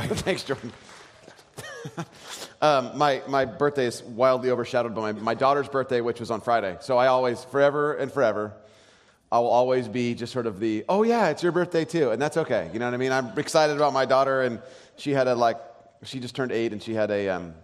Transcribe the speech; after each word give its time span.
Thanks, 0.00 0.44
Jordan. 0.44 0.72
um, 2.62 2.96
my, 2.96 3.22
my 3.28 3.44
birthday 3.44 3.86
is 3.86 4.02
wildly 4.02 4.50
overshadowed 4.50 4.94
by 4.94 5.12
my, 5.12 5.20
my 5.20 5.34
daughter's 5.34 5.68
birthday, 5.68 6.00
which 6.00 6.20
was 6.20 6.30
on 6.30 6.40
Friday. 6.40 6.76
So 6.80 6.96
I 6.96 7.08
always, 7.08 7.44
forever 7.44 7.94
and 7.94 8.10
forever, 8.10 8.54
I 9.30 9.38
will 9.38 9.50
always 9.50 9.88
be 9.88 10.14
just 10.14 10.32
sort 10.32 10.46
of 10.46 10.60
the, 10.60 10.84
oh 10.88 11.02
yeah, 11.02 11.28
it's 11.28 11.42
your 11.42 11.52
birthday 11.52 11.84
too. 11.84 12.10
And 12.10 12.20
that's 12.20 12.36
okay. 12.36 12.70
You 12.72 12.78
know 12.78 12.86
what 12.86 12.94
I 12.94 12.98
mean? 12.98 13.12
I'm 13.12 13.38
excited 13.38 13.76
about 13.76 13.92
my 13.92 14.04
daughter, 14.04 14.42
and 14.42 14.60
she 14.96 15.10
had 15.12 15.28
a 15.28 15.34
like, 15.34 15.58
she 16.04 16.20
just 16.20 16.34
turned 16.34 16.52
eight, 16.52 16.72
and 16.72 16.82
she 16.82 16.94
had 16.94 17.10
a 17.10 17.28
um, 17.28 17.54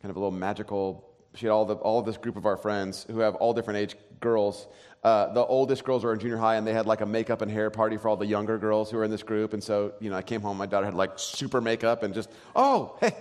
kind 0.00 0.10
of 0.10 0.16
a 0.16 0.18
little 0.18 0.30
magical, 0.30 1.08
she 1.34 1.46
had 1.46 1.52
all, 1.52 1.64
the, 1.64 1.76
all 1.76 1.98
of 1.98 2.06
this 2.06 2.16
group 2.16 2.36
of 2.36 2.46
our 2.46 2.56
friends 2.56 3.06
who 3.10 3.20
have 3.20 3.34
all 3.36 3.54
different 3.54 3.78
age 3.78 3.96
girls. 4.20 4.66
Uh, 5.02 5.32
the 5.32 5.44
oldest 5.44 5.82
girls 5.82 6.04
were 6.04 6.12
in 6.12 6.20
junior 6.20 6.36
high, 6.36 6.56
and 6.56 6.66
they 6.66 6.72
had 6.72 6.86
like 6.86 7.00
a 7.00 7.06
makeup 7.06 7.42
and 7.42 7.50
hair 7.50 7.70
party 7.70 7.96
for 7.96 8.08
all 8.08 8.16
the 8.16 8.26
younger 8.26 8.56
girls 8.56 8.90
who 8.90 8.96
were 8.96 9.04
in 9.04 9.10
this 9.10 9.22
group. 9.22 9.52
And 9.52 9.62
so, 9.62 9.92
you 9.98 10.10
know, 10.10 10.16
I 10.16 10.22
came 10.22 10.40
home, 10.40 10.56
my 10.56 10.66
daughter 10.66 10.86
had 10.86 10.94
like 10.94 11.12
super 11.16 11.60
makeup 11.60 12.04
and 12.04 12.14
just, 12.14 12.30
oh, 12.54 12.96
hey, 13.00 13.14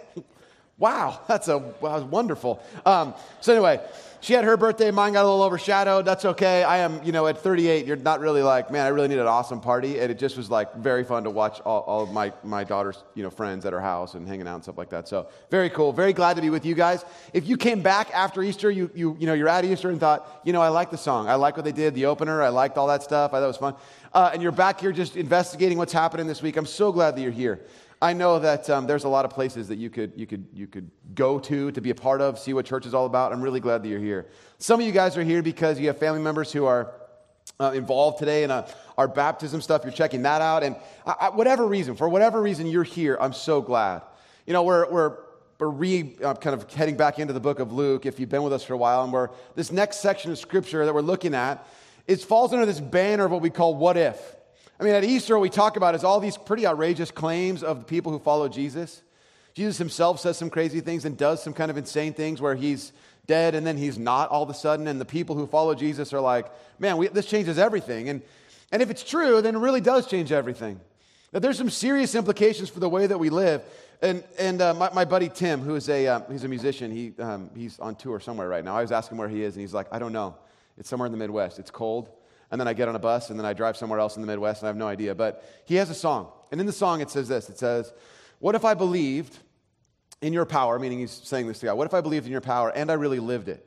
wow, 0.81 1.21
that's 1.27 1.47
a 1.47 1.59
was 1.79 2.03
wonderful. 2.03 2.61
Um, 2.85 3.13
so 3.39 3.53
anyway, 3.53 3.79
she 4.19 4.33
had 4.33 4.43
her 4.43 4.55
birthday. 4.55 4.91
Mine 4.91 5.13
got 5.13 5.23
a 5.23 5.27
little 5.27 5.41
overshadowed. 5.41 6.05
That's 6.05 6.25
okay. 6.25 6.63
I 6.63 6.77
am, 6.77 7.04
you 7.04 7.11
know, 7.11 7.25
at 7.25 7.39
38, 7.39 7.87
you're 7.87 7.95
not 7.95 8.19
really 8.19 8.43
like, 8.43 8.69
man, 8.69 8.85
I 8.85 8.89
really 8.89 9.07
need 9.07 9.17
an 9.17 9.25
awesome 9.25 9.59
party. 9.59 9.99
And 9.99 10.11
it 10.11 10.19
just 10.19 10.37
was 10.37 10.49
like 10.49 10.75
very 10.75 11.04
fun 11.04 11.23
to 11.23 11.31
watch 11.31 11.59
all, 11.61 11.81
all 11.81 12.04
of 12.04 12.11
my, 12.11 12.31
my 12.43 12.63
daughter's, 12.63 13.04
you 13.15 13.23
know, 13.23 13.31
friends 13.31 13.65
at 13.65 13.73
her 13.73 13.81
house 13.81 14.13
and 14.13 14.27
hanging 14.27 14.47
out 14.47 14.55
and 14.55 14.63
stuff 14.63 14.77
like 14.77 14.91
that. 14.91 15.07
So 15.07 15.27
very 15.49 15.71
cool. 15.71 15.91
Very 15.91 16.13
glad 16.13 16.35
to 16.35 16.41
be 16.41 16.51
with 16.51 16.67
you 16.67 16.75
guys. 16.75 17.04
If 17.33 17.47
you 17.47 17.57
came 17.57 17.82
back 17.82 18.11
after 18.13 18.43
Easter, 18.43 18.69
you, 18.69 18.91
you, 18.93 19.18
you 19.19 19.25
know, 19.25 19.33
you're 19.33 19.49
at 19.49 19.65
Easter 19.65 19.89
and 19.89 19.99
thought, 19.99 20.41
you 20.43 20.54
know, 20.54 20.61
I 20.61 20.69
like 20.69 20.91
the 20.91 20.99
song. 20.99 21.27
I 21.27 21.35
like 21.35 21.55
what 21.55 21.65
they 21.65 21.71
did, 21.71 21.95
the 21.95 22.05
opener. 22.05 22.43
I 22.43 22.49
liked 22.49 22.77
all 22.77 22.87
that 22.87 23.01
stuff. 23.01 23.33
I 23.33 23.37
thought 23.37 23.43
it 23.43 23.47
was 23.47 23.57
fun. 23.57 23.75
Uh, 24.13 24.29
and 24.33 24.41
you're 24.43 24.51
back 24.51 24.82
here 24.82 24.91
just 24.91 25.15
investigating 25.15 25.79
what's 25.79 25.93
happening 25.93 26.27
this 26.27 26.43
week. 26.43 26.57
I'm 26.57 26.68
so 26.68 26.91
glad 26.91 27.15
that 27.15 27.21
you're 27.21 27.32
here. 27.32 27.59
I 28.01 28.14
know 28.14 28.39
that 28.39 28.68
um, 28.69 28.87
there's 28.87 29.04
a 29.04 29.10
lot 29.10 29.25
of 29.25 29.32
places 29.32 29.68
that 29.68 29.78
you 29.78 29.91
could, 29.91 30.14
you, 30.15 30.25
could, 30.25 30.47
you 30.54 30.65
could 30.65 30.89
go 31.14 31.37
to 31.39 31.71
to 31.71 31.82
be 31.82 31.91
a 31.91 31.96
part 31.96 32.19
of, 32.19 32.39
see 32.39 32.52
what 32.52 32.66
church 32.66 32.88
is 32.88 32.95
all 32.95 33.05
about. 33.05 33.31
I'm 33.31 33.41
really 33.41 33.59
glad 33.59 33.83
that 33.83 33.89
you're 33.89 33.99
here. 33.99 34.27
Some 34.57 34.80
of 34.80 34.85
you 34.88 34.91
guys 34.91 35.16
are 35.17 35.23
here 35.23 35.44
because 35.44 35.80
you 35.80 35.85
have 35.88 35.99
family 35.99 36.22
members 36.22 36.52
who 36.52 36.66
are 36.66 36.94
uh, 37.59 37.72
involved 37.75 38.17
today 38.17 38.44
in 38.44 38.49
uh, 38.49 38.67
our 38.97 39.07
baptism 39.07 39.61
stuff. 39.61 39.83
You're 39.83 39.94
checking 39.94 40.23
that 40.23 40.41
out. 40.41 40.63
And 40.63 40.75
I, 41.05 41.16
I, 41.22 41.29
whatever 41.29 41.67
reason, 41.67 41.95
for 41.95 42.09
whatever 42.09 42.41
reason 42.41 42.66
you're 42.66 42.83
here, 42.83 43.19
I'm 43.22 43.33
so 43.33 43.61
glad. 43.61 44.02
You 44.47 44.53
know, 44.53 44.63
we're, 44.63 44.91
we're, 44.91 45.17
we're 45.59 45.69
re, 45.69 46.16
uh, 46.23 46.33
kind 46.33 46.59
of 46.59 46.73
heading 46.73 46.97
back 46.97 47.19
into 47.19 47.33
the 47.33 47.39
book 47.39 47.59
of 47.59 47.72
Luke 47.72 48.07
if 48.07 48.19
you've 48.19 48.29
been 48.29 48.41
with 48.41 48.53
us 48.53 48.63
for 48.63 48.73
a 48.73 48.77
while. 48.77 49.03
And 49.03 49.13
we're, 49.13 49.29
this 49.53 49.72
next 49.72 49.99
section 49.99 50.31
of 50.31 50.39
scripture 50.39 50.85
that 50.85 50.94
we're 50.94 51.02
looking 51.02 51.35
at, 51.35 51.67
it 52.07 52.19
falls 52.22 52.52
under 52.52 52.66
this 52.66 52.79
banner 52.79 53.25
of 53.25 53.31
what 53.31 53.44
we 53.44 53.52
call 53.52 53.75
what 53.75 53.95
if. 53.95 54.19
I 54.81 54.83
mean, 54.83 54.95
at 54.95 55.03
Easter, 55.03 55.35
what 55.35 55.43
we 55.43 55.51
talk 55.51 55.77
about 55.77 55.93
is 55.93 56.03
all 56.03 56.19
these 56.19 56.37
pretty 56.37 56.65
outrageous 56.65 57.11
claims 57.11 57.61
of 57.61 57.77
the 57.77 57.85
people 57.85 58.11
who 58.11 58.17
follow 58.17 58.49
Jesus. 58.49 59.03
Jesus 59.53 59.77
himself 59.77 60.19
says 60.19 60.39
some 60.39 60.49
crazy 60.49 60.79
things 60.81 61.05
and 61.05 61.15
does 61.15 61.43
some 61.43 61.53
kind 61.53 61.69
of 61.69 61.77
insane 61.77 62.13
things 62.13 62.41
where 62.41 62.55
he's 62.55 62.91
dead 63.27 63.53
and 63.53 63.65
then 63.65 63.77
he's 63.77 63.99
not 63.99 64.29
all 64.29 64.41
of 64.41 64.49
a 64.49 64.55
sudden. 64.55 64.88
And 64.88 64.99
the 64.99 65.05
people 65.05 65.35
who 65.35 65.45
follow 65.45 65.75
Jesus 65.75 66.13
are 66.13 66.19
like, 66.19 66.47
man, 66.79 66.97
we, 66.97 67.09
this 67.09 67.27
changes 67.27 67.59
everything. 67.59 68.09
And, 68.09 68.23
and 68.71 68.81
if 68.81 68.89
it's 68.89 69.03
true, 69.03 69.39
then 69.43 69.53
it 69.53 69.59
really 69.59 69.81
does 69.81 70.07
change 70.07 70.31
everything. 70.31 70.79
That 71.31 71.41
there's 71.41 71.59
some 71.59 71.69
serious 71.69 72.16
implications 72.16 72.71
for 72.71 72.79
the 72.79 72.89
way 72.89 73.05
that 73.05 73.19
we 73.19 73.29
live. 73.29 73.61
And, 74.01 74.23
and 74.39 74.63
uh, 74.63 74.73
my, 74.73 74.91
my, 74.93 75.05
buddy 75.05 75.29
Tim, 75.29 75.61
who 75.61 75.75
is 75.75 75.89
a, 75.89 76.07
uh, 76.07 76.21
he's 76.31 76.43
a 76.43 76.47
musician, 76.47 76.89
he, 76.89 77.13
um, 77.19 77.51
he's 77.55 77.77
on 77.77 77.93
tour 77.93 78.19
somewhere 78.19 78.49
right 78.49 78.66
now. 78.66 78.77
I 78.77 78.81
was 78.81 78.91
asking 78.91 79.19
where 79.19 79.29
he 79.29 79.43
is, 79.43 79.53
and 79.53 79.61
he's 79.61 79.75
like, 79.75 79.85
I 79.91 79.99
don't 79.99 80.11
know. 80.11 80.33
It's 80.79 80.89
somewhere 80.89 81.05
in 81.05 81.11
the 81.11 81.19
Midwest. 81.19 81.59
It's 81.59 81.69
cold 81.69 82.09
and 82.52 82.59
then 82.59 82.67
I 82.67 82.73
get 82.73 82.89
on 82.89 82.95
a 82.95 82.99
bus, 82.99 83.30
and 83.30 83.39
then 83.39 83.45
I 83.45 83.53
drive 83.53 83.77
somewhere 83.77 83.99
else 83.99 84.17
in 84.17 84.21
the 84.21 84.27
Midwest, 84.27 84.61
and 84.61 84.67
I 84.67 84.69
have 84.69 84.77
no 84.77 84.88
idea. 84.88 85.16
But 85.16 85.44
he 85.66 85.75
has 85.75 85.89
a 85.89 85.95
song. 85.95 86.31
And 86.52 86.59
in 86.59 86.67
the 86.67 86.73
song, 86.73 87.02
it 87.02 87.09
says 87.09 87.30
this 87.30 87.49
it 87.49 87.57
says, 87.57 87.91
What 88.39 88.55
if 88.55 88.66
I 88.66 88.73
believed 88.73 89.38
in 90.21 90.33
your 90.33 90.45
power? 90.45 90.77
Meaning 90.77 90.99
he's 90.99 91.11
saying 91.11 91.47
this 91.47 91.59
to 91.59 91.67
God. 91.67 91.77
What 91.77 91.88
if 91.88 91.94
I 91.94 92.02
believed 92.02 92.25
in 92.25 92.31
your 92.31 92.41
power 92.41 92.69
and 92.69 92.91
I 92.91 92.95
really 92.95 93.19
lived 93.19 93.47
it? 93.47 93.66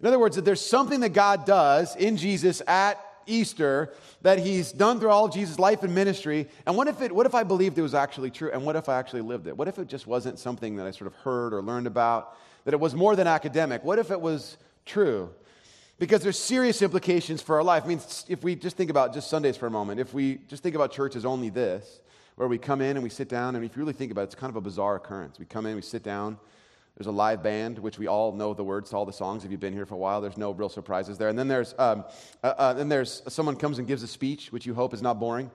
In 0.00 0.06
other 0.06 0.18
words, 0.18 0.36
that 0.36 0.44
there's 0.44 0.60
something 0.60 1.00
that 1.00 1.10
God 1.10 1.46
does 1.46 1.96
in 1.96 2.18
Jesus 2.18 2.60
at 2.66 3.02
Easter 3.26 3.92
that 4.22 4.38
he's 4.38 4.70
done 4.70 5.00
through 5.00 5.10
all 5.10 5.24
of 5.24 5.32
Jesus' 5.32 5.58
life 5.58 5.82
and 5.82 5.94
ministry. 5.94 6.48
And 6.66 6.76
what 6.76 6.88
if, 6.88 7.00
it, 7.00 7.12
what 7.12 7.26
if 7.26 7.34
I 7.34 7.42
believed 7.42 7.78
it 7.78 7.82
was 7.82 7.94
actually 7.94 8.30
true? 8.30 8.50
And 8.52 8.64
what 8.64 8.76
if 8.76 8.88
I 8.88 8.98
actually 8.98 9.22
lived 9.22 9.46
it? 9.46 9.56
What 9.56 9.68
if 9.68 9.78
it 9.78 9.88
just 9.88 10.06
wasn't 10.06 10.38
something 10.38 10.76
that 10.76 10.86
I 10.86 10.90
sort 10.90 11.06
of 11.06 11.14
heard 11.14 11.54
or 11.54 11.62
learned 11.62 11.86
about? 11.86 12.36
That 12.64 12.74
it 12.74 12.80
was 12.80 12.94
more 12.94 13.16
than 13.16 13.26
academic? 13.26 13.82
What 13.84 13.98
if 13.98 14.10
it 14.10 14.20
was 14.20 14.58
true? 14.84 15.30
Because 15.98 16.22
there's 16.22 16.38
serious 16.38 16.82
implications 16.82 17.40
for 17.40 17.56
our 17.56 17.62
life. 17.62 17.84
I 17.84 17.88
mean, 17.88 18.00
if 18.28 18.42
we 18.42 18.54
just 18.54 18.76
think 18.76 18.90
about 18.90 19.14
just 19.14 19.30
Sundays 19.30 19.56
for 19.56 19.66
a 19.66 19.70
moment, 19.70 20.00
if 20.00 20.12
we 20.12 20.36
just 20.48 20.62
think 20.62 20.74
about 20.74 20.92
church 20.92 21.16
as 21.16 21.24
only 21.24 21.48
this, 21.48 22.00
where 22.36 22.48
we 22.48 22.58
come 22.58 22.82
in 22.82 22.96
and 22.96 23.02
we 23.02 23.08
sit 23.08 23.28
down, 23.28 23.56
and 23.56 23.64
if 23.64 23.74
you 23.76 23.82
really 23.82 23.94
think 23.94 24.12
about 24.12 24.22
it, 24.22 24.24
it's 24.24 24.34
kind 24.34 24.50
of 24.50 24.56
a 24.56 24.60
bizarre 24.60 24.96
occurrence. 24.96 25.38
We 25.38 25.46
come 25.46 25.64
in, 25.64 25.74
we 25.74 25.82
sit 25.82 26.02
down, 26.02 26.38
there's 26.96 27.06
a 27.06 27.12
live 27.12 27.42
band, 27.42 27.78
which 27.78 27.98
we 27.98 28.06
all 28.06 28.32
know 28.32 28.54
the 28.54 28.64
words 28.64 28.90
to 28.90 28.96
all 28.96 29.06
the 29.06 29.12
songs. 29.12 29.44
If 29.44 29.50
you've 29.50 29.60
been 29.60 29.72
here 29.72 29.86
for 29.86 29.94
a 29.94 29.98
while, 29.98 30.20
there's 30.20 30.38
no 30.38 30.50
real 30.50 30.68
surprises 30.68 31.18
there. 31.18 31.28
And 31.28 31.38
then 31.38 31.48
there's, 31.48 31.74
um, 31.78 32.04
uh, 32.42 32.54
uh, 32.56 32.72
then 32.74 32.88
there's 32.88 33.22
someone 33.28 33.56
comes 33.56 33.78
and 33.78 33.86
gives 33.86 34.02
a 34.02 34.06
speech, 34.06 34.50
which 34.50 34.66
you 34.66 34.74
hope 34.74 34.94
is 34.94 35.02
not 35.02 35.18
boring. 35.18 35.50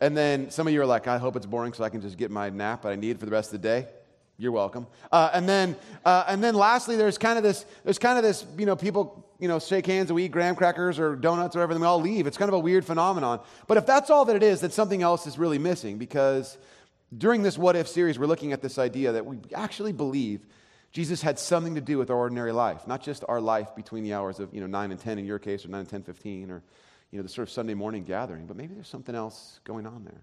And 0.00 0.16
then 0.16 0.50
some 0.50 0.66
of 0.66 0.72
you 0.72 0.82
are 0.82 0.86
like, 0.86 1.06
I 1.06 1.18
hope 1.18 1.36
it's 1.36 1.46
boring 1.46 1.72
so 1.72 1.84
I 1.84 1.88
can 1.88 2.00
just 2.00 2.18
get 2.18 2.30
my 2.30 2.50
nap 2.50 2.82
that 2.82 2.92
I 2.92 2.96
need 2.96 3.18
for 3.18 3.26
the 3.26 3.32
rest 3.32 3.54
of 3.54 3.62
the 3.62 3.68
day. 3.68 3.86
You're 4.36 4.52
welcome. 4.52 4.86
Uh, 5.12 5.30
and 5.32 5.48
then, 5.48 5.76
uh, 6.04 6.24
and 6.26 6.42
then 6.42 6.54
lastly, 6.54 6.96
there's 6.96 7.18
kind 7.18 7.38
of 7.38 7.44
this, 7.44 7.64
there's 7.84 7.98
kind 7.98 8.18
of 8.18 8.24
this, 8.24 8.44
you 8.58 8.66
know, 8.66 8.74
people, 8.74 9.24
you 9.38 9.46
know, 9.46 9.60
shake 9.60 9.86
hands 9.86 10.10
and 10.10 10.16
we 10.16 10.24
eat 10.24 10.32
graham 10.32 10.56
crackers 10.56 10.98
or 10.98 11.14
donuts 11.14 11.54
or 11.54 11.60
whatever, 11.60 11.72
and 11.72 11.80
we 11.80 11.86
all 11.86 12.00
leave. 12.00 12.26
It's 12.26 12.36
kind 12.36 12.48
of 12.48 12.54
a 12.54 12.58
weird 12.58 12.84
phenomenon. 12.84 13.40
But 13.68 13.76
if 13.76 13.86
that's 13.86 14.10
all 14.10 14.24
that 14.24 14.34
it 14.34 14.42
is, 14.42 14.60
then 14.60 14.72
something 14.72 15.02
else 15.02 15.26
is 15.26 15.38
really 15.38 15.58
missing 15.58 15.98
because 15.98 16.58
during 17.16 17.42
this 17.42 17.56
what 17.56 17.76
if 17.76 17.86
series, 17.86 18.18
we're 18.18 18.26
looking 18.26 18.52
at 18.52 18.60
this 18.60 18.76
idea 18.76 19.12
that 19.12 19.24
we 19.24 19.38
actually 19.54 19.92
believe 19.92 20.44
Jesus 20.90 21.22
had 21.22 21.38
something 21.38 21.76
to 21.76 21.80
do 21.80 21.98
with 21.98 22.10
our 22.10 22.16
ordinary 22.16 22.52
life, 22.52 22.86
not 22.86 23.02
just 23.02 23.24
our 23.28 23.40
life 23.40 23.74
between 23.76 24.02
the 24.04 24.14
hours 24.14 24.40
of, 24.40 24.52
you 24.52 24.60
know, 24.60 24.66
9 24.66 24.90
and 24.90 25.00
10 25.00 25.18
in 25.18 25.24
your 25.24 25.38
case, 25.38 25.64
or 25.64 25.68
9 25.68 25.80
and 25.80 25.88
10, 25.88 26.02
15, 26.02 26.50
or, 26.50 26.62
you 27.10 27.18
know, 27.18 27.22
the 27.22 27.28
sort 27.28 27.48
of 27.48 27.52
Sunday 27.52 27.74
morning 27.74 28.04
gathering, 28.04 28.46
but 28.46 28.56
maybe 28.56 28.74
there's 28.74 28.88
something 28.88 29.14
else 29.14 29.60
going 29.64 29.86
on 29.86 30.04
there. 30.04 30.22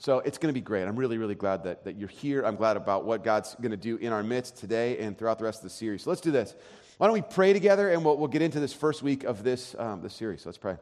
So 0.00 0.20
it's 0.20 0.38
going 0.38 0.48
to 0.48 0.58
be 0.58 0.62
great. 0.62 0.88
I'm 0.88 0.96
really, 0.96 1.18
really 1.18 1.34
glad 1.34 1.64
that, 1.64 1.84
that 1.84 1.96
you're 1.96 2.08
here. 2.08 2.42
I'm 2.42 2.56
glad 2.56 2.78
about 2.78 3.04
what 3.04 3.22
God's 3.22 3.54
going 3.56 3.72
to 3.72 3.76
do 3.76 3.96
in 3.98 4.14
our 4.14 4.22
midst 4.22 4.56
today 4.56 4.98
and 4.98 5.16
throughout 5.16 5.38
the 5.38 5.44
rest 5.44 5.58
of 5.58 5.64
the 5.64 5.70
series. 5.76 6.04
So 6.04 6.10
let's 6.10 6.22
do 6.22 6.30
this. 6.30 6.54
Why 6.96 7.06
don't 7.06 7.12
we 7.12 7.20
pray 7.20 7.52
together 7.52 7.90
and 7.90 8.02
we'll, 8.02 8.16
we'll 8.16 8.28
get 8.28 8.40
into 8.40 8.60
this 8.60 8.72
first 8.72 9.02
week 9.02 9.24
of 9.24 9.44
this, 9.44 9.76
um, 9.78 10.00
this 10.00 10.14
series. 10.14 10.40
So 10.40 10.48
let's 10.48 10.56
pray. 10.56 10.78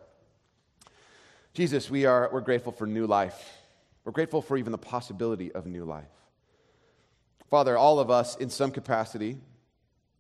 Jesus, 1.52 1.90
we 1.90 2.06
are, 2.06 2.30
we're 2.32 2.42
grateful 2.42 2.70
for 2.70 2.86
new 2.86 3.08
life. 3.08 3.58
We're 4.04 4.12
grateful 4.12 4.40
for 4.40 4.56
even 4.56 4.70
the 4.70 4.78
possibility 4.78 5.50
of 5.50 5.66
new 5.66 5.84
life. 5.84 6.04
Father, 7.50 7.76
all 7.76 7.98
of 7.98 8.12
us 8.12 8.36
in 8.36 8.50
some 8.50 8.70
capacity, 8.70 9.36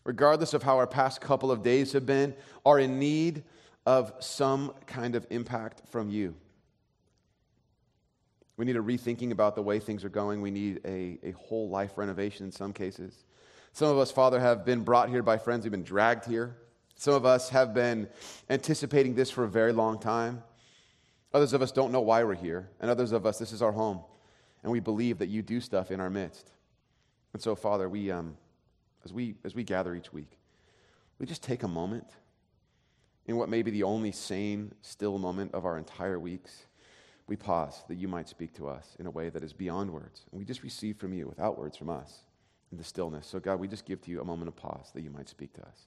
regardless 0.02 0.54
of 0.54 0.64
how 0.64 0.76
our 0.76 0.88
past 0.88 1.20
couple 1.20 1.52
of 1.52 1.62
days 1.62 1.92
have 1.92 2.04
been, 2.04 2.34
are 2.66 2.80
in 2.80 2.98
need 2.98 3.44
of 3.86 4.12
some 4.18 4.72
kind 4.88 5.14
of 5.14 5.24
impact 5.30 5.82
from 5.88 6.10
you. 6.10 6.34
We 8.58 8.64
need 8.64 8.76
a 8.76 8.82
rethinking 8.82 9.30
about 9.30 9.54
the 9.54 9.62
way 9.62 9.78
things 9.78 10.04
are 10.04 10.08
going. 10.08 10.42
We 10.42 10.50
need 10.50 10.80
a, 10.84 11.18
a 11.22 11.30
whole 11.30 11.70
life 11.70 11.92
renovation 11.96 12.44
in 12.44 12.50
some 12.50 12.72
cases. 12.72 13.24
Some 13.72 13.88
of 13.88 13.98
us, 13.98 14.10
Father, 14.10 14.40
have 14.40 14.64
been 14.64 14.82
brought 14.82 15.08
here 15.08 15.22
by 15.22 15.38
friends. 15.38 15.64
We've 15.64 15.70
been 15.70 15.84
dragged 15.84 16.26
here. 16.26 16.56
Some 16.96 17.14
of 17.14 17.24
us 17.24 17.50
have 17.50 17.72
been 17.72 18.08
anticipating 18.50 19.14
this 19.14 19.30
for 19.30 19.44
a 19.44 19.48
very 19.48 19.72
long 19.72 20.00
time. 20.00 20.42
Others 21.32 21.52
of 21.52 21.62
us 21.62 21.70
don't 21.70 21.92
know 21.92 22.00
why 22.00 22.24
we're 22.24 22.34
here. 22.34 22.68
And 22.80 22.90
others 22.90 23.12
of 23.12 23.24
us, 23.26 23.38
this 23.38 23.52
is 23.52 23.62
our 23.62 23.70
home. 23.70 24.00
And 24.64 24.72
we 24.72 24.80
believe 24.80 25.18
that 25.18 25.28
you 25.28 25.40
do 25.40 25.60
stuff 25.60 25.92
in 25.92 26.00
our 26.00 26.10
midst. 26.10 26.50
And 27.34 27.40
so, 27.40 27.54
Father, 27.54 27.88
we, 27.88 28.10
um, 28.10 28.36
as, 29.04 29.12
we, 29.12 29.36
as 29.44 29.54
we 29.54 29.62
gather 29.62 29.94
each 29.94 30.12
week, 30.12 30.36
we 31.20 31.26
just 31.26 31.44
take 31.44 31.62
a 31.62 31.68
moment 31.68 32.08
in 33.26 33.36
what 33.36 33.48
may 33.48 33.62
be 33.62 33.70
the 33.70 33.84
only 33.84 34.10
sane, 34.10 34.74
still 34.82 35.16
moment 35.16 35.54
of 35.54 35.64
our 35.64 35.78
entire 35.78 36.18
weeks 36.18 36.64
we 37.28 37.36
pause 37.36 37.84
that 37.88 37.96
you 37.96 38.08
might 38.08 38.28
speak 38.28 38.54
to 38.54 38.68
us 38.68 38.96
in 38.98 39.06
a 39.06 39.10
way 39.10 39.28
that 39.28 39.44
is 39.44 39.52
beyond 39.52 39.92
words. 39.92 40.24
And 40.32 40.38
we 40.38 40.44
just 40.44 40.62
receive 40.62 40.96
from 40.96 41.12
you 41.12 41.28
without 41.28 41.58
words 41.58 41.76
from 41.76 41.90
us 41.90 42.20
in 42.72 42.78
the 42.78 42.84
stillness. 42.84 43.26
So, 43.26 43.38
God, 43.38 43.60
we 43.60 43.68
just 43.68 43.84
give 43.84 44.00
to 44.02 44.10
you 44.10 44.20
a 44.20 44.24
moment 44.24 44.48
of 44.48 44.56
pause 44.56 44.90
that 44.94 45.02
you 45.02 45.10
might 45.10 45.28
speak 45.28 45.52
to 45.54 45.60
us. 45.60 45.86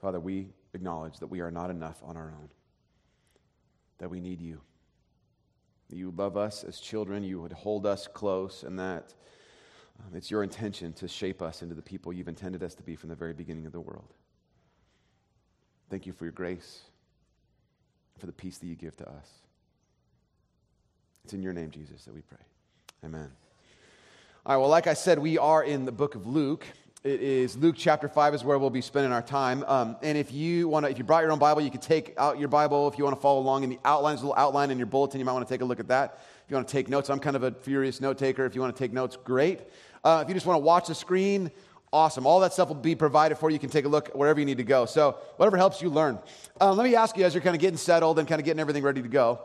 Father, 0.00 0.18
we 0.18 0.48
acknowledge 0.72 1.18
that 1.18 1.26
we 1.26 1.40
are 1.40 1.50
not 1.50 1.70
enough 1.70 2.02
on 2.02 2.16
our 2.16 2.32
own, 2.40 2.48
that 3.98 4.10
we 4.10 4.20
need 4.20 4.40
you. 4.40 4.60
That 5.90 5.96
you 5.96 6.14
love 6.16 6.36
us 6.36 6.64
as 6.64 6.80
children, 6.80 7.22
you 7.22 7.40
would 7.40 7.52
hold 7.52 7.84
us 7.84 8.06
close, 8.06 8.62
and 8.62 8.78
that 8.78 9.12
um, 9.98 10.14
it's 10.14 10.30
your 10.30 10.42
intention 10.42 10.92
to 10.94 11.08
shape 11.08 11.42
us 11.42 11.62
into 11.62 11.74
the 11.74 11.82
people 11.82 12.12
you've 12.12 12.28
intended 12.28 12.62
us 12.62 12.74
to 12.76 12.82
be 12.82 12.96
from 12.96 13.10
the 13.10 13.16
very 13.16 13.34
beginning 13.34 13.66
of 13.66 13.72
the 13.72 13.80
world. 13.80 14.14
Thank 15.90 16.06
you 16.06 16.12
for 16.12 16.24
your 16.24 16.32
grace, 16.32 16.82
for 18.18 18.26
the 18.26 18.32
peace 18.32 18.58
that 18.58 18.66
you 18.66 18.76
give 18.76 18.96
to 18.98 19.08
us. 19.08 19.28
It's 21.24 21.34
in 21.34 21.42
your 21.42 21.52
name, 21.52 21.70
Jesus, 21.70 22.04
that 22.04 22.14
we 22.14 22.22
pray. 22.22 22.38
Amen. 23.04 23.30
All 24.46 24.54
right, 24.54 24.60
well, 24.60 24.70
like 24.70 24.86
I 24.86 24.94
said, 24.94 25.18
we 25.18 25.36
are 25.36 25.62
in 25.62 25.84
the 25.84 25.92
book 25.92 26.14
of 26.14 26.26
Luke. 26.26 26.64
It 27.02 27.22
is 27.22 27.56
Luke 27.56 27.76
chapter 27.78 28.08
5 28.08 28.34
is 28.34 28.44
where 28.44 28.58
we'll 28.58 28.68
be 28.68 28.82
spending 28.82 29.10
our 29.10 29.22
time. 29.22 29.64
Um, 29.66 29.96
and 30.02 30.18
if 30.18 30.34
you 30.34 30.68
want 30.68 30.84
to, 30.84 30.92
if 30.92 30.98
you 30.98 31.04
brought 31.04 31.22
your 31.22 31.32
own 31.32 31.38
Bible, 31.38 31.62
you 31.62 31.70
can 31.70 31.80
take 31.80 32.12
out 32.18 32.38
your 32.38 32.48
Bible. 32.48 32.88
If 32.88 32.98
you 32.98 33.04
want 33.04 33.16
to 33.16 33.22
follow 33.22 33.40
along 33.40 33.64
in 33.64 33.70
the 33.70 33.78
outlines, 33.86 34.20
a 34.20 34.26
little 34.26 34.36
outline 34.36 34.70
in 34.70 34.76
your 34.76 34.86
bulletin, 34.86 35.18
you 35.18 35.24
might 35.24 35.32
want 35.32 35.48
to 35.48 35.54
take 35.54 35.62
a 35.62 35.64
look 35.64 35.80
at 35.80 35.88
that. 35.88 36.18
If 36.44 36.50
you 36.50 36.56
want 36.56 36.68
to 36.68 36.72
take 36.72 36.90
notes, 36.90 37.08
I'm 37.08 37.18
kind 37.18 37.36
of 37.36 37.42
a 37.42 37.52
furious 37.52 38.02
note 38.02 38.18
taker. 38.18 38.44
If 38.44 38.54
you 38.54 38.60
want 38.60 38.76
to 38.76 38.78
take 38.78 38.92
notes, 38.92 39.16
great. 39.16 39.60
Uh, 40.04 40.20
if 40.22 40.28
you 40.28 40.34
just 40.34 40.44
want 40.44 40.56
to 40.56 40.62
watch 40.62 40.88
the 40.88 40.94
screen, 40.94 41.50
awesome. 41.90 42.26
All 42.26 42.38
that 42.40 42.52
stuff 42.52 42.68
will 42.68 42.74
be 42.74 42.94
provided 42.94 43.38
for 43.38 43.48
you. 43.48 43.54
You 43.54 43.60
can 43.60 43.70
take 43.70 43.86
a 43.86 43.88
look 43.88 44.08
wherever 44.08 44.38
you 44.38 44.44
need 44.44 44.58
to 44.58 44.62
go. 44.62 44.84
So, 44.84 45.16
whatever 45.38 45.56
helps 45.56 45.80
you 45.80 45.88
learn. 45.88 46.18
Uh, 46.60 46.74
let 46.74 46.84
me 46.84 46.96
ask 46.96 47.16
you, 47.16 47.24
as 47.24 47.32
you're 47.32 47.42
kind 47.42 47.56
of 47.56 47.62
getting 47.62 47.78
settled 47.78 48.18
and 48.18 48.28
kind 48.28 48.42
of 48.42 48.44
getting 48.44 48.60
everything 48.60 48.82
ready 48.82 49.00
to 49.00 49.08
go, 49.08 49.40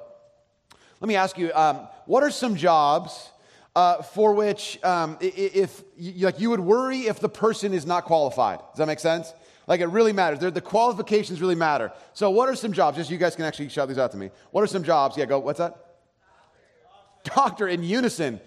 let 1.00 1.08
me 1.08 1.16
ask 1.16 1.38
you, 1.38 1.54
um, 1.54 1.88
what 2.06 2.22
are 2.22 2.32
some 2.32 2.58
jobs? 2.58 3.32
Uh, 3.76 4.02
for 4.02 4.34
which 4.34 4.82
um, 4.84 5.18
if 5.20 5.84
like 5.98 6.40
you 6.40 6.50
would 6.50 6.60
worry 6.60 7.02
if 7.02 7.20
the 7.20 7.30
person 7.30 7.74
is 7.74 7.86
not 7.86 8.06
qualified. 8.06 8.60
Does 8.72 8.78
that 8.78 8.88
make 8.88 9.00
sense? 9.00 9.34
Like 9.68 9.82
it 9.82 9.88
really 9.88 10.14
matters. 10.14 10.40
They're, 10.40 10.52
the 10.52 10.62
qualifications 10.62 11.42
really 11.42 11.56
matter. 11.56 11.92
So 12.14 12.30
what 12.30 12.48
are 12.50 12.56
some 12.56 12.72
jobs? 12.72 12.98
Just 12.98 13.10
you 13.10 13.18
guys 13.18 13.36
can 13.36 13.46
actually 13.46 13.70
shout 13.70 13.88
these 13.88 13.98
out 13.98 14.12
to 14.12 14.18
me. 14.18 14.30
What 14.52 14.62
are 14.62 14.68
some 14.68 14.84
jobs? 14.84 15.18
Yeah, 15.18 15.26
go. 15.26 15.40
What's 15.40 15.60
that? 15.60 15.78
Doctor 17.24 17.68
in 17.68 17.84
unison. 17.84 18.40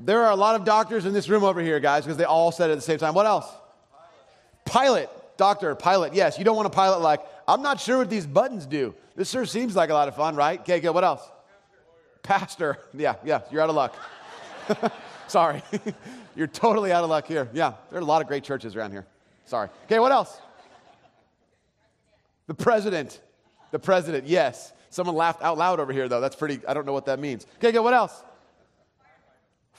There 0.00 0.22
are 0.24 0.30
a 0.30 0.36
lot 0.36 0.54
of 0.54 0.64
doctors 0.64 1.06
in 1.06 1.12
this 1.12 1.28
room 1.28 1.44
over 1.44 1.60
here, 1.60 1.80
guys, 1.80 2.04
because 2.04 2.16
they 2.16 2.24
all 2.24 2.52
said 2.52 2.70
it 2.70 2.74
at 2.74 2.76
the 2.76 2.82
same 2.82 2.98
time. 2.98 3.14
What 3.14 3.26
else? 3.26 3.46
Pilot. 4.64 5.10
Doctor, 5.36 5.74
pilot. 5.74 6.14
Yes, 6.14 6.38
you 6.38 6.44
don't 6.44 6.56
want 6.56 6.66
a 6.66 6.70
pilot 6.70 7.00
like, 7.00 7.20
I'm 7.46 7.62
not 7.62 7.80
sure 7.80 7.98
what 7.98 8.10
these 8.10 8.26
buttons 8.26 8.66
do. 8.66 8.94
This 9.14 9.30
sure 9.30 9.46
seems 9.46 9.76
like 9.76 9.90
a 9.90 9.94
lot 9.94 10.08
of 10.08 10.16
fun, 10.16 10.34
right? 10.34 10.60
Okay, 10.60 10.80
good. 10.80 10.90
What 10.90 11.04
else? 11.04 11.22
Pastor. 12.22 12.78
Yeah, 12.94 13.14
yeah, 13.24 13.42
you're 13.50 13.62
out 13.62 13.68
of 13.68 13.76
luck. 13.76 13.94
Sorry. 15.28 15.62
You're 16.36 16.46
totally 16.46 16.92
out 16.92 17.04
of 17.04 17.10
luck 17.10 17.26
here. 17.26 17.48
Yeah, 17.52 17.74
there 17.90 17.98
are 17.98 18.02
a 18.02 18.04
lot 18.04 18.22
of 18.22 18.28
great 18.28 18.44
churches 18.44 18.76
around 18.76 18.92
here. 18.92 19.06
Sorry. 19.44 19.68
Okay, 19.84 19.98
what 19.98 20.12
else? 20.12 20.40
The 22.46 22.54
president. 22.54 23.20
The 23.70 23.78
president, 23.78 24.26
yes. 24.26 24.72
Someone 24.90 25.16
laughed 25.16 25.42
out 25.42 25.58
loud 25.58 25.80
over 25.80 25.92
here, 25.92 26.08
though. 26.08 26.20
That's 26.20 26.36
pretty, 26.36 26.60
I 26.66 26.74
don't 26.74 26.86
know 26.86 26.92
what 26.92 27.06
that 27.06 27.18
means. 27.18 27.46
Okay, 27.56 27.72
good. 27.72 27.82
What 27.82 27.94
else? 27.94 28.22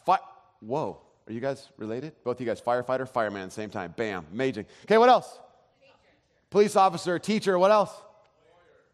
Fi- 0.05 0.19
Whoa. 0.61 0.99
Are 1.27 1.33
you 1.33 1.39
guys 1.39 1.69
related? 1.77 2.13
Both 2.23 2.37
of 2.37 2.41
you 2.41 2.47
guys, 2.47 2.59
firefighter, 2.61 3.07
fireman, 3.07 3.49
same 3.51 3.69
time. 3.69 3.93
Bam. 3.95 4.25
Amazing. 4.31 4.65
Okay, 4.85 4.97
what 4.97 5.09
else? 5.09 5.39
Police 6.49 6.75
officer, 6.75 7.19
teacher, 7.19 7.57
what 7.59 7.71
else? 7.71 7.91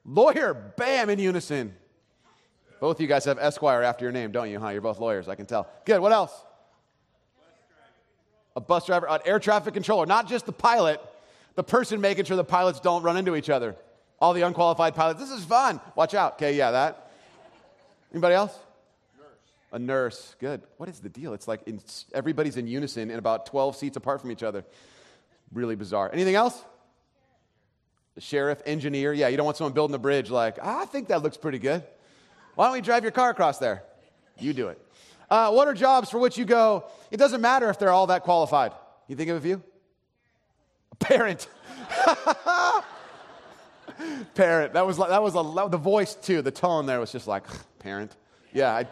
Lawyer. 0.06 0.34
Lawyer. 0.34 0.74
Bam, 0.76 1.10
in 1.10 1.20
unison. 1.20 1.74
Both 2.80 2.98
of 2.98 3.02
you 3.02 3.08
guys 3.08 3.26
have 3.26 3.38
Esquire 3.40 3.84
after 3.84 4.06
your 4.06 4.12
name, 4.12 4.32
don't 4.32 4.50
you, 4.50 4.60
huh? 4.60 4.70
You're 4.70 4.82
both 4.82 5.00
lawyers, 5.00 5.28
I 5.28 5.36
can 5.36 5.46
tell. 5.46 5.68
Good, 5.86 6.02
what 6.02 6.12
else? 6.12 6.32
A 8.56 8.62
bus 8.62 8.86
driver, 8.86 9.08
an 9.10 9.20
air 9.26 9.40
traffic 9.40 9.74
controller, 9.74 10.06
not 10.06 10.28
just 10.28 10.46
the 10.46 10.52
pilot, 10.52 11.02
the 11.56 11.64
person 11.64 12.02
making 12.02 12.26
sure 12.26 12.38
the 12.38 12.44
pilots 12.44 12.80
don't 12.80 13.04
run 13.04 13.18
into 13.18 13.36
each 13.36 13.50
other. 13.50 13.76
All 14.20 14.34
the 14.34 14.44
unqualified 14.44 14.96
pilots, 14.96 15.20
this 15.20 15.30
is 15.30 15.44
fun. 15.44 15.82
Watch 15.96 16.14
out. 16.14 16.34
Okay, 16.34 16.56
yeah, 16.56 16.72
that. 16.72 17.12
Anybody 18.12 18.36
else? 18.36 18.58
Nurse. 19.18 19.28
A 19.74 19.80
nurse. 19.80 20.36
Good. 20.40 20.62
What 20.78 20.88
is 20.88 21.00
the 21.00 21.10
deal? 21.10 21.34
It's 21.34 21.48
like 21.48 21.64
in, 21.68 21.82
everybody's 22.14 22.56
in 22.56 22.68
unison 22.68 23.10
and 23.10 23.20
about 23.20 23.46
12 23.46 23.76
seats 23.76 23.98
apart 23.98 24.22
from 24.22 24.32
each 24.32 24.44
other. 24.44 24.64
Really 25.54 25.76
bizarre. 25.76 26.10
Anything 26.14 26.36
else? 26.36 26.62
The 28.16 28.22
sheriff, 28.22 28.62
engineer. 28.66 29.12
Yeah, 29.12 29.28
you 29.28 29.36
don't 29.36 29.46
want 29.46 29.58
someone 29.58 29.74
building 29.74 29.96
a 29.96 30.00
bridge 30.00 30.30
like, 30.30 30.58
ah, 30.62 30.82
I 30.82 30.86
think 30.86 31.10
that 31.10 31.22
looks 31.22 31.36
pretty 31.36 31.60
good. 31.60 31.84
Why 32.56 32.66
don't 32.66 32.74
we 32.74 32.82
drive 32.82 33.04
your 33.04 33.12
car 33.12 33.30
across 33.30 33.60
there? 33.60 33.84
You 34.40 34.54
do 34.54 34.70
it. 34.70 34.82
Uh, 35.30 35.52
what 35.52 35.68
are 35.68 35.74
jobs 35.74 36.10
for 36.10 36.20
which 36.20 36.38
you 36.38 36.46
go, 36.46 36.86
it 37.12 37.18
doesn't 37.18 37.42
matter 37.42 37.70
if 37.70 37.80
they're 37.80 37.92
all 37.92 38.08
that 38.08 38.24
qualified? 38.24 38.72
You 39.08 39.16
think 39.16 39.30
of 39.30 39.38
a 39.38 39.42
few? 39.42 39.62
A 40.92 40.96
parent. 40.96 41.48
parent. 44.36 44.74
That 44.74 44.86
was, 44.86 44.98
that 44.98 45.22
was 45.22 45.36
a, 45.36 45.70
the 45.70 45.78
voice 45.78 46.16
too. 46.16 46.42
The 46.42 46.52
tone 46.52 46.86
there 46.86 47.00
was 47.00 47.12
just 47.12 47.28
like, 47.28 47.44
parent. 47.80 48.16
Yeah. 48.54 48.74
I, 48.74 48.88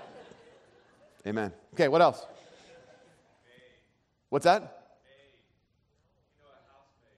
amen. 1.27 1.51
Okay, 1.73 1.87
what 1.87 2.01
else? 2.01 2.25
What's 4.29 4.45
that? 4.45 4.79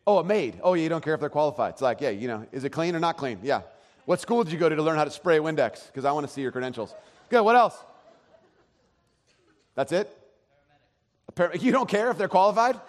Oh, 0.08 0.20
a 0.20 0.24
maid. 0.24 0.60
Oh, 0.62 0.76
yeah, 0.76 0.84
you 0.84 0.90
don't 0.90 1.04
care 1.04 1.16
if 1.16 1.20
they're 1.20 1.30
qualified. 1.30 1.74
It's 1.74 1.82
like, 1.82 2.00
yeah, 2.00 2.10
you 2.10 2.28
know, 2.28 2.46
is 2.52 2.64
it 2.64 2.70
clean 2.70 2.96
or 2.96 3.00
not 3.00 3.18
clean? 3.18 3.40
Yeah. 3.42 3.62
What 4.06 4.22
school 4.22 4.44
did 4.44 4.54
you 4.54 4.60
go 4.60 4.70
to 4.70 4.76
to 4.76 4.84
learn 4.84 4.98
how 4.98 5.04
to 5.04 5.12
spray 5.12 5.40
Windex? 5.40 5.88
Because 5.88 6.06
I 6.06 6.12
want 6.12 6.28
to 6.28 6.32
see 6.32 6.42
your 6.42 6.52
credentials. 6.52 6.94
Good. 7.30 7.42
What 7.42 7.56
else? 7.56 7.76
That's 9.74 9.92
it? 9.92 10.10
Paramedic. 11.34 11.62
You 11.62 11.72
don't 11.72 11.90
care 11.90 12.10
if 12.12 12.18
they're 12.18 12.30
qualified? 12.30 12.80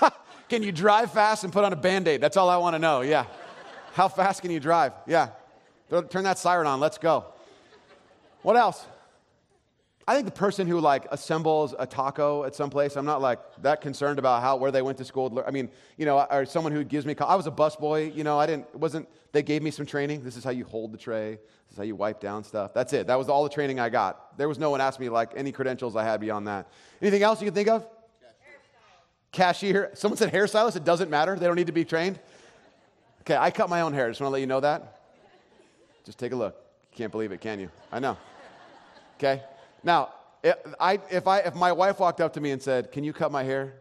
can 0.48 0.62
you 0.62 0.72
drive 0.72 1.12
fast 1.12 1.44
and 1.44 1.52
put 1.52 1.64
on 1.64 1.72
a 1.72 1.76
band 1.76 2.08
aid? 2.08 2.20
That's 2.20 2.36
all 2.36 2.50
I 2.50 2.56
want 2.56 2.74
to 2.74 2.78
know. 2.78 3.00
Yeah. 3.00 3.24
How 3.94 4.08
fast 4.08 4.42
can 4.42 4.50
you 4.50 4.60
drive? 4.60 4.92
Yeah. 5.06 5.28
Turn 6.10 6.24
that 6.24 6.38
siren 6.38 6.66
on. 6.66 6.80
Let's 6.80 6.98
go. 6.98 7.26
What 8.42 8.56
else? 8.56 8.84
I 10.06 10.14
think 10.14 10.26
the 10.26 10.32
person 10.32 10.66
who 10.66 10.80
like 10.80 11.06
assembles 11.12 11.74
a 11.78 11.86
taco 11.86 12.44
at 12.44 12.54
some 12.54 12.70
place, 12.70 12.96
I'm 12.96 13.04
not 13.04 13.20
like 13.20 13.38
that 13.62 13.80
concerned 13.80 14.18
about 14.18 14.42
how 14.42 14.56
where 14.56 14.72
they 14.72 14.82
went 14.82 14.98
to 14.98 15.04
school. 15.04 15.42
I 15.46 15.50
mean, 15.52 15.70
you 15.96 16.06
know, 16.06 16.26
or 16.30 16.44
someone 16.44 16.72
who 16.72 16.82
gives 16.82 17.06
me. 17.06 17.14
I 17.20 17.36
was 17.36 17.46
a 17.46 17.52
busboy. 17.52 18.14
You 18.14 18.24
know, 18.24 18.38
I 18.38 18.46
didn't. 18.46 18.74
Wasn't. 18.74 19.08
They 19.30 19.42
gave 19.42 19.62
me 19.62 19.70
some 19.70 19.86
training. 19.86 20.24
This 20.24 20.36
is 20.36 20.44
how 20.44 20.50
you 20.50 20.64
hold 20.64 20.92
the 20.92 20.98
tray. 20.98 21.38
This 21.68 21.72
is 21.72 21.76
how 21.76 21.84
you 21.84 21.94
wipe 21.94 22.20
down 22.20 22.42
stuff. 22.42 22.74
That's 22.74 22.92
it. 22.92 23.06
That 23.06 23.16
was 23.16 23.28
all 23.28 23.44
the 23.44 23.50
training 23.50 23.78
I 23.78 23.88
got. 23.88 24.36
There 24.36 24.48
was 24.48 24.58
no 24.58 24.70
one 24.70 24.80
asked 24.80 24.98
me 24.98 25.08
like 25.08 25.32
any 25.36 25.52
credentials 25.52 25.94
I 25.94 26.04
had 26.04 26.20
beyond 26.20 26.48
that. 26.48 26.68
Anything 27.00 27.22
else 27.22 27.40
you 27.40 27.46
can 27.46 27.54
think 27.54 27.68
of? 27.68 27.86
Cashier. 29.30 29.90
Someone 29.94 30.18
said 30.18 30.32
hairstylist. 30.32 30.76
It 30.76 30.84
doesn't 30.84 31.10
matter. 31.10 31.36
They 31.36 31.46
don't 31.46 31.56
need 31.56 31.68
to 31.68 31.72
be 31.72 31.84
trained. 31.84 32.18
Okay, 33.20 33.36
I 33.36 33.52
cut 33.52 33.70
my 33.70 33.82
own 33.82 33.94
hair. 33.94 34.10
Just 34.10 34.20
want 34.20 34.30
to 34.30 34.32
let 34.32 34.40
you 34.40 34.48
know 34.48 34.60
that. 34.60 35.00
Just 36.04 36.18
take 36.18 36.32
a 36.32 36.36
look. 36.36 36.56
You 36.90 36.98
can't 36.98 37.12
believe 37.12 37.30
it, 37.30 37.40
can 37.40 37.60
you? 37.60 37.70
I 37.92 38.00
know. 38.00 38.18
Okay. 39.16 39.42
Now, 39.84 40.10
I, 40.80 40.98
if, 41.10 41.26
I, 41.26 41.38
if 41.40 41.54
my 41.54 41.72
wife 41.72 42.00
walked 42.00 42.20
up 42.20 42.34
to 42.34 42.40
me 42.40 42.50
and 42.50 42.60
said, 42.60 42.92
Can 42.92 43.04
you 43.04 43.12
cut 43.12 43.30
my 43.30 43.42
hair? 43.42 43.74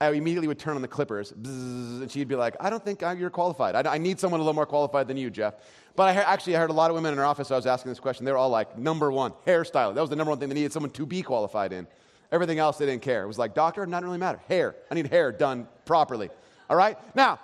I 0.00 0.10
immediately 0.10 0.46
would 0.46 0.58
turn 0.58 0.76
on 0.76 0.82
the 0.82 0.88
clippers, 0.88 1.32
and 1.32 2.10
she'd 2.10 2.28
be 2.28 2.34
like, 2.34 2.54
I 2.60 2.68
don't 2.68 2.84
think 2.84 3.00
you're 3.00 3.30
qualified. 3.30 3.74
I, 3.74 3.94
I, 3.94 3.98
need 3.98 4.20
someone 4.20 4.40
a 4.40 4.42
little 4.42 4.54
more 4.54 4.66
qualified 4.66 5.08
than 5.08 5.16
you, 5.16 5.30
Jeff. 5.30 5.54
But 5.94 6.14
I 6.14 6.20
actually 6.20 6.54
I 6.54 6.58
heard 6.58 6.68
a 6.68 6.74
lot 6.74 6.90
of 6.90 6.94
women 6.96 7.14
in 7.14 7.18
our 7.18 7.24
office, 7.24 7.50
I 7.50 7.56
was 7.56 7.64
asking 7.64 7.92
this 7.92 7.98
question, 7.98 8.26
they 8.26 8.32
were 8.32 8.36
all 8.36 8.50
like, 8.50 8.76
number 8.76 9.10
one, 9.10 9.32
hairstyle. 9.46 9.94
That 9.94 10.02
was 10.02 10.10
the 10.10 10.16
number 10.16 10.30
one 10.30 10.38
thing 10.38 10.50
they 10.50 10.54
needed 10.54 10.74
someone 10.74 10.90
to 10.90 11.06
be 11.06 11.22
qualified 11.22 11.72
in. 11.72 11.86
Everything 12.30 12.58
else 12.58 12.76
they 12.76 12.84
didn't 12.84 13.02
care. 13.02 13.22
It 13.22 13.26
was 13.26 13.38
like, 13.38 13.54
doctor, 13.54 13.86
not 13.86 14.04
really 14.04 14.18
matter. 14.18 14.38
Hair. 14.48 14.76
I 14.90 14.94
need 14.94 15.06
hair 15.06 15.32
done 15.32 15.66
properly. 15.86 16.28
All 16.68 16.76
right? 16.76 16.98
Now, 17.14 17.38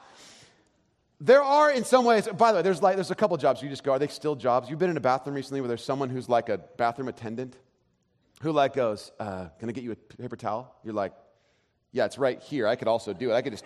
there 1.23 1.43
are 1.43 1.71
in 1.71 1.85
some 1.85 2.05
ways, 2.05 2.29
by 2.29 2.53
the 2.53 2.57
way, 2.57 2.63
there's 2.63 2.83
like 2.83 2.97
there's 2.97 3.13
a 3.13 3.15
couple 3.15 3.37
jobs 3.39 3.63
you 3.63 3.71
just 3.71 3.85
go, 3.85 3.93
are 3.93 3.99
they 3.99 4.09
still 4.09 4.35
jobs? 4.35 4.69
You've 4.69 4.81
been 4.81 4.91
in 4.91 4.97
a 4.97 5.01
bathroom 5.01 5.37
recently 5.37 5.61
where 5.63 5.69
there's 5.69 5.85
someone 5.85 6.11
who's 6.11 6.29
like 6.29 6.49
a 6.51 6.59
bathroom 6.59 7.09
attendant 7.09 7.57
who 8.43 8.53
like 8.53 8.75
goes, 8.75 9.13
uh, 9.19 9.47
Can 9.59 9.69
I 9.69 9.73
get 9.73 9.85
you 9.85 9.93
a 9.93 9.97
paper 9.97 10.37
towel? 10.37 10.75
You're 10.85 10.95
like, 10.95 11.13
Yeah, 11.93 12.05
it's 12.05 12.19
right 12.19 12.41
here. 12.41 12.67
I 12.67 12.77
could 12.77 12.89
also 12.89 13.13
do 13.13 13.31
it. 13.31 13.35
I 13.35 13.43
could 13.43 13.53
just, 13.53 13.65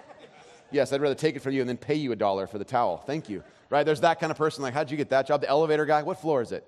yes, 0.71 0.93
I'd 0.93 1.01
rather 1.01 1.15
take 1.15 1.35
it 1.35 1.41
from 1.41 1.53
you 1.53 1.61
and 1.61 1.69
then 1.69 1.79
pay 1.79 1.95
you 1.95 2.13
a 2.13 2.17
dollar 2.17 2.47
for 2.47 2.59
the 2.59 2.65
towel. 2.65 2.99
Thank 2.99 3.29
you. 3.29 3.43
Right? 3.69 3.85
There's 3.85 4.03
that 4.03 4.21
kind 4.21 4.31
of 4.31 4.39
person. 4.39 4.63
Like, 4.63 4.75
how'd 4.75 4.91
you 4.91 4.97
get 4.97 5.11
that 5.11 5.27
job? 5.27 5.41
The 5.41 5.49
elevator 5.49 5.87
guy? 5.87 6.03
What 6.03 6.21
floor 6.21 6.41
is 6.43 6.53
it? 6.53 6.65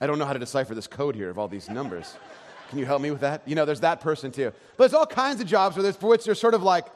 I 0.00 0.06
don't 0.06 0.18
know 0.18 0.26
how 0.26 0.34
to 0.34 0.38
decipher 0.38 0.74
this 0.74 0.86
code 0.86 1.16
here 1.16 1.30
of 1.30 1.38
all 1.38 1.48
these 1.48 1.70
numbers. 1.70 2.14
Can 2.68 2.78
you 2.78 2.84
help 2.84 3.00
me 3.00 3.10
with 3.10 3.20
that? 3.20 3.42
You 3.46 3.54
know, 3.54 3.64
there's 3.64 3.80
that 3.80 4.00
person 4.00 4.32
too. 4.32 4.52
But 4.76 4.84
there's 4.84 4.94
all 4.94 5.06
kinds 5.06 5.40
of 5.40 5.46
jobs 5.46 5.76
where 5.76 5.82
there's, 5.82 5.96
for 5.96 6.08
which 6.08 6.24
there's 6.24 6.40
sort 6.40 6.54
of 6.54 6.62
like, 6.62 6.86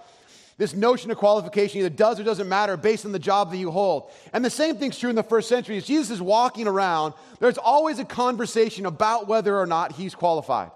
this 0.58 0.74
notion 0.74 1.10
of 1.12 1.16
qualification 1.16 1.78
either 1.78 1.88
does 1.88 2.18
or 2.18 2.24
doesn't 2.24 2.48
matter 2.48 2.76
based 2.76 3.06
on 3.06 3.12
the 3.12 3.18
job 3.18 3.52
that 3.52 3.56
you 3.56 3.70
hold. 3.70 4.10
And 4.32 4.44
the 4.44 4.50
same 4.50 4.76
thing's 4.76 4.98
true 4.98 5.08
in 5.08 5.16
the 5.16 5.22
first 5.22 5.48
century. 5.48 5.76
As 5.76 5.86
Jesus 5.86 6.10
is 6.10 6.20
walking 6.20 6.66
around, 6.66 7.14
there's 7.38 7.58
always 7.58 8.00
a 8.00 8.04
conversation 8.04 8.84
about 8.84 9.28
whether 9.28 9.56
or 9.56 9.66
not 9.66 9.92
he's 9.92 10.16
qualified. 10.16 10.72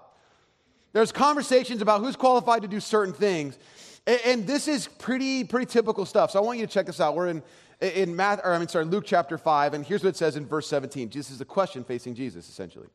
There's 0.93 1.11
conversations 1.11 1.81
about 1.81 1.99
who's 1.99 2.15
qualified 2.15 2.61
to 2.61 2.67
do 2.67 2.79
certain 2.79 3.13
things. 3.13 3.59
And, 4.05 4.47
this 4.47 4.67
is 4.67 4.87
pretty, 4.87 5.43
pretty 5.43 5.65
typical 5.65 6.05
stuff. 6.05 6.31
So 6.31 6.39
I 6.39 6.41
want 6.43 6.59
you 6.59 6.65
to 6.65 6.71
check 6.71 6.85
this 6.85 6.99
out. 6.99 7.15
We're 7.15 7.29
in, 7.29 7.43
in 7.81 8.15
Math, 8.15 8.41
or 8.43 8.53
I 8.53 8.59
mean, 8.59 8.67
sorry, 8.67 8.85
Luke 8.85 9.05
chapter 9.05 9.37
5, 9.37 9.73
and 9.73 9.85
here's 9.85 10.03
what 10.03 10.09
it 10.09 10.17
says 10.17 10.35
in 10.35 10.45
verse 10.45 10.67
17. 10.67 11.09
This 11.09 11.31
is 11.31 11.39
a 11.39 11.45
question 11.45 11.83
facing 11.83 12.13
Jesus, 12.13 12.49
essentially. 12.49 12.87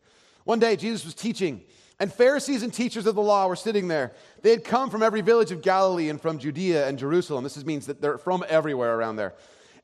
One 0.44 0.58
day, 0.58 0.76
Jesus 0.76 1.04
was 1.04 1.14
teaching 1.14 1.62
and 2.00 2.12
Pharisees 2.12 2.62
and 2.62 2.72
teachers 2.72 3.06
of 3.06 3.14
the 3.14 3.22
law 3.22 3.48
were 3.48 3.56
sitting 3.56 3.88
there. 3.88 4.12
They 4.42 4.50
had 4.50 4.64
come 4.64 4.88
from 4.88 5.02
every 5.02 5.20
village 5.20 5.50
of 5.50 5.62
Galilee 5.62 6.08
and 6.10 6.20
from 6.20 6.38
Judea 6.38 6.86
and 6.86 6.98
Jerusalem. 6.98 7.42
This 7.42 7.64
means 7.64 7.86
that 7.86 8.00
they're 8.00 8.18
from 8.18 8.44
everywhere 8.48 8.96
around 8.96 9.16
there. 9.16 9.34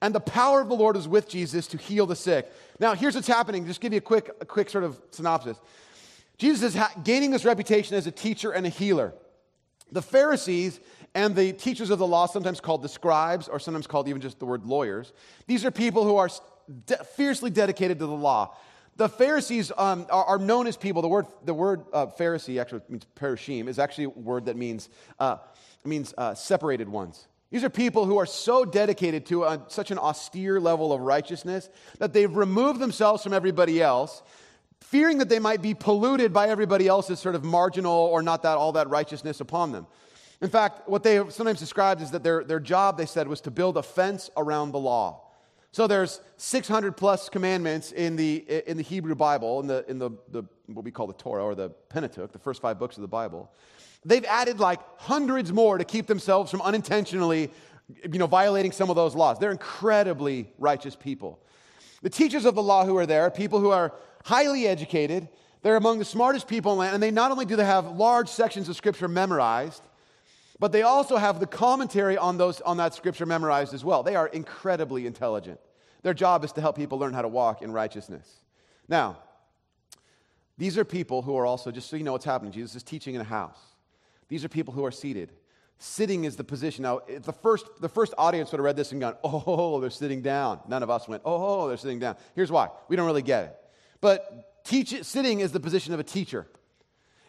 And 0.01 0.15
the 0.15 0.21
power 0.21 0.61
of 0.61 0.69
the 0.69 0.75
Lord 0.75 0.97
was 0.97 1.09
with 1.09 1.29
Jesus 1.29 1.67
to 1.69 1.79
heal 1.79 2.07
the 2.07 2.15
sick. 2.15 2.51
Now, 2.79 2.95
here's 2.95 3.15
what's 3.15 3.27
happening. 3.27 3.67
Just 3.67 3.81
give 3.81 3.93
you 3.93 3.99
a 3.99 4.03
quick, 4.03 4.31
a 4.41 4.45
quick 4.45 4.71
sort 4.71 4.85
of 4.85 5.01
synopsis. 5.11 5.59
Jesus 6.39 6.63
is 6.63 6.75
ha- 6.77 6.93
gaining 7.03 7.31
this 7.31 7.45
reputation 7.45 7.97
as 7.97 8.07
a 8.07 8.13
teacher 8.13 8.53
and 8.53 8.67
a 8.67 8.69
healer. 8.69 9.15
The 9.91 10.03
Pharisees 10.03 10.81
and 11.15 11.35
the 11.35 11.53
teachers 11.53 11.91
of 11.91 11.99
the 11.99 12.07
law, 12.07 12.27
sometimes 12.27 12.61
called 12.61 12.83
the 12.83 12.89
scribes, 12.89 13.49
or 13.49 13.59
sometimes 13.59 13.87
called 13.87 14.09
even 14.09 14.21
just 14.21 14.39
the 14.39 14.47
word 14.47 14.67
lawyers, 14.67 15.13
these 15.47 15.65
are 15.65 15.71
people 15.71 16.05
who 16.05 16.17
are 16.17 16.29
de- 16.87 17.03
fiercely 17.05 17.51
dedicated 17.51 17.99
to 18.01 18.07
the 18.07 18.13
law. 18.13 18.57
The 18.97 19.09
Pharisees 19.09 19.73
um, 19.77 20.07
are, 20.11 20.25
are, 20.25 20.39
known 20.39 20.67
as 20.67 20.77
people. 20.77 21.03
The 21.03 21.09
word, 21.09 21.27
the 21.45 21.55
word 21.55 21.85
uh, 21.93 22.07
Pharisee 22.07 22.61
actually 22.61 22.83
means 22.89 23.07
perishim, 23.17 23.67
is 23.67 23.79
actually 23.79 24.05
a 24.05 24.11
word 24.11 24.47
that 24.47 24.57
means, 24.57 24.89
uh, 25.19 25.39
means 25.85 26.15
uh, 26.17 26.35
separated 26.35 26.89
ones. 26.89 27.27
These 27.51 27.65
are 27.65 27.71
people 27.71 28.05
who 28.05 28.19
are 28.19 28.27
so 28.27 28.65
dedicated 28.65 29.27
to 29.27 29.45
a, 29.45 29.63
such 29.69 29.91
an 29.91 29.99
austere 29.99 30.61
level 30.61 30.93
of 30.93 31.01
righteousness 31.01 31.69
that 31.99 32.13
they've 32.13 32.35
removed 32.35 32.81
themselves 32.81 33.23
from 33.23 33.33
everybody 33.33 33.83
else, 33.83 34.23
fearing 34.81 35.19
that 35.19 35.29
they 35.29 35.39
might 35.39 35.63
be 35.63 35.75
polluted 35.75 36.33
by 36.33 36.49
everybody 36.49 36.87
else's 36.87 37.19
sort 37.19 37.35
of 37.35 37.45
marginal 37.45 37.93
or 37.93 38.23
not 38.23 38.43
that 38.43 38.59
all 38.59 38.73
that 38.73 38.89
righteousness 38.89 39.41
upon 39.41 39.73
them. 39.73 39.87
In 40.41 40.51
fact, 40.51 40.89
what 40.89 41.03
they 41.03 41.15
have 41.15 41.33
sometimes 41.33 41.59
described 41.59 42.03
is 42.03 42.11
that 42.11 42.23
their, 42.23 42.45
their 42.45 42.61
job, 42.61 42.97
they 42.99 43.07
said, 43.07 43.29
was 43.29 43.41
to 43.43 43.51
build 43.51 43.77
a 43.77 43.83
fence 43.83 44.31
around 44.37 44.73
the 44.73 44.79
law. 44.79 45.24
So 45.75 45.89
there's 45.89 46.21
600 46.37 46.97
plus 46.97 47.29
commandments 47.29 47.91
in 47.91 48.15
the, 48.15 48.45
in 48.65 48.77
the 48.77 48.85
Hebrew 48.85 49.17
Bible, 49.17 49.59
in, 49.59 49.67
the, 49.67 49.85
in 49.89 49.99
the, 49.99 50.11
the, 50.29 50.45
what 50.67 50.85
we 50.85 50.93
call 50.93 51.09
the 51.09 51.15
Torah 51.15 51.43
or 51.43 51.57
the 51.57 51.71
Pentateuch, 51.89 52.31
the 52.31 52.39
first 52.39 52.63
five 52.63 52.79
books 52.79 52.97
of 52.97 53.01
the 53.01 53.09
Bible. 53.09 53.51
They've 54.05 54.25
added 54.25 54.61
like 54.61 54.79
hundreds 54.99 55.53
more 55.53 55.77
to 55.77 55.85
keep 55.85 56.07
themselves 56.07 56.49
from 56.49 56.63
unintentionally 56.63 57.51
you 58.05 58.21
know, 58.21 58.29
violating 58.29 58.71
some 58.71 58.89
of 58.89 58.95
those 58.95 59.17
laws. 59.17 59.41
They're 59.41 59.51
incredibly 59.51 60.49
righteous 60.61 60.95
people. 60.95 61.41
The 62.03 62.11
teachers 62.11 62.45
of 62.45 62.55
the 62.55 62.63
law 62.63 62.87
who 62.87 62.97
are 62.97 63.05
there, 63.05 63.23
are 63.23 63.31
people 63.33 63.59
who 63.59 63.71
are 63.71 63.95
highly 64.23 64.69
educated, 64.69 65.27
they're 65.63 65.75
among 65.75 65.99
the 65.99 66.05
smartest 66.05 66.47
people 66.47 66.71
in 66.75 66.79
land, 66.79 66.95
and 66.95 67.03
they 67.03 67.11
not 67.11 67.33
only 67.33 67.47
do 67.47 67.57
they 67.57 67.65
have 67.65 67.97
large 67.97 68.29
sections 68.29 68.69
of 68.69 68.77
scripture 68.77 69.09
memorized, 69.09 69.83
but 70.61 70.73
they 70.73 70.83
also 70.83 71.17
have 71.17 71.41
the 71.41 71.47
commentary 71.47 72.17
on, 72.17 72.39
those, 72.39 72.61
on 72.61 72.77
that 72.77 72.95
scripture 72.95 73.27
memorized 73.27 73.75
as 73.75 73.85
well. 73.85 74.03
They 74.05 74.15
are 74.15 74.29
incredibly 74.29 75.07
intelligent. 75.07 75.59
Their 76.05 76.15
job 76.15 76.45
is 76.45 76.53
to 76.53 76.61
help 76.61 76.77
people 76.77 76.99
learn 76.99 77.15
how 77.15 77.23
to 77.23 77.29
walk 77.29 77.63
in 77.63 77.73
righteousness. 77.73 78.31
Now, 78.89 79.17
these 80.59 80.77
are 80.77 80.85
people 80.85 81.23
who 81.23 81.35
are 81.37 81.47
also, 81.47 81.71
just 81.71 81.89
so 81.89 81.97
you 81.97 82.05
know 82.05 82.13
what's 82.13 82.27
happening, 82.27 82.53
Jesus 82.53 82.77
is 82.77 82.83
teaching 82.83 83.15
in 83.15 83.23
a 83.23 83.25
house. 83.25 83.59
These 84.29 84.45
are 84.45 84.51
people 84.51 84.75
who 84.75 84.85
are 84.85 84.91
seated. 84.91 85.33
Sitting 85.79 86.25
is 86.25 86.37
the 86.37 86.45
position. 86.45 86.83
Now, 86.83 87.01
the 87.09 87.33
first, 87.33 87.67
the 87.81 87.89
first 87.89 88.13
audience 88.19 88.53
would 88.53 88.59
have 88.59 88.65
read 88.65 88.77
this 88.77 88.93
and 88.93 89.01
gone, 89.01 89.17
oh, 89.25 89.81
they're 89.83 89.89
sitting 89.89 90.21
down. 90.21 90.61
None 90.69 90.83
of 90.83 90.91
us 90.91 91.09
went, 91.09 91.23
oh, 91.25 91.69
they're 91.69 91.79
sitting 91.79 92.01
down. 92.01 92.17
Here's 92.35 92.53
why. 92.53 92.69
We 92.89 92.97
don't 92.97 93.07
really 93.07 93.23
get 93.23 93.45
it. 93.47 93.57
But 94.03 94.63
teach, 94.63 95.03
sitting 95.05 95.41
is 95.41 95.53
the 95.53 95.61
position 95.61 95.95
of 95.95 96.01
a 96.01 96.05
teacher. 96.05 96.47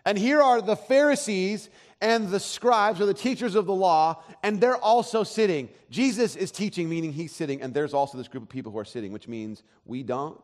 And 0.05 0.17
here 0.17 0.41
are 0.41 0.61
the 0.61 0.75
Pharisees 0.75 1.69
and 2.01 2.29
the 2.29 2.39
scribes 2.39 3.01
or 3.01 3.05
the 3.05 3.13
teachers 3.13 3.55
of 3.55 3.65
the 3.65 3.73
law, 3.73 4.21
and 4.43 4.61
they're 4.61 4.77
also 4.77 5.23
sitting. 5.23 5.69
Jesus 5.89 6.35
is 6.35 6.51
teaching, 6.51 6.89
meaning 6.89 7.11
he's 7.11 7.31
sitting, 7.31 7.61
and 7.61 7.73
there's 7.73 7.93
also 7.93 8.17
this 8.17 8.27
group 8.27 8.43
of 8.43 8.49
people 8.49 8.71
who 8.71 8.77
are 8.77 8.85
sitting, 8.85 9.11
which 9.11 9.27
means 9.27 9.63
we 9.85 10.03
don't 10.03 10.43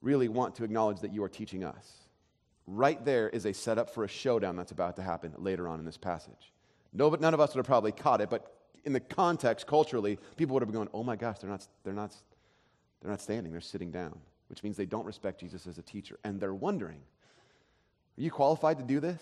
really 0.00 0.28
want 0.28 0.54
to 0.54 0.64
acknowledge 0.64 1.00
that 1.00 1.12
you 1.12 1.22
are 1.24 1.28
teaching 1.28 1.64
us. 1.64 1.92
Right 2.66 3.02
there 3.04 3.28
is 3.28 3.46
a 3.46 3.52
setup 3.52 3.90
for 3.90 4.04
a 4.04 4.08
showdown 4.08 4.56
that's 4.56 4.72
about 4.72 4.96
to 4.96 5.02
happen 5.02 5.34
later 5.38 5.68
on 5.68 5.78
in 5.80 5.84
this 5.84 5.96
passage. 5.96 6.52
No, 6.92 7.10
but 7.10 7.20
none 7.20 7.34
of 7.34 7.40
us 7.40 7.54
would 7.54 7.58
have 7.58 7.66
probably 7.66 7.92
caught 7.92 8.20
it, 8.20 8.30
but 8.30 8.54
in 8.84 8.92
the 8.92 9.00
context, 9.00 9.66
culturally, 9.66 10.18
people 10.36 10.54
would 10.54 10.62
have 10.62 10.68
been 10.68 10.76
going, 10.76 10.88
oh 10.94 11.02
my 11.02 11.16
gosh, 11.16 11.38
they're 11.40 11.50
not, 11.50 11.66
they're 11.84 11.92
not, 11.92 12.14
they're 13.00 13.10
not 13.10 13.20
standing, 13.20 13.52
they're 13.52 13.60
sitting 13.60 13.90
down, 13.90 14.18
which 14.48 14.62
means 14.62 14.76
they 14.76 14.86
don't 14.86 15.04
respect 15.04 15.40
Jesus 15.40 15.66
as 15.66 15.78
a 15.78 15.82
teacher. 15.82 16.18
And 16.24 16.40
they're 16.40 16.54
wondering, 16.54 17.00
are 18.18 18.22
you 18.22 18.30
qualified 18.30 18.78
to 18.78 18.84
do 18.84 19.00
this? 19.00 19.20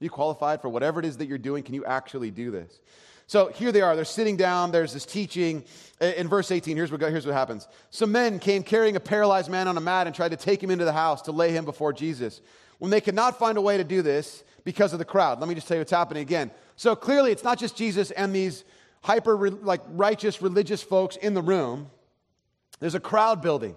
Are 0.00 0.04
you 0.04 0.10
qualified 0.10 0.60
for 0.60 0.68
whatever 0.68 0.98
it 0.98 1.06
is 1.06 1.18
that 1.18 1.26
you're 1.26 1.38
doing? 1.38 1.62
Can 1.62 1.74
you 1.74 1.84
actually 1.84 2.30
do 2.30 2.50
this? 2.50 2.80
So 3.28 3.48
here 3.48 3.70
they 3.70 3.80
are. 3.80 3.94
They're 3.94 4.04
sitting 4.04 4.36
down. 4.36 4.72
There's 4.72 4.92
this 4.92 5.06
teaching. 5.06 5.64
In 6.00 6.28
verse 6.28 6.50
18, 6.50 6.76
here's 6.76 6.90
what, 6.90 7.00
here's 7.00 7.24
what 7.24 7.34
happens. 7.34 7.68
Some 7.90 8.10
men 8.10 8.40
came 8.40 8.64
carrying 8.64 8.96
a 8.96 9.00
paralyzed 9.00 9.48
man 9.48 9.68
on 9.68 9.76
a 9.76 9.80
mat 9.80 10.06
and 10.06 10.16
tried 10.16 10.30
to 10.30 10.36
take 10.36 10.62
him 10.62 10.70
into 10.70 10.84
the 10.84 10.92
house 10.92 11.22
to 11.22 11.32
lay 11.32 11.52
him 11.52 11.64
before 11.64 11.92
Jesus. 11.92 12.40
When 12.78 12.90
they 12.90 13.00
could 13.00 13.14
not 13.14 13.38
find 13.38 13.56
a 13.56 13.62
way 13.62 13.76
to 13.76 13.84
do 13.84 14.02
this 14.02 14.42
because 14.64 14.92
of 14.92 14.98
the 14.98 15.04
crowd, 15.04 15.38
let 15.38 15.48
me 15.48 15.54
just 15.54 15.68
tell 15.68 15.76
you 15.76 15.80
what's 15.80 15.92
happening 15.92 16.22
again. 16.22 16.50
So 16.74 16.96
clearly, 16.96 17.30
it's 17.30 17.44
not 17.44 17.58
just 17.58 17.76
Jesus 17.76 18.10
and 18.10 18.34
these 18.34 18.64
hyper 19.02 19.50
like 19.50 19.82
righteous 19.88 20.42
religious 20.42 20.82
folks 20.82 21.14
in 21.16 21.34
the 21.34 21.42
room. 21.42 21.90
There's 22.80 22.96
a 22.96 23.00
crowd 23.00 23.40
building. 23.40 23.76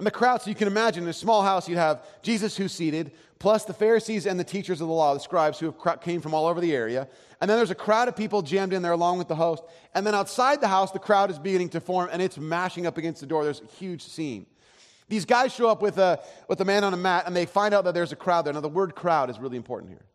And 0.00 0.06
the 0.06 0.10
crowd, 0.10 0.40
so 0.40 0.48
you 0.48 0.56
can 0.56 0.66
imagine, 0.66 1.02
in 1.02 1.10
a 1.10 1.12
small 1.12 1.42
house, 1.42 1.68
you'd 1.68 1.76
have 1.76 2.02
Jesus 2.22 2.56
who's 2.56 2.72
seated, 2.72 3.12
plus 3.38 3.66
the 3.66 3.74
Pharisees 3.74 4.24
and 4.24 4.40
the 4.40 4.44
teachers 4.44 4.80
of 4.80 4.88
the 4.88 4.94
law, 4.94 5.12
the 5.12 5.20
scribes 5.20 5.58
who 5.58 5.74
came 6.00 6.22
from 6.22 6.32
all 6.32 6.46
over 6.46 6.58
the 6.58 6.74
area. 6.74 7.06
And 7.38 7.50
then 7.50 7.58
there's 7.58 7.70
a 7.70 7.74
crowd 7.74 8.08
of 8.08 8.16
people 8.16 8.40
jammed 8.40 8.72
in 8.72 8.80
there 8.80 8.92
along 8.92 9.18
with 9.18 9.28
the 9.28 9.34
host. 9.34 9.62
And 9.94 10.06
then 10.06 10.14
outside 10.14 10.62
the 10.62 10.68
house, 10.68 10.90
the 10.90 10.98
crowd 10.98 11.30
is 11.30 11.38
beginning 11.38 11.68
to 11.70 11.80
form 11.80 12.08
and 12.10 12.22
it's 12.22 12.38
mashing 12.38 12.86
up 12.86 12.96
against 12.96 13.20
the 13.20 13.26
door. 13.26 13.44
There's 13.44 13.60
a 13.60 13.66
huge 13.76 14.02
scene. 14.02 14.46
These 15.10 15.26
guys 15.26 15.52
show 15.52 15.68
up 15.68 15.82
with 15.82 15.98
a, 15.98 16.20
with 16.48 16.62
a 16.62 16.64
man 16.64 16.82
on 16.82 16.94
a 16.94 16.96
mat 16.96 17.24
and 17.26 17.36
they 17.36 17.44
find 17.44 17.74
out 17.74 17.84
that 17.84 17.92
there's 17.92 18.12
a 18.12 18.16
crowd 18.16 18.46
there. 18.46 18.54
Now, 18.54 18.62
the 18.62 18.70
word 18.70 18.94
crowd 18.94 19.28
is 19.28 19.38
really 19.38 19.58
important 19.58 19.92
here. 19.92 20.06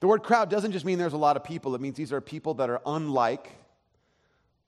The 0.00 0.06
word 0.06 0.22
crowd 0.22 0.48
doesn't 0.48 0.72
just 0.72 0.86
mean 0.86 0.98
there's 0.98 1.12
a 1.12 1.18
lot 1.18 1.36
of 1.36 1.44
people, 1.44 1.74
it 1.74 1.82
means 1.82 1.98
these 1.98 2.14
are 2.14 2.22
people 2.22 2.54
that 2.54 2.70
are 2.70 2.80
unlike 2.86 3.52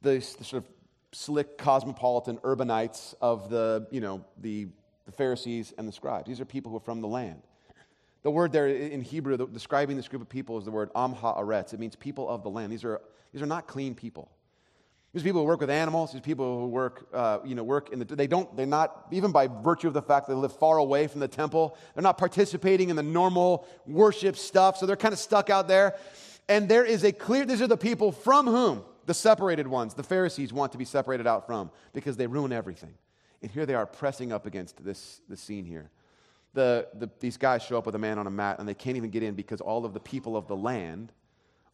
the, 0.02 0.18
the 0.36 0.44
sort 0.44 0.62
of 0.62 0.79
slick 1.12 1.58
cosmopolitan 1.58 2.38
urbanites 2.38 3.14
of 3.20 3.50
the, 3.50 3.86
you 3.90 4.00
know, 4.00 4.24
the, 4.40 4.68
the 5.06 5.12
Pharisees 5.12 5.72
and 5.76 5.86
the 5.88 5.92
scribes. 5.92 6.28
These 6.28 6.40
are 6.40 6.44
people 6.44 6.70
who 6.70 6.76
are 6.76 6.80
from 6.80 7.00
the 7.00 7.08
land. 7.08 7.42
The 8.22 8.30
word 8.30 8.52
there 8.52 8.68
in 8.68 9.00
Hebrew 9.00 9.36
the, 9.36 9.46
describing 9.46 9.96
this 9.96 10.08
group 10.08 10.22
of 10.22 10.28
people 10.28 10.58
is 10.58 10.64
the 10.64 10.70
word 10.70 10.90
am 10.94 11.14
haaretz. 11.14 11.72
It 11.72 11.80
means 11.80 11.96
people 11.96 12.28
of 12.28 12.42
the 12.42 12.50
land. 12.50 12.70
These 12.70 12.84
are, 12.84 13.00
these 13.32 13.42
are 13.42 13.46
not 13.46 13.66
clean 13.66 13.94
people. 13.94 14.30
These 15.12 15.24
people 15.24 15.40
who 15.40 15.46
work 15.46 15.60
with 15.60 15.70
animals. 15.70 16.12
These 16.12 16.20
people 16.20 16.60
who 16.60 16.66
work, 16.68 17.08
uh, 17.12 17.38
you 17.44 17.56
know, 17.56 17.64
work 17.64 17.90
in 17.92 17.98
the. 17.98 18.04
They 18.04 18.28
don't. 18.28 18.54
They're 18.56 18.64
not 18.66 19.06
even 19.10 19.32
by 19.32 19.48
virtue 19.48 19.88
of 19.88 19.94
the 19.94 20.02
fact 20.02 20.28
that 20.28 20.34
they 20.34 20.38
live 20.38 20.56
far 20.56 20.78
away 20.78 21.08
from 21.08 21.20
the 21.20 21.26
temple. 21.26 21.76
They're 21.94 22.02
not 22.02 22.16
participating 22.16 22.90
in 22.90 22.96
the 22.96 23.02
normal 23.02 23.66
worship 23.86 24.36
stuff. 24.36 24.76
So 24.76 24.86
they're 24.86 24.96
kind 24.96 25.12
of 25.12 25.18
stuck 25.18 25.50
out 25.50 25.66
there. 25.66 25.96
And 26.48 26.68
there 26.68 26.84
is 26.84 27.02
a 27.02 27.10
clear. 27.10 27.44
These 27.44 27.60
are 27.60 27.66
the 27.66 27.76
people 27.76 28.12
from 28.12 28.46
whom 28.46 28.84
the 29.10 29.14
separated 29.14 29.66
ones, 29.66 29.92
the 29.92 30.04
Pharisees, 30.04 30.52
want 30.52 30.70
to 30.70 30.78
be 30.78 30.84
separated 30.84 31.26
out 31.26 31.44
from 31.44 31.68
because 31.92 32.16
they 32.16 32.28
ruin 32.28 32.52
everything. 32.52 32.94
And 33.42 33.50
here 33.50 33.66
they 33.66 33.74
are 33.74 33.84
pressing 33.84 34.30
up 34.30 34.46
against 34.46 34.84
this, 34.84 35.20
this 35.28 35.40
scene 35.40 35.64
here. 35.64 35.90
The, 36.54 36.86
the, 36.94 37.10
these 37.18 37.36
guys 37.36 37.64
show 37.64 37.76
up 37.76 37.86
with 37.86 37.96
a 37.96 37.98
man 37.98 38.20
on 38.20 38.28
a 38.28 38.30
mat 38.30 38.60
and 38.60 38.68
they 38.68 38.74
can't 38.74 38.96
even 38.96 39.10
get 39.10 39.24
in 39.24 39.34
because 39.34 39.60
all 39.60 39.84
of 39.84 39.94
the 39.94 39.98
people 39.98 40.36
of 40.36 40.46
the 40.46 40.54
land 40.54 41.10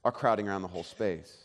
are 0.03 0.13
crowding 0.13 0.49
around 0.49 0.63
the 0.63 0.69
whole 0.69 0.83
space. 0.83 1.37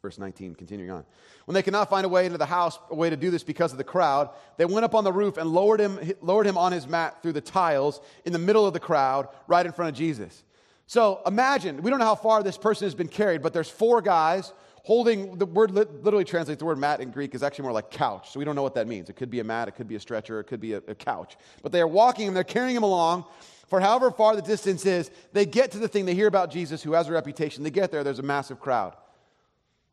Verse 0.00 0.18
19, 0.18 0.54
continuing 0.54 0.90
on. 0.90 1.04
When 1.44 1.52
they 1.54 1.62
could 1.62 1.74
not 1.74 1.90
find 1.90 2.06
a 2.06 2.08
way 2.08 2.24
into 2.24 2.38
the 2.38 2.46
house, 2.46 2.78
a 2.88 2.94
way 2.94 3.10
to 3.10 3.16
do 3.16 3.30
this 3.30 3.42
because 3.42 3.72
of 3.72 3.76
the 3.76 3.84
crowd, 3.84 4.30
they 4.56 4.64
went 4.64 4.86
up 4.86 4.94
on 4.94 5.04
the 5.04 5.12
roof 5.12 5.36
and 5.36 5.50
lowered 5.50 5.80
him, 5.80 6.00
lowered 6.22 6.46
him 6.46 6.56
on 6.56 6.72
his 6.72 6.86
mat 6.86 7.22
through 7.22 7.34
the 7.34 7.42
tiles 7.42 8.00
in 8.24 8.32
the 8.32 8.38
middle 8.38 8.66
of 8.66 8.72
the 8.72 8.80
crowd, 8.80 9.28
right 9.48 9.66
in 9.66 9.72
front 9.72 9.90
of 9.90 9.98
Jesus. 9.98 10.44
So 10.86 11.20
imagine, 11.26 11.82
we 11.82 11.90
don't 11.90 11.98
know 11.98 12.06
how 12.06 12.14
far 12.14 12.42
this 12.42 12.56
person 12.56 12.86
has 12.86 12.94
been 12.94 13.08
carried, 13.08 13.42
but 13.42 13.52
there's 13.52 13.68
four 13.68 14.00
guys 14.00 14.54
holding 14.84 15.36
the 15.38 15.46
word 15.46 15.70
literally 15.72 16.24
translates 16.24 16.58
the 16.58 16.64
word 16.64 16.78
mat 16.78 17.00
in 17.00 17.10
Greek 17.10 17.34
is 17.34 17.42
actually 17.42 17.64
more 17.64 17.72
like 17.72 17.90
couch. 17.90 18.30
So 18.30 18.38
we 18.38 18.44
don't 18.44 18.56
know 18.56 18.62
what 18.62 18.74
that 18.74 18.86
means. 18.86 19.08
It 19.08 19.16
could 19.16 19.30
be 19.30 19.40
a 19.40 19.44
mat, 19.44 19.68
it 19.68 19.72
could 19.72 19.88
be 19.88 19.96
a 19.96 20.00
stretcher, 20.00 20.40
it 20.40 20.44
could 20.44 20.60
be 20.60 20.74
a, 20.74 20.82
a 20.88 20.94
couch. 20.94 21.36
But 21.62 21.72
they 21.72 21.80
are 21.80 21.88
walking 21.88 22.28
and 22.28 22.36
they're 22.36 22.44
carrying 22.44 22.76
him 22.76 22.82
along 22.82 23.24
for 23.68 23.80
however 23.80 24.10
far 24.10 24.34
the 24.34 24.42
distance 24.42 24.86
is. 24.86 25.10
They 25.32 25.46
get 25.46 25.70
to 25.72 25.78
the 25.78 25.88
thing, 25.88 26.06
they 26.06 26.14
hear 26.14 26.26
about 26.26 26.50
Jesus 26.50 26.82
who 26.82 26.92
has 26.92 27.08
a 27.08 27.12
reputation. 27.12 27.62
They 27.62 27.70
get 27.70 27.90
there, 27.90 28.02
there's 28.02 28.18
a 28.18 28.22
massive 28.22 28.60
crowd. 28.60 28.94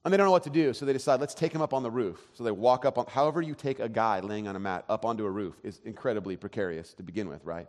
And 0.04 0.13
they 0.13 0.18
don't 0.18 0.27
know 0.27 0.32
what 0.32 0.44
to 0.44 0.51
do, 0.51 0.72
so 0.72 0.86
they 0.86 0.94
decide, 0.94 1.20
let's 1.20 1.34
take 1.34 1.51
him 1.51 1.63
up 1.63 1.74
on 1.74 1.82
the 1.82 1.89
roof. 1.89 2.27
So 2.34 2.44
they 2.44 2.51
walk 2.51 2.86
up 2.86 3.00
on, 3.00 3.08
however, 3.08 3.42
you 3.42 3.56
take 3.56 3.80
a 3.80 3.89
guy 3.89 4.20
laying 4.20 4.48
on 4.48 4.56
a 4.56 4.60
mat 4.60 4.86
up 4.88 5.04
onto 5.04 5.25
a 5.25 5.32
roof 5.32 5.56
is 5.63 5.82
incredibly 5.84 6.38
precarious 6.38 6.94
to 6.94 7.04
begin 7.04 7.27
with, 7.27 7.44
right? 7.44 7.68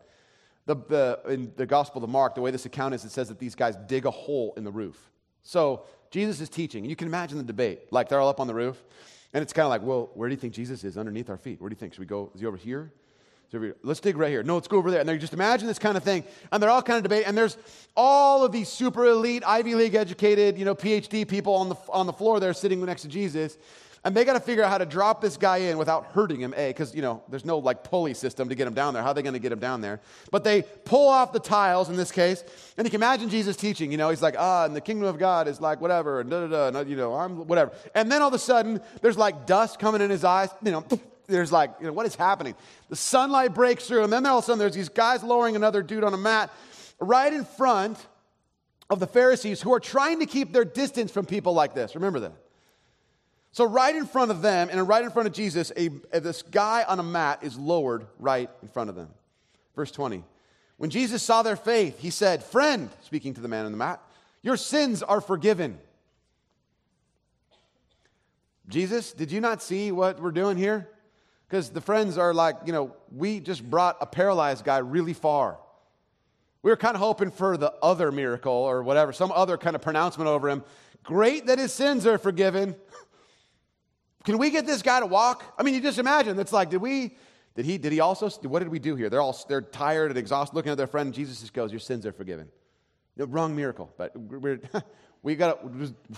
The, 0.67 0.77
the, 0.77 1.21
in 1.29 1.53
the 1.57 1.65
Gospel 1.65 2.05
of 2.05 2.11
Mark, 2.11 2.35
the 2.35 2.43
way 2.43 2.51
this 2.51 2.67
account 2.67 2.95
is, 2.95 3.07
it 3.07 3.11
says 3.11 3.29
that 3.29 3.39
these 3.39 3.55
guys 3.55 3.75
dig 3.87 4.05
a 4.05 4.11
hole 4.11 4.53
in 4.59 4.65
the 4.65 4.71
roof. 4.71 5.11
So 5.45 5.85
Jesus 6.11 6.41
is 6.41 6.49
teaching. 6.49 6.85
You 6.85 6.97
can 6.97 7.09
imagine 7.09 7.39
the 7.39 7.45
debate. 7.45 7.93
Like 7.93 8.09
they're 8.09 8.21
all 8.21 8.29
up 8.29 8.41
on 8.41 8.47
the 8.47 8.55
roof, 8.55 8.83
and 9.33 9.43
it's 9.43 9.53
kind 9.53 9.65
of 9.65 9.71
like, 9.71 9.83
well, 9.83 10.11
where 10.15 10.29
do 10.29 10.35
you 10.35 10.41
think 10.41 10.55
Jesus 10.55 10.85
is 10.85 10.97
underneath 10.97 11.31
our 11.31 11.37
feet? 11.37 11.61
Where 11.61 11.69
do 11.69 11.75
you 11.75 11.79
think? 11.79 11.95
Should 11.95 12.01
we 12.01 12.07
go? 12.07 12.31
Is 12.35 12.41
he 12.41 12.47
over 12.47 12.57
here? 12.57 12.93
Let's 13.83 14.01
dig 14.01 14.17
right 14.17 14.31
here. 14.31 14.43
No, 14.43 14.55
let's 14.55 14.69
go 14.69 14.77
over 14.77 14.91
there. 14.91 15.01
And 15.01 15.09
they 15.09 15.17
just 15.19 15.33
imagine 15.33 15.69
this 15.69 15.79
kind 15.79 15.97
of 15.97 16.03
thing. 16.03 16.25
And 16.51 16.63
they're 16.63 16.69
all 16.69 16.83
kind 16.83 16.97
of 16.97 17.05
debate. 17.05 17.25
And 17.27 17.39
there's 17.39 17.57
all 17.97 18.45
of 18.45 18.53
these 18.53 18.69
super 18.69 19.07
elite, 19.07 19.45
Ivy 19.47 19.75
League 19.75 19.95
educated, 19.95 20.59
you 20.59 20.65
know, 20.65 20.75
PhD 20.75 21.27
people 21.27 21.55
on 21.55 21.69
the, 21.69 21.77
on 21.89 22.07
the 22.07 22.13
floor 22.13 22.41
there 22.41 22.53
sitting 22.53 22.85
next 22.85 23.03
to 23.03 23.09
Jesus. 23.09 23.57
And 24.07 24.17
they 24.17 24.25
got 24.25 24.35
to 24.35 24.41
figure 24.41 24.63
out 24.63 24.71
how 24.71 24.79
to 24.79 24.87
drop 24.87 25.21
this 25.21 25.37
guy 25.37 25.57
in 25.57 25.79
without 25.79 26.13
hurting 26.13 26.39
him, 26.39 26.55
A, 26.57 26.69
because, 26.69 26.95
you 26.95 27.03
know, 27.03 27.25
there's 27.29 27.45
no 27.45 27.59
like 27.59 27.83
pulley 27.83 28.15
system 28.15 28.49
to 28.51 28.55
get 28.55 28.69
him 28.69 28.73
down 28.73 28.95
there. 28.95 29.03
How 29.03 29.09
are 29.09 29.15
they 29.15 29.23
going 29.23 29.33
to 29.33 29.41
get 29.41 29.51
him 29.51 29.59
down 29.59 29.81
there? 29.81 29.99
But 30.31 30.45
they 30.45 30.63
pull 30.63 31.09
off 31.09 31.33
the 31.33 31.41
tiles 31.41 31.89
in 31.89 31.97
this 31.97 32.13
case. 32.13 32.45
And 32.79 32.87
you 32.87 32.91
can 32.93 33.01
imagine 33.01 33.29
Jesus 33.31 33.57
teaching, 33.57 33.91
you 33.91 33.99
know, 33.99 34.09
he's 34.09 34.23
like, 34.23 34.37
ah, 34.39 34.65
and 34.65 34.77
the 34.77 34.81
kingdom 34.81 35.09
of 35.09 35.19
God 35.19 35.49
is 35.49 35.61
like 35.61 35.81
whatever, 35.81 36.21
and 36.21 36.31
da 36.31 36.47
da 36.47 36.71
da, 36.71 36.81
you 36.83 36.95
know, 36.95 37.17
I'm 37.17 37.49
whatever. 37.49 37.73
And 37.97 38.13
then 38.13 38.23
all 38.23 38.29
of 38.29 38.35
a 38.35 38.39
sudden, 38.39 38.81
there's 39.03 39.19
like 39.19 39.45
dust 39.45 39.81
coming 39.81 40.01
in 40.01 40.09
his 40.09 40.23
eyes, 40.23 40.51
you 40.63 40.71
know, 40.71 40.87
there's 41.27 41.51
like, 41.51 41.75
you 41.81 41.89
know, 41.89 41.93
what 41.93 42.07
is 42.07 42.15
happening? 42.15 42.55
The 42.89 42.95
sunlight 42.95 43.55
breaks 43.55 43.89
through, 43.89 44.05
and 44.05 44.13
then 44.13 44.25
all 44.25 44.39
of 44.39 44.45
a 44.45 44.47
sudden, 44.47 44.61
there's 44.61 44.77
these 44.77 44.89
guys 44.89 45.25
lowering 45.25 45.57
another 45.57 45.83
dude 45.83 46.05
on 46.05 46.15
a 46.15 46.17
mat 46.17 46.53
right 47.01 47.33
in 47.33 47.45
front 47.45 47.99
of 48.89 49.01
the 49.01 49.09
Pharisees 49.09 49.61
who 49.61 49.75
are 49.75 49.81
trying 49.81 50.21
to 50.21 50.27
keep 50.27 50.53
their 50.53 50.65
distance 50.65 51.11
from 51.11 51.27
people 51.27 51.55
like 51.55 51.75
this. 51.75 51.97
Remember 51.97 52.21
that. 52.21 52.46
So, 53.57 53.65
right 53.65 53.97
in 53.97 54.05
front 54.05 54.31
of 54.31 54.43
them 54.43 54.69
and 54.71 54.87
right 54.87 55.03
in 55.03 55.11
front 55.11 55.29
of 55.29 55.33
Jesus, 55.33 55.73
a, 55.79 55.89
this 56.13 56.43
guy 56.43 56.85
on 56.87 57.01
a 57.01 57.03
mat 57.03 57.39
is 57.41 57.57
lowered 57.57 58.07
right 58.19 58.51
in 58.61 58.69
front 58.69 58.91
of 58.91 58.97
them. 58.97 59.09
Verse 59.75 59.91
20. 59.91 60.23
When 60.77 60.91
Jesus 60.91 61.23
saw 61.23 61.41
their 61.41 61.57
faith, 61.57 61.99
he 61.99 62.11
said, 62.11 62.45
Friend, 62.45 62.91
speaking 63.05 63.33
to 63.33 63.41
the 63.41 63.49
man 63.49 63.65
on 63.65 63.73
the 63.73 63.79
mat, 63.79 64.03
your 64.43 64.59
sins 64.59 65.03
are 65.03 65.23
forgiven. 65.23 65.79
Jesus, 68.69 69.15
did 69.15 69.33
you 69.33 69.41
not 69.41 69.63
see 69.63 69.91
what 69.91 70.21
we're 70.21 70.33
doing 70.33 70.59
here? 70.59 70.91
Because 71.49 71.71
the 71.71 71.81
friends 71.81 72.19
are 72.19 72.35
like, 72.35 72.57
you 72.67 72.75
know, 72.75 72.95
we 73.11 73.41
just 73.41 73.65
brought 73.65 73.97
a 74.03 74.07
paralyzed 74.07 74.67
guy 74.67 74.79
really 74.79 75.15
far. 75.15 75.57
We 76.63 76.71
were 76.71 76.77
kind 76.77 76.95
of 76.95 77.01
hoping 77.01 77.31
for 77.31 77.57
the 77.57 77.73
other 77.83 78.13
miracle 78.13 78.53
or 78.53 78.83
whatever, 78.83 79.15
some 79.15 79.33
other 79.33 79.57
kind 79.57 79.75
of 79.75 79.81
pronouncement 79.81 80.29
over 80.29 80.51
him. 80.51 80.63
Great 81.07 81.47
that 81.47 81.59
his 81.61 81.73
sins 81.73 82.05
are 82.05 82.19
forgiven. 82.19 82.75
Can 84.26 84.38
we 84.38 84.50
get 84.50 84.66
this 84.66 84.83
guy 84.83 84.99
to 84.99 85.06
walk? 85.06 85.54
I 85.56 85.62
mean, 85.62 85.75
you 85.75 85.80
just 85.80 86.00
imagine. 86.00 86.37
It's 86.40 86.52
like, 86.52 86.68
did 86.68 86.80
we, 86.83 87.16
did 87.54 87.64
he, 87.64 87.78
did 87.78 87.92
he 87.92 88.00
also, 88.00 88.28
what 88.49 88.59
did 88.59 88.68
we 88.68 88.80
do 88.80 88.97
here? 88.97 89.09
They're 89.09 89.21
all, 89.21 89.38
they're 89.49 89.62
tired 89.62 90.11
and 90.11 90.18
exhausted 90.18 90.56
looking 90.56 90.73
at 90.73 90.76
their 90.76 90.88
friend. 90.88 91.14
Jesus 91.14 91.40
just 91.40 91.54
goes, 91.54 91.71
your 91.71 91.78
sins 91.78 92.04
are 92.04 92.12
forgiven. 92.12 92.49
The 93.16 93.26
wrong 93.26 93.54
miracle. 93.54 93.88
But 93.97 94.16
we're, 94.16 94.61
we 95.23 95.37
got 95.37 95.61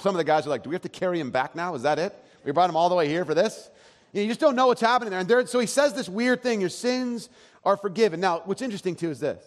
some 0.01 0.15
of 0.15 0.17
the 0.17 0.25
guys 0.25 0.47
are 0.47 0.51
like, 0.51 0.63
do 0.63 0.71
we 0.71 0.75
have 0.75 0.83
to 0.83 0.89
carry 0.89 1.21
him 1.21 1.31
back 1.31 1.55
now? 1.55 1.75
Is 1.75 1.83
that 1.83 1.99
it? 1.99 2.17
We 2.47 2.53
brought 2.53 2.71
him 2.71 2.77
all 2.77 2.89
the 2.89 2.95
way 2.95 3.09
here 3.09 3.27
for 3.27 3.35
this? 3.35 3.71
You, 4.15 4.27
just 4.27 4.41
don't 4.41 4.57
know 4.57 4.69
what's 4.69 4.81
happening 4.81 5.11
there. 5.11 5.39
And 5.39 5.49
so 5.49 5.59
he 5.59 5.67
says 5.67 5.93
this 5.93 6.09
weird 6.09 6.43
thing 6.43 6.63
your 6.63 6.71
sins 6.71 7.29
are 7.63 7.77
forgiven. 7.77 8.21
Now, 8.21 8.41
what's 8.47 8.63
interesting 8.63 8.97
too 8.97 9.11
is 9.11 9.21
this 9.21 9.45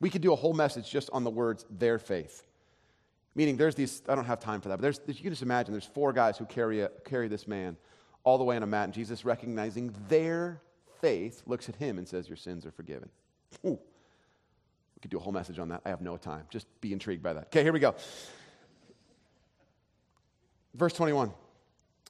we 0.00 0.10
could 0.10 0.20
do 0.20 0.34
a 0.34 0.36
whole 0.36 0.52
message 0.52 0.90
just 0.90 1.08
on 1.14 1.24
the 1.24 1.30
words 1.30 1.64
their 1.70 1.98
faith. 1.98 2.45
Meaning, 3.36 3.58
there's 3.58 3.74
these, 3.74 4.02
I 4.08 4.14
don't 4.14 4.24
have 4.24 4.40
time 4.40 4.62
for 4.62 4.70
that, 4.70 4.78
but 4.78 4.82
there's, 4.82 5.00
you 5.06 5.22
can 5.22 5.30
just 5.30 5.42
imagine 5.42 5.72
there's 5.72 5.84
four 5.84 6.14
guys 6.14 6.38
who 6.38 6.46
carry, 6.46 6.80
a, 6.80 6.88
carry 7.04 7.28
this 7.28 7.46
man 7.46 7.76
all 8.24 8.38
the 8.38 8.44
way 8.44 8.56
on 8.56 8.62
a 8.62 8.66
mat, 8.66 8.84
and 8.84 8.94
Jesus, 8.94 9.26
recognizing 9.26 9.94
their 10.08 10.62
faith, 11.02 11.42
looks 11.46 11.68
at 11.68 11.76
him 11.76 11.98
and 11.98 12.08
says, 12.08 12.28
Your 12.28 12.38
sins 12.38 12.64
are 12.64 12.72
forgiven. 12.72 13.10
Ooh. 13.64 13.78
We 13.78 15.00
could 15.02 15.10
do 15.10 15.18
a 15.18 15.20
whole 15.20 15.34
message 15.34 15.58
on 15.58 15.68
that. 15.68 15.82
I 15.84 15.90
have 15.90 16.00
no 16.00 16.16
time. 16.16 16.44
Just 16.48 16.66
be 16.80 16.94
intrigued 16.94 17.22
by 17.22 17.34
that. 17.34 17.44
Okay, 17.48 17.62
here 17.62 17.74
we 17.74 17.78
go. 17.78 17.94
Verse 20.74 20.94
21. 20.94 21.30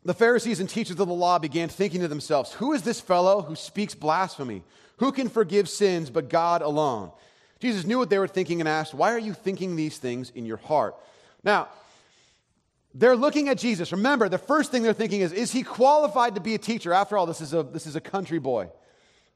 The 0.04 0.14
Pharisees 0.14 0.60
and 0.60 0.70
teachers 0.70 1.00
of 1.00 1.08
the 1.08 1.14
law 1.14 1.40
began 1.40 1.68
thinking 1.68 2.02
to 2.02 2.08
themselves, 2.08 2.52
Who 2.52 2.72
is 2.72 2.82
this 2.82 3.00
fellow 3.00 3.42
who 3.42 3.56
speaks 3.56 3.96
blasphemy? 3.96 4.62
Who 4.98 5.10
can 5.10 5.28
forgive 5.28 5.68
sins 5.68 6.08
but 6.08 6.30
God 6.30 6.62
alone? 6.62 7.10
Jesus 7.58 7.84
knew 7.84 7.98
what 7.98 8.10
they 8.10 8.18
were 8.18 8.28
thinking 8.28 8.60
and 8.60 8.68
asked, 8.68 8.94
Why 8.94 9.12
are 9.12 9.18
you 9.18 9.34
thinking 9.34 9.74
these 9.74 9.98
things 9.98 10.30
in 10.30 10.46
your 10.46 10.58
heart? 10.58 10.94
Now, 11.46 11.68
they're 12.92 13.16
looking 13.16 13.48
at 13.48 13.56
Jesus. 13.56 13.92
Remember, 13.92 14.28
the 14.28 14.36
first 14.36 14.72
thing 14.72 14.82
they're 14.82 14.92
thinking 14.92 15.20
is, 15.20 15.32
Is 15.32 15.52
he 15.52 15.62
qualified 15.62 16.34
to 16.34 16.40
be 16.40 16.54
a 16.54 16.58
teacher? 16.58 16.92
After 16.92 17.16
all, 17.16 17.24
this 17.24 17.40
is 17.40 17.54
a, 17.54 17.62
this 17.62 17.86
is 17.86 17.94
a 17.94 18.00
country 18.00 18.40
boy 18.40 18.68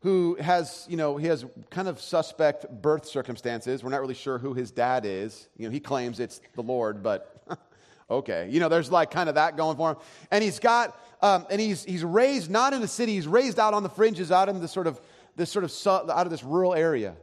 who 0.00 0.36
has, 0.40 0.86
you 0.88 0.96
know, 0.96 1.18
he 1.18 1.26
has 1.26 1.44
kind 1.68 1.86
of 1.86 2.00
suspect 2.00 2.66
birth 2.82 3.06
circumstances. 3.06 3.84
We're 3.84 3.90
not 3.90 4.00
really 4.00 4.14
sure 4.14 4.38
who 4.38 4.54
his 4.54 4.70
dad 4.70 5.04
is. 5.04 5.46
You 5.56 5.66
know, 5.66 5.70
he 5.70 5.78
claims 5.78 6.18
it's 6.18 6.40
the 6.56 6.62
Lord, 6.62 7.02
but 7.02 7.44
okay. 8.10 8.48
You 8.50 8.60
know, 8.60 8.70
there's 8.70 8.90
like 8.90 9.10
kind 9.10 9.28
of 9.28 9.36
that 9.36 9.56
going 9.56 9.76
for 9.76 9.90
him. 9.90 9.96
And 10.30 10.42
he's 10.42 10.58
got, 10.58 10.98
um, 11.22 11.46
and 11.50 11.60
he's, 11.60 11.84
he's 11.84 12.02
raised 12.02 12.50
not 12.50 12.72
in 12.72 12.80
the 12.80 12.88
city, 12.88 13.14
he's 13.14 13.28
raised 13.28 13.60
out 13.60 13.74
on 13.74 13.82
the 13.82 13.90
fringes, 13.90 14.32
out 14.32 14.48
in 14.48 14.60
this 14.60 14.72
sort 14.72 14.86
of, 14.86 14.98
this 15.36 15.52
sort 15.52 15.64
of, 15.64 16.10
out 16.10 16.26
of 16.26 16.30
this 16.30 16.42
rural 16.42 16.74
area. 16.74 17.14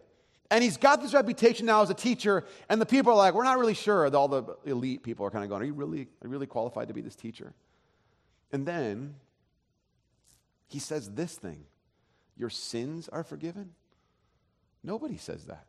And 0.49 0.63
he's 0.63 0.77
got 0.77 1.01
this 1.01 1.13
reputation 1.13 1.65
now 1.65 1.81
as 1.81 1.89
a 1.89 1.93
teacher, 1.93 2.45
and 2.69 2.79
the 2.79 2.85
people 2.85 3.11
are 3.11 3.17
like, 3.17 3.33
we're 3.33 3.43
not 3.43 3.59
really 3.59 3.73
sure. 3.73 4.13
All 4.15 4.27
the 4.27 4.55
elite 4.65 5.03
people 5.03 5.25
are 5.25 5.29
kind 5.29 5.43
of 5.43 5.49
going, 5.49 5.61
are 5.61 5.65
you 5.65 5.73
really, 5.73 6.01
are 6.01 6.27
you 6.27 6.29
really 6.29 6.47
qualified 6.47 6.87
to 6.87 6.93
be 6.93 7.01
this 7.01 7.15
teacher? 7.15 7.53
And 8.51 8.65
then 8.65 9.15
he 10.67 10.79
says 10.79 11.09
this 11.11 11.35
thing 11.35 11.65
Your 12.37 12.49
sins 12.49 13.09
are 13.09 13.23
forgiven? 13.23 13.73
Nobody 14.83 15.17
says 15.17 15.45
that. 15.45 15.65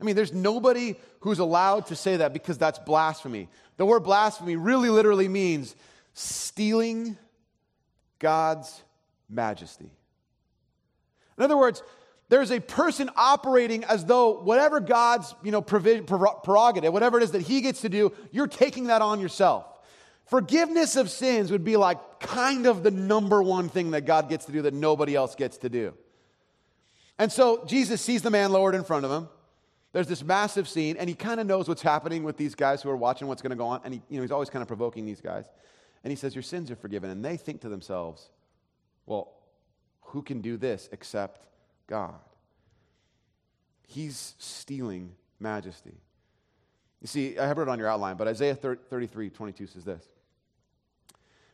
I 0.00 0.04
mean, 0.04 0.14
there's 0.14 0.32
nobody 0.32 0.94
who's 1.20 1.38
allowed 1.38 1.86
to 1.86 1.96
say 1.96 2.18
that 2.18 2.32
because 2.32 2.58
that's 2.58 2.78
blasphemy. 2.78 3.48
The 3.78 3.86
word 3.86 4.00
blasphemy 4.00 4.54
really 4.56 4.90
literally 4.90 5.28
means 5.28 5.74
stealing 6.12 7.16
God's 8.18 8.82
majesty. 9.28 9.90
In 11.36 11.44
other 11.44 11.56
words, 11.56 11.82
there's 12.28 12.50
a 12.50 12.60
person 12.60 13.10
operating 13.16 13.84
as 13.84 14.04
though 14.04 14.40
whatever 14.40 14.80
God's 14.80 15.34
you 15.42 15.50
know, 15.50 15.62
prerogative, 15.62 16.92
whatever 16.92 17.18
it 17.18 17.22
is 17.22 17.30
that 17.30 17.42
he 17.42 17.60
gets 17.60 17.80
to 17.82 17.88
do, 17.88 18.12
you're 18.32 18.46
taking 18.46 18.88
that 18.88 19.00
on 19.00 19.20
yourself. 19.20 19.66
Forgiveness 20.26 20.96
of 20.96 21.10
sins 21.10 21.50
would 21.50 21.64
be 21.64 21.76
like 21.76 22.20
kind 22.20 22.66
of 22.66 22.82
the 22.82 22.90
number 22.90 23.42
one 23.42 23.70
thing 23.70 23.92
that 23.92 24.02
God 24.02 24.28
gets 24.28 24.44
to 24.44 24.52
do 24.52 24.62
that 24.62 24.74
nobody 24.74 25.14
else 25.14 25.34
gets 25.34 25.56
to 25.58 25.70
do. 25.70 25.94
And 27.18 27.32
so 27.32 27.64
Jesus 27.64 28.02
sees 28.02 28.20
the 28.20 28.30
man 28.30 28.52
lowered 28.52 28.74
in 28.74 28.84
front 28.84 29.06
of 29.06 29.10
him. 29.10 29.28
There's 29.92 30.06
this 30.06 30.22
massive 30.22 30.68
scene, 30.68 30.98
and 30.98 31.08
he 31.08 31.14
kind 31.14 31.40
of 31.40 31.46
knows 31.46 31.66
what's 31.66 31.80
happening 31.80 32.22
with 32.22 32.36
these 32.36 32.54
guys 32.54 32.82
who 32.82 32.90
are 32.90 32.96
watching 32.96 33.26
what's 33.26 33.40
going 33.40 33.50
to 33.50 33.56
go 33.56 33.66
on. 33.66 33.80
And 33.84 33.94
he, 33.94 34.02
you 34.10 34.16
know, 34.16 34.22
he's 34.22 34.30
always 34.30 34.50
kind 34.50 34.60
of 34.60 34.68
provoking 34.68 35.06
these 35.06 35.22
guys. 35.22 35.46
And 36.04 36.10
he 36.10 36.16
says, 36.16 36.34
Your 36.34 36.42
sins 36.42 36.70
are 36.70 36.76
forgiven. 36.76 37.08
And 37.10 37.24
they 37.24 37.38
think 37.38 37.62
to 37.62 37.70
themselves, 37.70 38.28
Well, 39.06 39.32
who 40.02 40.22
can 40.22 40.42
do 40.42 40.58
this 40.58 40.90
except 40.92 41.40
God? 41.88 42.14
He's 43.86 44.34
stealing 44.38 45.14
majesty. 45.40 45.94
You 47.00 47.08
see, 47.08 47.38
I 47.38 47.46
have 47.46 47.58
it 47.58 47.68
on 47.68 47.78
your 47.78 47.88
outline, 47.88 48.16
but 48.16 48.28
Isaiah 48.28 48.54
33 48.54 49.30
22 49.30 49.66
says 49.66 49.84
this 49.84 50.08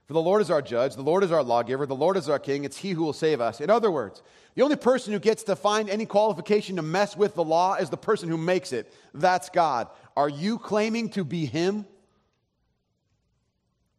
for 0.06 0.12
the 0.12 0.20
Lord 0.20 0.42
is 0.42 0.50
our 0.50 0.60
judge, 0.60 0.96
the 0.96 1.02
Lord 1.02 1.24
is 1.24 1.32
our 1.32 1.42
lawgiver, 1.42 1.86
the 1.86 1.94
Lord 1.94 2.18
is 2.18 2.28
our 2.28 2.38
king. 2.38 2.64
It's 2.64 2.76
he 2.76 2.90
who 2.90 3.02
will 3.02 3.14
save 3.14 3.40
us. 3.40 3.62
In 3.62 3.70
other 3.70 3.90
words, 3.90 4.22
the 4.54 4.62
only 4.62 4.76
person 4.76 5.14
who 5.14 5.18
gets 5.18 5.44
to 5.44 5.56
find 5.56 5.88
any 5.88 6.04
qualification 6.04 6.76
to 6.76 6.82
mess 6.82 7.16
with 7.16 7.34
the 7.34 7.44
law 7.44 7.74
is 7.76 7.88
the 7.88 7.96
person 7.96 8.28
who 8.28 8.36
makes 8.36 8.72
it. 8.72 8.92
That's 9.14 9.48
God. 9.48 9.88
Are 10.14 10.28
you 10.28 10.58
claiming 10.58 11.08
to 11.10 11.24
be 11.24 11.46
him? 11.46 11.86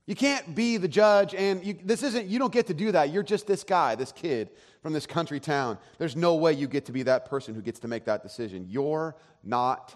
You 0.08 0.16
can't 0.16 0.54
be 0.54 0.78
the 0.78 0.88
judge, 0.88 1.34
and 1.34 1.66
you, 1.66 1.78
this 1.84 2.04
isn't, 2.04 2.28
you 2.28 2.38
don't 2.38 2.54
get 2.54 2.68
to 2.68 2.76
do 2.76 2.92
that. 2.92 3.10
You're 3.10 3.24
just 3.24 3.48
this 3.48 3.64
guy, 3.64 3.96
this 3.96 4.12
kid 4.12 4.52
from 4.84 4.94
this 4.94 5.08
country 5.08 5.40
town. 5.40 5.80
There's 5.98 6.16
no 6.16 6.36
way 6.36 6.54
you 6.54 6.68
get 6.68 6.86
to 6.86 6.92
be 6.92 7.04
that 7.04 7.26
person 7.26 7.56
who 7.56 7.62
gets 7.62 7.80
to 7.80 7.88
make 7.88 8.06
that 8.06 8.22
decision. 8.22 8.68
You're 8.70 9.16
not 9.44 9.96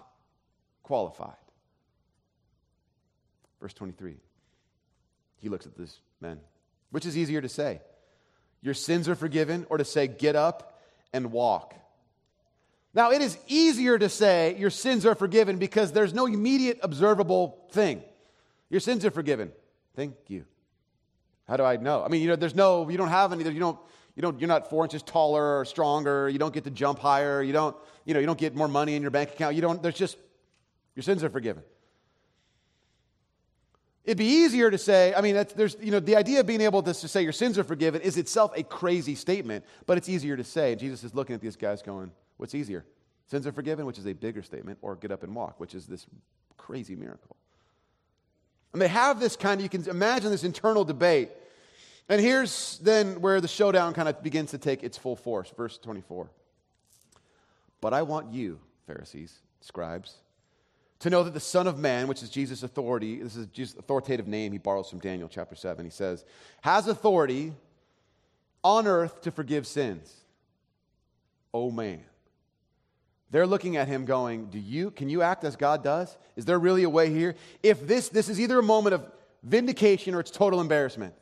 qualified. 0.82 1.34
Verse 3.60 3.72
23. 3.72 4.16
He 5.38 5.48
looks 5.48 5.66
at 5.66 5.76
this 5.76 6.00
man. 6.20 6.40
Which 6.90 7.06
is 7.06 7.16
easier 7.16 7.40
to 7.40 7.48
say? 7.48 7.80
Your 8.62 8.74
sins 8.74 9.08
are 9.08 9.14
forgiven, 9.14 9.64
or 9.70 9.78
to 9.78 9.84
say, 9.84 10.08
get 10.08 10.34
up 10.34 10.80
and 11.12 11.30
walk? 11.30 11.74
Now, 12.92 13.12
it 13.12 13.22
is 13.22 13.38
easier 13.46 13.96
to 13.96 14.08
say 14.08 14.56
your 14.58 14.70
sins 14.70 15.06
are 15.06 15.14
forgiven 15.14 15.58
because 15.58 15.92
there's 15.92 16.12
no 16.12 16.26
immediate 16.26 16.80
observable 16.82 17.64
thing. 17.70 18.02
Your 18.68 18.80
sins 18.80 19.04
are 19.04 19.12
forgiven. 19.12 19.52
Thank 20.00 20.14
you. 20.28 20.46
How 21.46 21.58
do 21.58 21.62
I 21.62 21.76
know? 21.76 22.02
I 22.02 22.08
mean, 22.08 22.22
you 22.22 22.28
know, 22.28 22.36
there's 22.36 22.54
no, 22.54 22.88
you 22.88 22.96
don't 22.96 23.08
have 23.08 23.34
any, 23.34 23.44
you 23.44 23.60
don't, 23.60 23.78
you 24.16 24.22
don't, 24.22 24.40
you're 24.40 24.48
not 24.48 24.70
four 24.70 24.82
inches 24.82 25.02
taller 25.02 25.60
or 25.60 25.66
stronger. 25.66 26.26
You 26.26 26.38
don't 26.38 26.54
get 26.54 26.64
to 26.64 26.70
jump 26.70 26.98
higher. 26.98 27.42
You 27.42 27.52
don't, 27.52 27.76
you 28.06 28.14
know, 28.14 28.20
you 28.20 28.24
don't 28.24 28.38
get 28.38 28.56
more 28.56 28.66
money 28.66 28.94
in 28.94 29.02
your 29.02 29.10
bank 29.10 29.32
account. 29.32 29.56
You 29.56 29.60
don't, 29.60 29.82
there's 29.82 29.96
just, 29.96 30.16
your 30.96 31.02
sins 31.02 31.22
are 31.22 31.28
forgiven. 31.28 31.62
It'd 34.02 34.16
be 34.16 34.24
easier 34.24 34.70
to 34.70 34.78
say, 34.78 35.12
I 35.14 35.20
mean, 35.20 35.34
that's 35.34 35.52
there's, 35.52 35.76
you 35.82 35.90
know, 35.90 36.00
the 36.00 36.16
idea 36.16 36.40
of 36.40 36.46
being 36.46 36.62
able 36.62 36.82
to, 36.82 36.94
to 36.94 37.06
say 37.06 37.20
your 37.20 37.32
sins 37.32 37.58
are 37.58 37.64
forgiven 37.64 38.00
is 38.00 38.16
itself 38.16 38.52
a 38.56 38.62
crazy 38.62 39.14
statement, 39.14 39.66
but 39.84 39.98
it's 39.98 40.08
easier 40.08 40.34
to 40.34 40.44
say. 40.44 40.76
Jesus 40.76 41.04
is 41.04 41.14
looking 41.14 41.34
at 41.34 41.42
these 41.42 41.56
guys 41.56 41.82
going, 41.82 42.10
what's 42.38 42.54
easier? 42.54 42.86
Sins 43.26 43.46
are 43.46 43.52
forgiven, 43.52 43.84
which 43.84 43.98
is 43.98 44.06
a 44.06 44.14
bigger 44.14 44.42
statement, 44.42 44.78
or 44.80 44.96
get 44.96 45.12
up 45.12 45.24
and 45.24 45.34
walk, 45.34 45.60
which 45.60 45.74
is 45.74 45.84
this 45.84 46.06
crazy 46.56 46.96
miracle. 46.96 47.36
And 48.72 48.80
they 48.80 48.88
have 48.88 49.20
this 49.20 49.36
kind 49.36 49.60
of, 49.60 49.62
you 49.62 49.68
can 49.68 49.88
imagine 49.88 50.30
this 50.30 50.44
internal 50.44 50.84
debate. 50.84 51.30
And 52.08 52.20
here's 52.20 52.78
then 52.78 53.20
where 53.20 53.40
the 53.40 53.48
showdown 53.48 53.94
kind 53.94 54.08
of 54.08 54.22
begins 54.22 54.50
to 54.50 54.58
take 54.58 54.82
its 54.82 54.96
full 54.96 55.16
force. 55.16 55.52
Verse 55.56 55.78
24. 55.78 56.28
But 57.80 57.94
I 57.94 58.02
want 58.02 58.32
you, 58.32 58.60
Pharisees, 58.86 59.38
scribes, 59.60 60.16
to 61.00 61.10
know 61.10 61.22
that 61.22 61.34
the 61.34 61.40
Son 61.40 61.66
of 61.66 61.78
Man, 61.78 62.08
which 62.08 62.22
is 62.22 62.28
Jesus' 62.28 62.62
authority, 62.62 63.22
this 63.22 63.36
is 63.36 63.46
Jesus' 63.46 63.78
authoritative 63.78 64.28
name 64.28 64.52
he 64.52 64.58
borrows 64.58 64.90
from 64.90 64.98
Daniel 64.98 65.28
chapter 65.28 65.54
7. 65.54 65.84
He 65.84 65.90
says, 65.90 66.24
has 66.60 66.88
authority 66.88 67.54
on 68.62 68.86
earth 68.86 69.22
to 69.22 69.30
forgive 69.30 69.66
sins. 69.66 70.14
Oh 71.54 71.70
man. 71.70 72.02
They're 73.30 73.46
looking 73.46 73.76
at 73.76 73.88
him 73.88 74.04
going, 74.04 74.46
Do 74.46 74.58
you 74.58 74.90
can 74.90 75.08
you 75.08 75.22
act 75.22 75.44
as 75.44 75.56
God 75.56 75.84
does? 75.84 76.16
Is 76.36 76.44
there 76.44 76.58
really 76.58 76.82
a 76.82 76.90
way 76.90 77.10
here? 77.10 77.36
If 77.62 77.86
this 77.86 78.08
this 78.08 78.28
is 78.28 78.40
either 78.40 78.58
a 78.58 78.62
moment 78.62 78.94
of 78.94 79.06
vindication 79.42 80.14
or 80.14 80.20
it's 80.20 80.30
total 80.30 80.60
embarrassment. 80.60 81.14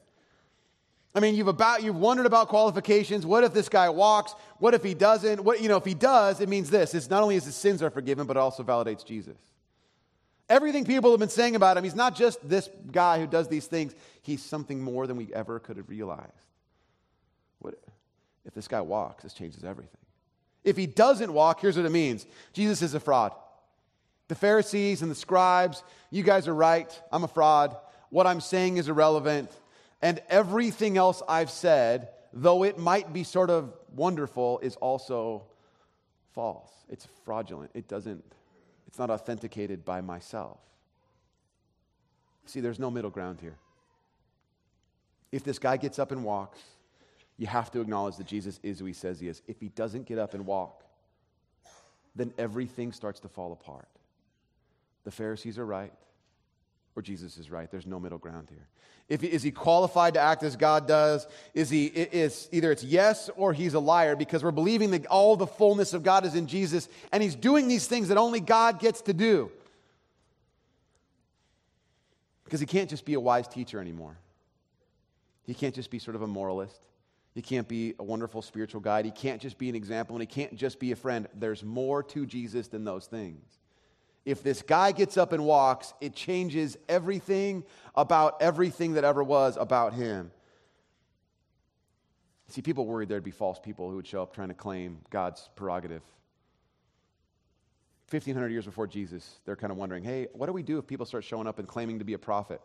I 1.15 1.21
mean, 1.21 1.35
you've 1.35 1.49
about 1.49 1.83
you've 1.83 1.97
wondered 1.97 2.27
about 2.27 2.49
qualifications. 2.49 3.27
What 3.27 3.45
if 3.45 3.53
this 3.53 3.69
guy 3.69 3.89
walks? 3.89 4.35
What 4.59 4.75
if 4.75 4.83
he 4.83 4.95
doesn't? 4.95 5.43
What 5.43 5.61
you 5.61 5.69
know, 5.69 5.77
if 5.77 5.85
he 5.85 5.95
does, 5.95 6.41
it 6.41 6.49
means 6.49 6.71
this. 6.71 6.95
It's 6.95 7.11
not 7.11 7.23
only 7.23 7.37
is 7.37 7.45
his 7.45 7.57
sins 7.57 7.83
are 7.83 7.91
forgiven, 7.91 8.27
but 8.27 8.37
it 8.37 8.41
also 8.41 8.63
validates 8.63 9.05
Jesus. 9.05 9.39
Everything 10.49 10.85
people 10.85 11.11
have 11.11 11.21
been 11.21 11.29
saying 11.29 11.57
about 11.57 11.77
him, 11.77 11.85
he's 11.85 11.95
not 11.95 12.15
just 12.15 12.47
this 12.49 12.71
guy 12.91 13.21
who 13.21 13.27
does 13.27 13.49
these 13.49 13.67
things, 13.67 13.95
he's 14.23 14.43
something 14.43 14.81
more 14.81 15.07
than 15.07 15.17
we 15.17 15.33
ever 15.35 15.59
could 15.59 15.77
have 15.77 15.91
realized. 15.91 16.33
What, 17.59 17.75
if 18.47 18.55
this 18.55 18.67
guy 18.67 18.81
walks, 18.81 19.25
this 19.25 19.35
changes 19.35 19.63
everything. 19.63 20.01
If 20.65 20.77
he 20.77 20.87
doesn't 20.87 21.33
walk, 21.33 21.61
here's 21.61 21.77
what 21.77 21.87
it 21.87 21.93
means 21.93 22.27
Jesus 22.53 22.83
is 22.83 22.95
a 22.95 23.01
fraud. 23.01 23.33
The 24.29 24.35
Pharisees 24.35 25.01
and 25.03 25.11
the 25.11 25.15
scribes, 25.15 25.83
you 26.11 26.23
guys 26.23 26.49
are 26.49 26.55
right. 26.55 27.03
I'm 27.11 27.25
a 27.25 27.29
fraud. 27.29 27.77
What 28.11 28.27
I'm 28.27 28.41
saying 28.41 28.77
is 28.77 28.89
irrelevant. 28.89 29.51
And 30.03 30.21
everything 30.29 30.97
else 30.97 31.23
I've 31.29 31.51
said, 31.51 32.09
though 32.33 32.63
it 32.63 32.79
might 32.79 33.13
be 33.13 33.25
sort 33.25 33.51
of 33.51 33.73
wonderful, 33.95 34.61
is 34.61 34.77
also 34.77 35.45
false. 36.35 36.71
It's 36.89 37.09
fraudulent. 37.25 37.71
It 37.75 37.89
doesn't, 37.89 38.23
it's 38.87 38.99
not 38.99 39.11
authenticated 39.11 39.85
by 39.85 40.03
myself. 40.03 40.59
See, 42.47 42.61
there's 42.61 42.79
no 42.79 42.91
middle 42.91 43.11
ground 43.11 43.41
here. 43.41 43.57
If 45.33 45.45
this 45.45 45.59
guy 45.59 45.77
gets 45.77 45.99
up 45.99 46.13
and 46.13 46.25
walks, 46.25 46.61
you 47.39 47.47
have 47.47 47.71
to 47.71 47.81
acknowledge 47.81 48.17
that 48.17 48.27
Jesus 48.27 48.59
is 48.63 48.81
who 48.81 48.85
he 48.85 48.93
says 48.93 49.21
he 49.21 49.29
is. 49.29 49.41
If 49.47 49.61
he 49.61 49.69
doesn't 49.69 50.07
get 50.07 50.19
up 50.19 50.35
and 50.35 50.45
walk, 50.45 50.85
then 52.17 52.35
everything 52.37 52.93
starts 52.93 53.21
to 53.21 53.29
fall 53.29 53.53
apart. 53.53 53.89
The 55.05 55.13
Pharisees 55.13 55.57
are 55.59 55.65
right, 55.65 55.93
or 56.97 57.03
Jesus 57.03 57.39
is 57.39 57.51
right. 57.51 57.71
There's 57.71 57.87
no 57.87 58.01
middle 58.01 58.19
ground 58.19 58.49
here. 58.51 58.67
If 59.09 59.23
is 59.23 59.43
he 59.43 59.53
qualified 59.53 60.15
to 60.15 60.21
act 60.21 60.43
as 60.43 60.57
God 60.57 60.87
does? 60.87 61.27
Is 61.55 61.71
he 61.71 61.87
is 61.87 62.49
either 62.53 62.73
it's 62.73 62.85
yes 62.85 63.31
or 63.37 63.55
he's 63.55 63.73
a 63.73 63.81
liar 63.81 64.17
because 64.17 64.45
we're 64.45 64.51
believing 64.51 64.91
that 64.91 65.07
all 65.07 65.37
the 65.37 65.47
fullness 65.47 65.95
of 65.95 66.03
God 66.03 66.27
is 66.27 66.35
in 66.35 66.47
Jesus 66.47 66.89
and 67.11 67.23
he's 67.23 67.35
doing 67.35 67.69
these 67.69 67.87
things 67.87 68.09
that 68.09 68.19
only 68.19 68.41
God 68.41 68.81
gets 68.81 69.01
to 69.03 69.15
do. 69.15 69.51
Because 72.45 72.61
he 72.61 72.67
can't 72.67 72.91
just 72.91 73.07
be 73.07 73.15
a 73.15 73.21
wise 73.21 73.49
teacher 73.49 73.81
anymore. 73.81 74.17
He 75.47 75.55
can't 75.55 75.75
just 75.75 75.91
be 75.91 75.99
sort 75.99 76.15
of 76.15 76.23
a 76.23 76.27
moralist. 76.27 76.81
He 77.35 77.43
can't 77.43 77.69
be 77.69 77.95
a 77.99 78.05
wonderful 78.05 78.43
spiritual 78.43 78.81
guide. 78.81 79.05
He 79.05 79.11
can't 79.11 79.41
just 79.41 79.59
be 79.59 79.69
an 79.69 79.75
example 79.75 80.17
and 80.17 80.23
he 80.23 80.27
can't 80.27 80.57
just 80.57 80.81
be 80.81 80.93
a 80.93 80.97
friend. 80.97 81.29
There's 81.35 81.63
more 81.63 82.03
to 82.03 82.27
Jesus 82.27 82.69
than 82.69 82.85
those 82.85 83.07
things 83.07 83.59
if 84.29 84.43
this 84.43 84.61
guy 84.61 84.93
gets 84.93 85.17
up 85.17 85.33
and 85.33 85.43
walks, 85.43 85.95
it 86.03 86.15
changes 86.15 86.77
everything 86.87 87.65
about 87.95 88.37
everything 88.43 88.93
that 88.93 89.05
ever 89.05 89.25
was 89.25 89.57
about 89.57 89.95
him. 89.95 90.31
See, 92.49 92.61
people 92.61 92.85
worried 92.85 93.09
there'd 93.09 93.25
be 93.25 93.31
false 93.31 93.59
people 93.59 93.89
who 93.89 93.97
would 93.97 94.07
show 94.07 94.23
up 94.23 94.35
trying 94.35 94.49
to 94.49 94.55
claim 94.55 94.99
God's 95.09 95.49
prerogative. 95.57 96.03
1500 98.11 98.51
years 98.51 98.67
before 98.67 98.87
Jesus, 98.87 99.41
they're 99.47 99.57
kind 99.57 99.71
of 99.71 99.79
wondering, 99.79 100.05
hey, 100.05 100.29
what 100.35 100.45
do 100.45 100.53
we 100.53 100.63
do 100.63 100.77
if 100.77 100.87
people 100.87 101.07
start 101.07 101.25
showing 101.25 101.47
up 101.47 101.59
and 101.59 101.67
claiming 101.67 101.99
to 101.99 102.05
be 102.05 102.13
a 102.13 102.19
prophet? 102.19 102.61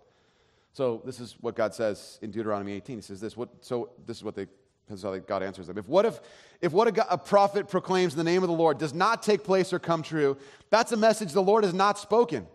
So, 0.74 1.02
this 1.06 1.20
is 1.20 1.36
what 1.40 1.56
God 1.56 1.74
says 1.74 2.20
in 2.22 2.32
Deuteronomy 2.32 2.74
18. 2.74 2.98
He 2.98 3.02
says 3.02 3.22
this. 3.22 3.38
What, 3.38 3.50
so, 3.62 3.92
this 4.06 4.18
is 4.18 4.24
what 4.24 4.36
they 4.36 4.48
that's 4.90 5.04
how 5.04 5.18
God 5.18 5.44
answers 5.44 5.68
them. 5.68 5.78
If 5.78 5.88
what 5.88 6.06
if, 6.06 6.20
if 6.62 6.72
what 6.72 6.98
a, 6.98 7.14
a 7.14 7.18
prophet 7.18 7.70
proclaims 7.70 8.14
in 8.14 8.18
the 8.18 8.24
name 8.24 8.44
of 8.44 8.50
the 8.50 8.56
Lord 8.56 8.78
does 8.78 8.94
not 8.94 9.24
take 9.24 9.44
place 9.44 9.72
or 9.72 9.80
come 9.80 10.04
true, 10.04 10.38
that's 10.70 10.92
a 10.92 10.98
message 10.98 11.32
the 11.32 11.42
Lord 11.42 11.64
has 11.64 11.74
not 11.74 11.98
spoken. 11.98 12.48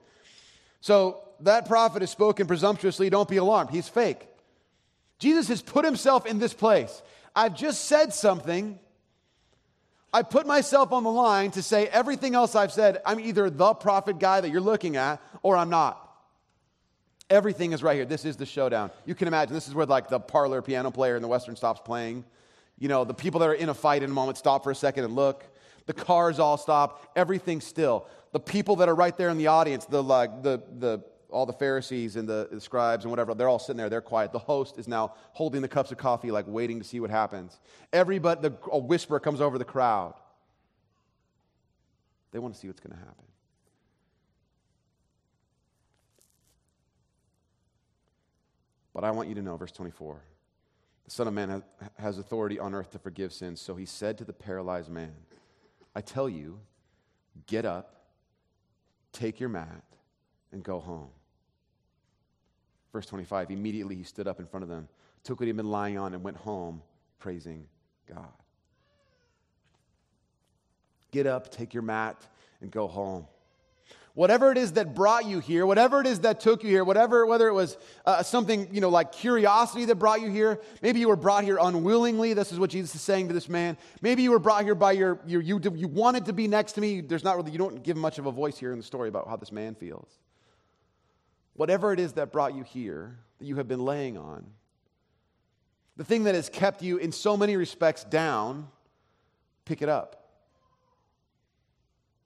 So 0.80 1.22
that 1.40 1.66
prophet 1.66 2.02
has 2.02 2.10
spoken 2.10 2.46
presumptuously. 2.46 3.10
Don't 3.10 3.28
be 3.28 3.38
alarmed. 3.38 3.70
He's 3.70 3.88
fake. 3.88 4.26
Jesus 5.18 5.48
has 5.48 5.62
put 5.62 5.84
himself 5.84 6.26
in 6.26 6.38
this 6.38 6.54
place. 6.54 7.02
I've 7.34 7.54
just 7.54 7.86
said 7.86 8.12
something. 8.12 8.78
I 10.12 10.22
put 10.22 10.46
myself 10.46 10.92
on 10.92 11.04
the 11.04 11.10
line 11.10 11.50
to 11.52 11.62
say 11.62 11.86
everything 11.88 12.34
else 12.34 12.54
I've 12.54 12.72
said. 12.72 13.00
I'm 13.04 13.20
either 13.20 13.50
the 13.50 13.74
prophet 13.74 14.18
guy 14.18 14.40
that 14.40 14.50
you're 14.50 14.60
looking 14.60 14.96
at 14.96 15.20
or 15.42 15.56
I'm 15.56 15.70
not. 15.70 16.07
Everything 17.30 17.72
is 17.72 17.82
right 17.82 17.94
here. 17.94 18.06
This 18.06 18.24
is 18.24 18.36
the 18.36 18.46
showdown. 18.46 18.90
You 19.04 19.14
can 19.14 19.28
imagine 19.28 19.52
this 19.54 19.68
is 19.68 19.74
where 19.74 19.86
like 19.86 20.08
the 20.08 20.18
parlor 20.18 20.62
piano 20.62 20.90
player 20.90 21.16
in 21.16 21.22
the 21.22 21.28
Western 21.28 21.56
stops 21.56 21.80
playing. 21.84 22.24
You 22.78 22.88
know, 22.88 23.04
the 23.04 23.14
people 23.14 23.40
that 23.40 23.48
are 23.48 23.54
in 23.54 23.68
a 23.68 23.74
fight 23.74 24.02
in 24.02 24.10
a 24.10 24.14
moment 24.14 24.38
stop 24.38 24.64
for 24.64 24.70
a 24.70 24.74
second 24.74 25.04
and 25.04 25.14
look. 25.14 25.44
The 25.86 25.92
cars 25.92 26.38
all 26.38 26.56
stop. 26.56 27.10
Everything's 27.16 27.64
still. 27.64 28.06
The 28.32 28.40
people 28.40 28.76
that 28.76 28.88
are 28.88 28.94
right 28.94 29.16
there 29.16 29.30
in 29.30 29.38
the 29.38 29.48
audience, 29.48 29.84
the 29.84 30.02
like 30.02 30.42
the 30.42 30.62
the 30.78 31.02
all 31.30 31.44
the 31.44 31.52
Pharisees 31.52 32.16
and 32.16 32.26
the, 32.28 32.48
the 32.50 32.60
scribes 32.60 33.04
and 33.04 33.10
whatever, 33.10 33.34
they're 33.34 33.48
all 33.48 33.58
sitting 33.58 33.76
there. 33.76 33.90
They're 33.90 34.00
quiet. 34.00 34.32
The 34.32 34.38
host 34.38 34.78
is 34.78 34.88
now 34.88 35.14
holding 35.32 35.60
the 35.60 35.68
cups 35.68 35.92
of 35.92 35.98
coffee, 35.98 36.30
like 36.30 36.46
waiting 36.48 36.78
to 36.78 36.84
see 36.84 37.00
what 37.00 37.10
happens. 37.10 37.58
Everybody, 37.92 38.48
the, 38.48 38.54
a 38.72 38.78
whisper 38.78 39.20
comes 39.20 39.40
over 39.40 39.58
the 39.58 39.64
crowd. 39.64 40.14
They 42.32 42.38
want 42.38 42.54
to 42.54 42.60
see 42.60 42.66
what's 42.66 42.80
going 42.80 42.94
to 42.94 42.98
happen. 42.98 43.24
But 48.98 49.04
I 49.04 49.12
want 49.12 49.28
you 49.28 49.36
to 49.36 49.42
know, 49.42 49.56
verse 49.56 49.70
24 49.70 50.20
the 51.04 51.10
Son 51.12 51.28
of 51.28 51.32
Man 51.32 51.62
has 52.00 52.18
authority 52.18 52.58
on 52.58 52.74
earth 52.74 52.90
to 52.90 52.98
forgive 52.98 53.32
sins. 53.32 53.60
So 53.60 53.76
he 53.76 53.86
said 53.86 54.18
to 54.18 54.24
the 54.24 54.32
paralyzed 54.32 54.90
man, 54.90 55.14
I 55.94 56.00
tell 56.00 56.28
you, 56.28 56.58
get 57.46 57.64
up, 57.64 58.06
take 59.12 59.38
your 59.38 59.50
mat, 59.50 59.84
and 60.50 60.64
go 60.64 60.80
home. 60.80 61.10
Verse 62.92 63.06
25 63.06 63.52
Immediately 63.52 63.94
he 63.94 64.02
stood 64.02 64.26
up 64.26 64.40
in 64.40 64.46
front 64.46 64.64
of 64.64 64.68
them, 64.68 64.88
took 65.22 65.38
what 65.38 65.44
he 65.44 65.50
had 65.50 65.56
been 65.56 65.70
lying 65.70 65.96
on, 65.96 66.12
and 66.12 66.24
went 66.24 66.36
home 66.36 66.82
praising 67.20 67.68
God. 68.12 68.26
Get 71.12 71.28
up, 71.28 71.52
take 71.52 71.72
your 71.72 71.84
mat, 71.84 72.20
and 72.60 72.72
go 72.72 72.88
home 72.88 73.28
whatever 74.14 74.50
it 74.50 74.58
is 74.58 74.72
that 74.72 74.94
brought 74.94 75.24
you 75.24 75.38
here, 75.38 75.64
whatever 75.66 76.00
it 76.00 76.06
is 76.06 76.20
that 76.20 76.40
took 76.40 76.62
you 76.62 76.70
here, 76.70 76.84
whatever, 76.84 77.24
whether 77.26 77.48
it 77.48 77.52
was 77.52 77.76
uh, 78.04 78.22
something, 78.22 78.68
you 78.72 78.80
know, 78.80 78.88
like 78.88 79.12
curiosity 79.12 79.84
that 79.84 79.96
brought 79.96 80.20
you 80.20 80.28
here, 80.28 80.60
maybe 80.82 81.00
you 81.00 81.08
were 81.08 81.16
brought 81.16 81.44
here 81.44 81.58
unwillingly. 81.60 82.34
This 82.34 82.52
is 82.52 82.58
what 82.58 82.70
Jesus 82.70 82.94
is 82.94 83.00
saying 83.00 83.28
to 83.28 83.34
this 83.34 83.48
man. 83.48 83.76
Maybe 84.02 84.22
you 84.22 84.30
were 84.30 84.38
brought 84.38 84.64
here 84.64 84.74
by 84.74 84.92
your, 84.92 85.20
your 85.26 85.40
you, 85.40 85.60
you 85.74 85.88
wanted 85.88 86.26
to 86.26 86.32
be 86.32 86.48
next 86.48 86.72
to 86.72 86.80
me. 86.80 87.00
There's 87.00 87.24
not 87.24 87.36
really, 87.36 87.52
you 87.52 87.58
don't 87.58 87.82
give 87.82 87.96
much 87.96 88.18
of 88.18 88.26
a 88.26 88.32
voice 88.32 88.58
here 88.58 88.72
in 88.72 88.78
the 88.78 88.84
story 88.84 89.08
about 89.08 89.28
how 89.28 89.36
this 89.36 89.52
man 89.52 89.74
feels. 89.74 90.18
Whatever 91.54 91.92
it 91.92 92.00
is 92.00 92.14
that 92.14 92.32
brought 92.32 92.54
you 92.54 92.62
here, 92.62 93.18
that 93.38 93.44
you 93.44 93.56
have 93.56 93.68
been 93.68 93.84
laying 93.84 94.16
on, 94.16 94.46
the 95.96 96.04
thing 96.04 96.24
that 96.24 96.34
has 96.34 96.48
kept 96.48 96.82
you 96.82 96.96
in 96.96 97.10
so 97.10 97.36
many 97.36 97.56
respects 97.56 98.04
down, 98.04 98.68
pick 99.64 99.82
it 99.82 99.88
up. 99.88 100.17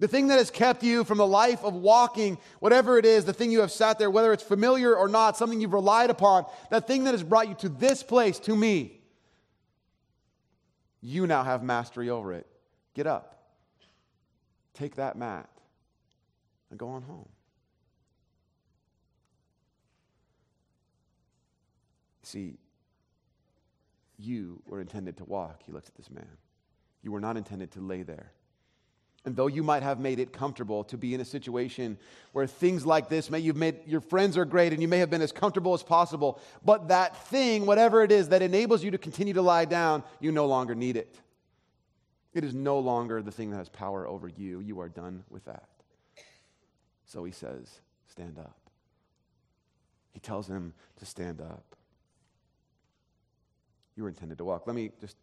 The 0.02 0.08
thing 0.08 0.26
that 0.26 0.38
has 0.38 0.50
kept 0.50 0.82
you 0.82 1.04
from 1.04 1.18
the 1.18 1.26
life 1.26 1.62
of 1.62 1.74
walking, 1.74 2.36
whatever 2.58 2.98
it 2.98 3.06
is, 3.06 3.24
the 3.24 3.32
thing 3.32 3.52
you 3.52 3.60
have 3.60 3.70
sat 3.70 4.00
there, 4.00 4.10
whether 4.10 4.32
it's 4.32 4.42
familiar 4.42 4.96
or 4.96 5.06
not, 5.06 5.36
something 5.36 5.60
you've 5.60 5.72
relied 5.72 6.10
upon, 6.10 6.44
that 6.72 6.88
thing 6.88 7.04
that 7.04 7.12
has 7.12 7.22
brought 7.22 7.48
you 7.48 7.54
to 7.60 7.68
this 7.68 8.02
place, 8.02 8.40
to 8.40 8.56
me, 8.56 9.00
you 11.00 11.28
now 11.28 11.44
have 11.44 11.62
mastery 11.62 12.10
over 12.10 12.32
it. 12.32 12.48
Get 12.94 13.06
up, 13.06 13.44
take 14.74 14.96
that 14.96 15.16
mat, 15.16 15.48
and 16.70 16.80
go 16.80 16.88
on 16.88 17.02
home. 17.02 17.28
See, 22.24 22.58
you 24.18 24.60
were 24.66 24.80
intended 24.80 25.18
to 25.18 25.24
walk, 25.24 25.62
he 25.64 25.70
looks 25.70 25.88
at 25.88 25.94
this 25.94 26.10
man. 26.10 26.26
You 27.04 27.12
were 27.12 27.20
not 27.20 27.36
intended 27.36 27.70
to 27.74 27.80
lay 27.80 28.02
there. 28.02 28.32
And 29.24 29.37
though 29.37 29.46
you 29.46 29.62
might 29.62 29.85
have 29.85 30.00
made 30.00 30.18
it 30.18 30.32
comfortable 30.32 30.82
to 30.85 30.98
be 30.98 31.14
in 31.14 31.20
a 31.20 31.24
situation 31.24 31.96
where 32.32 32.46
things 32.46 32.85
like 32.85 33.08
this, 33.08 33.30
may 33.30 33.38
you've 33.38 33.56
made 33.56 33.76
your 33.87 34.00
friends 34.00 34.37
are 34.37 34.44
great 34.44 34.72
and 34.72 34.82
you 34.82 34.88
may 34.88 34.98
have 34.98 35.11
been 35.11 35.22
as 35.22 35.30
comfortable 35.30 35.74
as 35.74 35.82
possible, 35.82 36.40
but 36.64 36.88
that 36.88 37.16
thing, 37.28 37.64
whatever 37.64 38.02
it 38.02 38.11
is 38.11 38.30
that 38.30 38.42
enables 38.42 38.82
you 38.82 38.90
to 38.90 38.98
continue 38.98 39.35
to 39.35 39.42
lie 39.42 39.64
down, 39.64 40.02
you 40.18 40.32
no 40.32 40.46
longer 40.46 40.74
need 40.74 40.96
it. 40.96 41.14
It 42.35 42.42
is 42.42 42.52
no 42.52 42.80
longer 42.80 43.22
the 43.22 43.30
thing 43.30 43.50
that 43.50 43.58
has 43.58 43.68
power 43.68 44.08
over 44.08 44.26
you. 44.26 44.58
You 44.58 44.80
are 44.80 44.88
done 44.88 45.22
with 45.30 45.44
that. 45.44 45.68
So 47.06 47.22
he 47.24 47.32
says, 47.32 47.80
Stand 48.08 48.38
up. 48.38 48.56
He 50.12 50.20
tells 50.20 50.48
him 50.48 50.74
to 50.98 51.06
stand 51.06 51.40
up. 51.40 51.64
You 53.96 54.02
were 54.02 54.08
intended 54.11 54.38
to 54.38 54.44
walk. 54.44 54.66
Let 54.66 54.76
me 54.76 54.90
just 55.00 55.16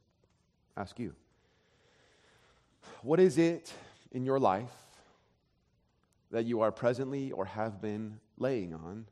ask 0.76 0.98
you 0.98 1.14
what 3.02 3.20
is 3.20 3.38
it 3.38 3.72
in 4.12 4.26
your 4.26 4.40
life 4.40 4.72
that 6.32 6.46
you 6.46 6.62
are 6.62 6.72
presently 6.72 7.32
or 7.32 7.46
have 7.46 7.82
been 7.82 8.20
laying 8.38 8.74
on 8.74 9.06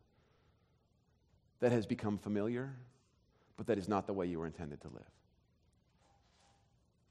that 1.60 1.72
has 1.72 1.86
become 1.86 2.18
familiar, 2.18 2.74
but 3.56 3.68
that 3.68 3.78
is 3.78 3.88
not 3.88 4.08
the 4.08 4.14
way 4.14 4.26
you 4.26 4.40
were 4.40 4.46
intended 4.46 4.82
to 4.82 4.88
live? 4.90 5.04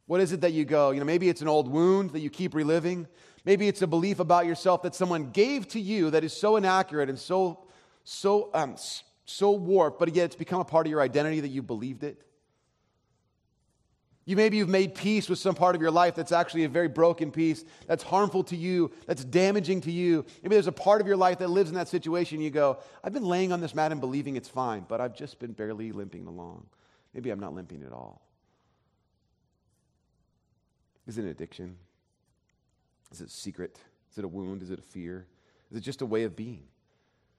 What 0.06 0.20
is 0.20 0.32
it 0.32 0.40
that 0.42 0.52
you 0.52 0.64
go, 0.64 0.92
you 0.92 1.00
know, 1.00 1.06
maybe 1.06 1.28
it's 1.28 1.42
an 1.42 1.48
old 1.48 1.68
wound 1.68 2.10
that 2.10 2.20
you 2.20 2.30
keep 2.30 2.54
reliving. 2.54 3.08
Maybe 3.44 3.66
it's 3.66 3.82
a 3.82 3.86
belief 3.88 4.20
about 4.20 4.46
yourself 4.46 4.82
that 4.82 4.94
someone 4.94 5.30
gave 5.30 5.66
to 5.68 5.80
you 5.80 6.10
that 6.10 6.22
is 6.22 6.32
so 6.32 6.56
inaccurate 6.56 7.08
and 7.08 7.18
so, 7.18 7.66
so, 8.04 8.50
um, 8.54 8.76
so 9.24 9.50
warped, 9.50 9.98
but 9.98 10.14
yet 10.14 10.26
it's 10.26 10.36
become 10.36 10.60
a 10.60 10.64
part 10.64 10.86
of 10.86 10.90
your 10.90 11.00
identity 11.00 11.40
that 11.40 11.48
you 11.48 11.60
believed 11.60 12.04
it. 12.04 12.22
You 14.26 14.34
maybe 14.34 14.56
you've 14.56 14.68
made 14.68 14.96
peace 14.96 15.28
with 15.28 15.38
some 15.38 15.54
part 15.54 15.76
of 15.76 15.80
your 15.80 15.92
life 15.92 16.16
that's 16.16 16.32
actually 16.32 16.64
a 16.64 16.68
very 16.68 16.88
broken 16.88 17.30
piece, 17.30 17.64
that's 17.86 18.02
harmful 18.02 18.42
to 18.44 18.56
you, 18.56 18.90
that's 19.06 19.24
damaging 19.24 19.80
to 19.82 19.92
you. 19.92 20.26
Maybe 20.42 20.56
there's 20.56 20.66
a 20.66 20.72
part 20.72 21.00
of 21.00 21.06
your 21.06 21.16
life 21.16 21.38
that 21.38 21.48
lives 21.48 21.70
in 21.70 21.76
that 21.76 21.86
situation. 21.86 22.40
You 22.40 22.50
go, 22.50 22.78
I've 23.04 23.12
been 23.12 23.24
laying 23.24 23.52
on 23.52 23.60
this 23.60 23.72
mat 23.72 23.92
and 23.92 24.00
believing 24.00 24.34
it's 24.34 24.48
fine, 24.48 24.84
but 24.88 25.00
I've 25.00 25.14
just 25.14 25.38
been 25.38 25.52
barely 25.52 25.92
limping 25.92 26.26
along. 26.26 26.66
Maybe 27.14 27.30
I'm 27.30 27.38
not 27.38 27.54
limping 27.54 27.84
at 27.84 27.92
all. 27.92 28.20
Is 31.06 31.18
it 31.18 31.22
an 31.22 31.28
addiction? 31.28 31.76
Is 33.12 33.20
it 33.20 33.28
a 33.28 33.30
secret? 33.30 33.78
Is 34.10 34.18
it 34.18 34.24
a 34.24 34.28
wound? 34.28 34.60
Is 34.60 34.70
it 34.70 34.80
a 34.80 34.82
fear? 34.82 35.24
Is 35.70 35.78
it 35.78 35.82
just 35.82 36.02
a 36.02 36.06
way 36.06 36.24
of 36.24 36.34
being? 36.34 36.64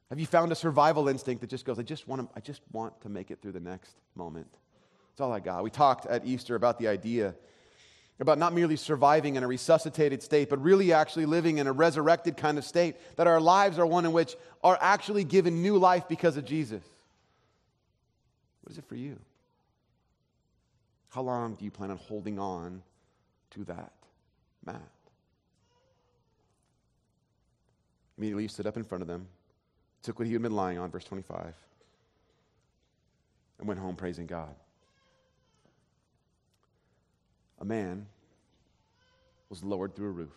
Have 0.09 0.21
you 0.21 0.25
found 0.25 0.53
a 0.53 0.55
survival 0.55 1.09
instinct 1.09 1.41
that 1.41 1.49
just 1.49 1.65
goes, 1.65 1.79
I 1.79 1.83
just 1.83 2.07
want 2.07 2.21
to, 2.21 2.29
I 2.33 2.39
just 2.39 2.61
want 2.71 3.01
to 3.01 3.09
make 3.09 3.29
it 3.29 3.41
through 3.41 3.51
the 3.51 3.59
next 3.59 3.97
moment? 4.15 4.57
That's 5.17 5.25
all 5.25 5.33
I 5.33 5.39
got. 5.39 5.63
We 5.63 5.71
talked 5.71 6.05
at 6.05 6.27
Easter 6.27 6.53
about 6.53 6.77
the 6.77 6.87
idea 6.87 7.33
about 8.19 8.37
not 8.37 8.53
merely 8.53 8.75
surviving 8.75 9.35
in 9.35 9.41
a 9.41 9.47
resuscitated 9.47 10.21
state, 10.21 10.47
but 10.47 10.61
really 10.61 10.93
actually 10.93 11.25
living 11.25 11.57
in 11.57 11.65
a 11.65 11.71
resurrected 11.71 12.37
kind 12.37 12.59
of 12.59 12.63
state, 12.63 12.97
that 13.15 13.25
our 13.25 13.41
lives 13.41 13.79
are 13.79 13.85
one 13.85 14.05
in 14.05 14.11
which 14.11 14.35
are 14.63 14.77
actually 14.79 15.23
given 15.23 15.63
new 15.63 15.79
life 15.79 16.07
because 16.07 16.37
of 16.37 16.45
Jesus. 16.45 16.83
What 18.61 18.71
is 18.71 18.77
it 18.77 18.85
for 18.85 18.93
you? 18.93 19.17
How 21.09 21.23
long 21.23 21.55
do 21.55 21.65
you 21.65 21.71
plan 21.71 21.89
on 21.89 21.97
holding 21.97 22.37
on 22.37 22.83
to 23.51 23.63
that 23.65 23.93
mat? 24.63 24.81
Immediately 28.19 28.43
he 28.43 28.49
stood 28.49 28.67
up 28.67 28.77
in 28.77 28.83
front 28.83 29.01
of 29.01 29.07
them, 29.07 29.27
took 30.03 30.19
what 30.19 30.27
he 30.27 30.33
had 30.33 30.43
been 30.43 30.55
lying 30.55 30.77
on, 30.77 30.91
verse 30.91 31.05
25, 31.05 31.55
and 33.57 33.67
went 33.67 33.79
home 33.79 33.95
praising 33.95 34.27
God 34.27 34.53
a 37.59 37.65
man 37.65 38.07
was 39.49 39.63
lowered 39.63 39.95
through 39.95 40.07
a 40.07 40.11
roof 40.11 40.33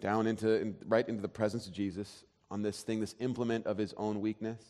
down 0.00 0.26
into 0.26 0.50
in, 0.60 0.76
right 0.86 1.08
into 1.08 1.22
the 1.22 1.28
presence 1.28 1.66
of 1.66 1.72
Jesus 1.72 2.24
on 2.50 2.62
this 2.62 2.82
thing, 2.82 3.00
this 3.00 3.14
implement 3.20 3.66
of 3.66 3.78
his 3.78 3.94
own 3.96 4.20
weakness. 4.20 4.60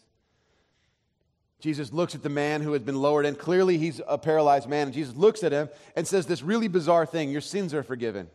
Jesus 1.61 1.92
looks 1.92 2.14
at 2.14 2.23
the 2.23 2.31
man 2.31 2.62
who 2.62 2.73
had 2.73 2.85
been 2.87 2.96
lowered, 2.96 3.27
and 3.27 3.38
clearly 3.38 3.79
he's 3.79 4.01
a 4.09 4.16
paralyzed 4.18 4.68
man. 4.68 4.88
And 4.88 4.94
Jesus 4.94 5.14
looks 5.14 5.42
at 5.42 5.53
him 5.53 5.68
and 5.94 6.07
says 6.07 6.27
this 6.27 6.42
really 6.42 6.68
bizarre 6.68 7.07
thing 7.07 7.31
Your 7.31 7.40
sins 7.40 7.73
are 7.75 7.83
forgiven. 7.83 8.29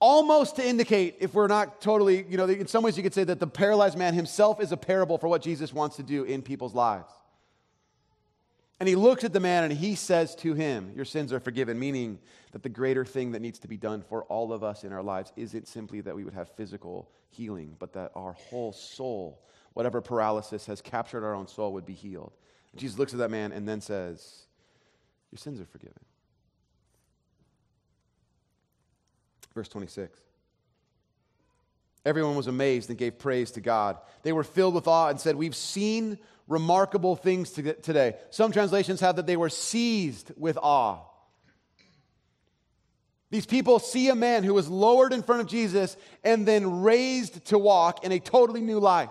Almost 0.00 0.56
to 0.56 0.66
indicate, 0.66 1.16
if 1.18 1.34
we're 1.34 1.48
not 1.48 1.80
totally, 1.80 2.24
you 2.28 2.36
know, 2.36 2.46
in 2.46 2.68
some 2.68 2.84
ways 2.84 2.96
you 2.96 3.02
could 3.02 3.14
say 3.14 3.24
that 3.24 3.40
the 3.40 3.48
paralyzed 3.48 3.98
man 3.98 4.14
himself 4.14 4.60
is 4.60 4.70
a 4.70 4.76
parable 4.76 5.18
for 5.18 5.26
what 5.26 5.42
Jesus 5.42 5.72
wants 5.72 5.96
to 5.96 6.04
do 6.04 6.22
in 6.22 6.40
people's 6.40 6.74
lives. 6.74 7.10
And 8.80 8.88
he 8.88 8.94
looks 8.94 9.24
at 9.24 9.32
the 9.32 9.40
man 9.40 9.64
and 9.64 9.72
he 9.72 9.96
says 9.96 10.36
to 10.36 10.54
him, 10.54 10.92
Your 10.94 11.04
sins 11.04 11.32
are 11.32 11.40
forgiven, 11.40 11.78
meaning 11.78 12.20
that 12.52 12.62
the 12.62 12.68
greater 12.68 13.04
thing 13.04 13.32
that 13.32 13.42
needs 13.42 13.58
to 13.60 13.68
be 13.68 13.76
done 13.76 14.02
for 14.02 14.22
all 14.24 14.52
of 14.52 14.62
us 14.62 14.84
in 14.84 14.92
our 14.92 15.02
lives 15.02 15.32
isn't 15.36 15.66
simply 15.66 16.00
that 16.02 16.14
we 16.14 16.24
would 16.24 16.34
have 16.34 16.48
physical 16.56 17.10
healing, 17.28 17.74
but 17.78 17.92
that 17.94 18.12
our 18.14 18.32
whole 18.32 18.72
soul, 18.72 19.42
whatever 19.72 20.00
paralysis 20.00 20.66
has 20.66 20.80
captured 20.80 21.24
our 21.24 21.34
own 21.34 21.48
soul, 21.48 21.72
would 21.72 21.86
be 21.86 21.94
healed. 21.94 22.32
And 22.72 22.80
Jesus 22.80 22.98
looks 22.98 23.12
at 23.12 23.18
that 23.18 23.30
man 23.32 23.50
and 23.50 23.68
then 23.68 23.80
says, 23.80 24.44
Your 25.32 25.38
sins 25.38 25.60
are 25.60 25.66
forgiven. 25.66 25.98
Verse 29.54 29.68
26. 29.68 30.20
Everyone 32.04 32.36
was 32.36 32.46
amazed 32.46 32.88
and 32.88 32.98
gave 32.98 33.18
praise 33.18 33.50
to 33.52 33.60
God. 33.60 33.98
They 34.22 34.32
were 34.32 34.44
filled 34.44 34.74
with 34.74 34.86
awe 34.86 35.08
and 35.08 35.20
said, 35.20 35.36
We've 35.36 35.56
seen 35.56 36.18
remarkable 36.46 37.16
things 37.16 37.50
today. 37.50 38.16
Some 38.30 38.52
translations 38.52 39.00
have 39.00 39.16
that 39.16 39.26
they 39.26 39.36
were 39.36 39.50
seized 39.50 40.32
with 40.36 40.56
awe. 40.56 41.00
These 43.30 43.46
people 43.46 43.78
see 43.78 44.08
a 44.08 44.14
man 44.14 44.42
who 44.42 44.54
was 44.54 44.68
lowered 44.68 45.12
in 45.12 45.22
front 45.22 45.42
of 45.42 45.48
Jesus 45.48 45.96
and 46.24 46.48
then 46.48 46.80
raised 46.80 47.44
to 47.46 47.58
walk 47.58 48.04
in 48.04 48.12
a 48.12 48.18
totally 48.18 48.62
new 48.62 48.80
life. 48.80 49.10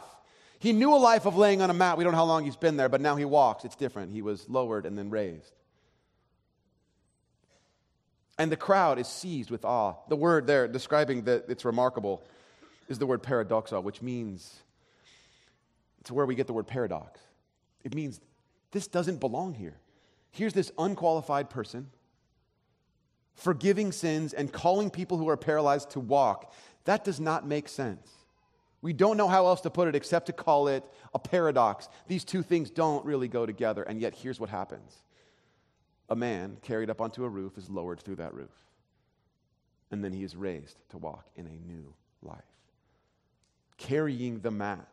He 0.60 0.73
knew 0.73 0.95
a 0.95 0.97
life 0.97 1.28
of 1.28 1.38
laying 1.38 1.62
on 1.62 1.69
a 1.69 1.73
mat. 1.73 1.97
We 1.97 2.04
don't 2.04 2.13
know 2.13 2.17
how 2.17 2.26
long 2.26 2.43
he's 2.43 2.56
been 2.56 2.78
there, 2.78 2.89
but 2.89 3.00
now 3.00 3.15
he 3.15 3.26
walks. 3.26 3.63
It's 3.63 3.76
different. 3.76 4.12
He 4.12 4.23
was 4.23 4.50
lowered 4.50 4.88
and 4.88 4.97
then 4.97 5.12
raised. 5.12 5.54
And 8.39 8.52
the 8.52 8.58
crowd 8.58 8.97
is 8.97 9.08
seized 9.08 9.52
with 9.52 9.65
awe. 9.65 9.95
The 10.10 10.15
word 10.15 10.47
there 10.47 10.67
describing 10.67 11.23
that 11.23 11.45
it's 11.47 11.65
remarkable 11.65 12.23
is 12.88 13.00
the 13.00 13.06
word 13.06 13.23
paradoxo, 13.23 13.82
which 13.82 14.02
means 14.02 14.62
it's 16.00 16.12
where 16.12 16.26
we 16.26 16.36
get 16.36 16.47
the 16.47 16.54
word 16.54 16.67
paradox. 16.67 17.19
It 17.84 17.93
means 17.93 18.19
this 18.71 18.88
doesn't 18.88 19.19
belong 19.19 19.54
here. 19.54 19.78
Here's 20.32 20.54
this 20.54 20.71
unqualified 20.78 21.50
person 21.50 21.88
forgiving 23.36 23.91
sins 23.91 24.34
and 24.34 24.52
calling 24.52 24.89
people 24.89 25.17
who 25.17 25.30
are 25.30 25.38
paralyzed 25.38 25.91
to 25.91 26.00
walk. 26.00 26.54
That 26.86 27.04
does 27.04 27.19
not 27.19 27.45
make 27.45 27.69
sense. 27.69 28.10
We 28.82 28.93
don't 28.93 29.17
know 29.17 29.28
how 29.28 29.47
else 29.47 29.62
to 29.62 29.69
put 29.69 29.88
it 29.88 29.95
except 29.95 30.28
to 30.28 30.34
call 30.34 30.67
it 30.67 30.84
a 31.13 31.19
paradox. 31.19 31.88
These 32.08 32.23
two 32.23 32.41
things 32.41 32.69
don't 32.69 33.06
really 33.06 33.28
go 33.28 33.45
together, 33.45 33.84
and 33.84 34.00
yet 34.00 34.15
here's 34.15 34.39
what 34.39 34.50
happens 34.50 35.02
a 36.10 36.15
man 36.15 36.58
carried 36.62 36.89
up 36.89 37.02
onto 37.02 37.26
a 37.26 37.30
roof 37.30 37.58
is 37.58 37.69
lowered 37.69 38.00
through 38.00 38.15
that 38.15 38.34
roof, 38.34 38.54
and 39.91 40.04
then 40.04 40.13
he 40.13 40.23
is 40.23 40.36
raised 40.36 40.78
to 40.89 40.97
walk 40.97 41.26
in 41.36 41.45
a 41.47 41.71
new 41.71 41.93
life, 42.21 42.38
carrying 43.77 44.39
the 44.39 44.51
mat 44.51 44.87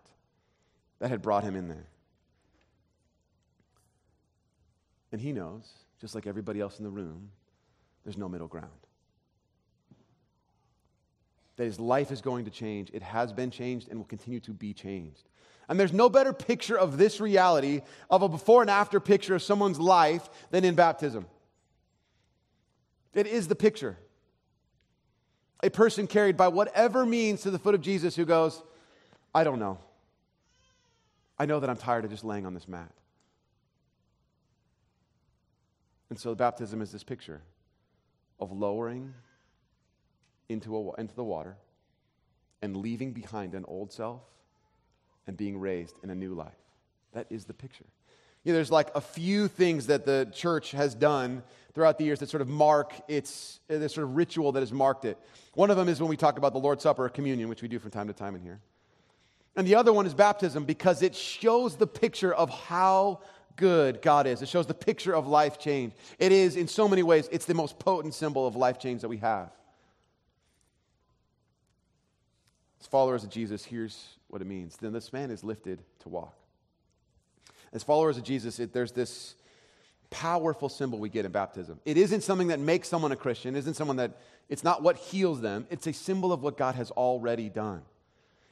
that 0.98 1.10
had 1.10 1.22
brought 1.22 1.44
him 1.44 1.56
in 1.56 1.68
there. 1.68 1.86
And 5.12 5.20
he 5.20 5.32
knows, 5.32 5.70
just 6.00 6.14
like 6.14 6.26
everybody 6.26 6.60
else 6.60 6.78
in 6.78 6.84
the 6.84 6.90
room, 6.90 7.30
there's 8.04 8.18
no 8.18 8.28
middle 8.28 8.48
ground. 8.48 8.70
That 11.56 11.64
his 11.64 11.78
life 11.78 12.10
is 12.10 12.20
going 12.20 12.46
to 12.46 12.50
change. 12.50 12.90
It 12.92 13.02
has 13.02 13.32
been 13.32 13.50
changed 13.50 13.88
and 13.88 13.98
will 13.98 14.06
continue 14.06 14.40
to 14.40 14.52
be 14.52 14.74
changed. 14.74 15.22
And 15.68 15.78
there's 15.78 15.92
no 15.92 16.10
better 16.10 16.32
picture 16.32 16.76
of 16.76 16.98
this 16.98 17.20
reality, 17.20 17.82
of 18.10 18.22
a 18.22 18.28
before 18.28 18.60
and 18.60 18.70
after 18.70 19.00
picture 19.00 19.36
of 19.36 19.42
someone's 19.42 19.78
life, 19.78 20.28
than 20.50 20.64
in 20.64 20.74
baptism. 20.74 21.26
It 23.14 23.26
is 23.26 23.48
the 23.48 23.54
picture. 23.54 23.96
A 25.62 25.70
person 25.70 26.06
carried 26.06 26.36
by 26.36 26.48
whatever 26.48 27.06
means 27.06 27.42
to 27.42 27.50
the 27.50 27.58
foot 27.58 27.74
of 27.74 27.80
Jesus 27.80 28.16
who 28.16 28.24
goes, 28.24 28.62
I 29.34 29.44
don't 29.44 29.58
know. 29.58 29.78
I 31.38 31.46
know 31.46 31.60
that 31.60 31.68
I'm 31.68 31.76
tired 31.76 32.04
of 32.04 32.10
just 32.10 32.24
laying 32.24 32.46
on 32.46 32.54
this 32.54 32.68
mat. 32.68 32.92
And 36.10 36.18
so 36.18 36.34
baptism 36.34 36.80
is 36.80 36.92
this 36.92 37.02
picture 37.02 37.40
of 38.38 38.52
lowering 38.52 39.14
into, 40.48 40.76
a, 40.76 41.00
into 41.00 41.14
the 41.14 41.24
water 41.24 41.56
and 42.62 42.76
leaving 42.76 43.12
behind 43.12 43.54
an 43.54 43.64
old 43.66 43.92
self 43.92 44.20
and 45.26 45.36
being 45.36 45.58
raised 45.58 45.96
in 46.02 46.10
a 46.10 46.14
new 46.14 46.34
life. 46.34 46.52
That 47.12 47.26
is 47.30 47.46
the 47.46 47.54
picture. 47.54 47.86
You 48.44 48.52
know, 48.52 48.56
there's 48.56 48.70
like 48.70 48.90
a 48.94 49.00
few 49.00 49.48
things 49.48 49.86
that 49.86 50.04
the 50.04 50.30
church 50.32 50.72
has 50.72 50.94
done 50.94 51.42
throughout 51.74 51.98
the 51.98 52.04
years 52.04 52.20
that 52.20 52.28
sort 52.28 52.42
of 52.42 52.48
mark 52.48 52.92
its 53.08 53.58
uh, 53.70 53.78
this 53.78 53.94
sort 53.94 54.04
of 54.04 54.14
ritual 54.14 54.52
that 54.52 54.60
has 54.60 54.72
marked 54.72 55.06
it. 55.06 55.18
One 55.54 55.70
of 55.70 55.76
them 55.76 55.88
is 55.88 56.00
when 56.00 56.10
we 56.10 56.16
talk 56.16 56.36
about 56.36 56.52
the 56.52 56.58
Lord's 56.58 56.82
Supper 56.82 57.06
or 57.06 57.08
communion, 57.08 57.48
which 57.48 57.62
we 57.62 57.68
do 57.68 57.78
from 57.78 57.90
time 57.90 58.06
to 58.08 58.12
time 58.12 58.34
in 58.34 58.42
here. 58.42 58.60
And 59.56 59.66
the 59.66 59.76
other 59.76 59.92
one 59.92 60.06
is 60.06 60.14
baptism 60.14 60.64
because 60.64 61.02
it 61.02 61.14
shows 61.14 61.76
the 61.76 61.86
picture 61.86 62.34
of 62.34 62.50
how 62.50 63.20
good 63.56 64.02
God 64.02 64.26
is. 64.26 64.42
It 64.42 64.48
shows 64.48 64.66
the 64.66 64.74
picture 64.74 65.14
of 65.14 65.26
life 65.26 65.58
change. 65.58 65.92
It 66.18 66.32
is, 66.32 66.56
in 66.56 66.66
so 66.66 66.88
many 66.88 67.02
ways, 67.02 67.28
it's 67.30 67.46
the 67.46 67.54
most 67.54 67.78
potent 67.78 68.14
symbol 68.14 68.46
of 68.46 68.56
life 68.56 68.78
change 68.78 69.02
that 69.02 69.08
we 69.08 69.18
have. 69.18 69.50
As 72.80 72.86
followers 72.88 73.22
of 73.22 73.30
Jesus, 73.30 73.64
here's 73.64 74.08
what 74.28 74.42
it 74.42 74.46
means. 74.46 74.76
Then 74.76 74.92
this 74.92 75.12
man 75.12 75.30
is 75.30 75.44
lifted 75.44 75.82
to 76.00 76.08
walk. 76.08 76.36
As 77.72 77.82
followers 77.82 78.16
of 78.18 78.24
Jesus, 78.24 78.58
it, 78.58 78.72
there's 78.72 78.92
this 78.92 79.36
powerful 80.10 80.68
symbol 80.68 80.98
we 80.98 81.08
get 81.08 81.24
in 81.24 81.32
baptism. 81.32 81.80
It 81.84 81.96
isn't 81.96 82.22
something 82.22 82.48
that 82.48 82.60
makes 82.60 82.88
someone 82.88 83.12
a 83.12 83.16
Christian, 83.16 83.54
it 83.54 83.60
isn't 83.60 83.74
someone 83.74 83.96
that, 83.96 84.18
it's 84.48 84.62
not 84.62 84.82
what 84.82 84.96
heals 84.96 85.40
them. 85.40 85.66
It's 85.70 85.86
a 85.86 85.92
symbol 85.92 86.32
of 86.32 86.42
what 86.42 86.56
God 86.56 86.74
has 86.74 86.90
already 86.90 87.48
done. 87.48 87.82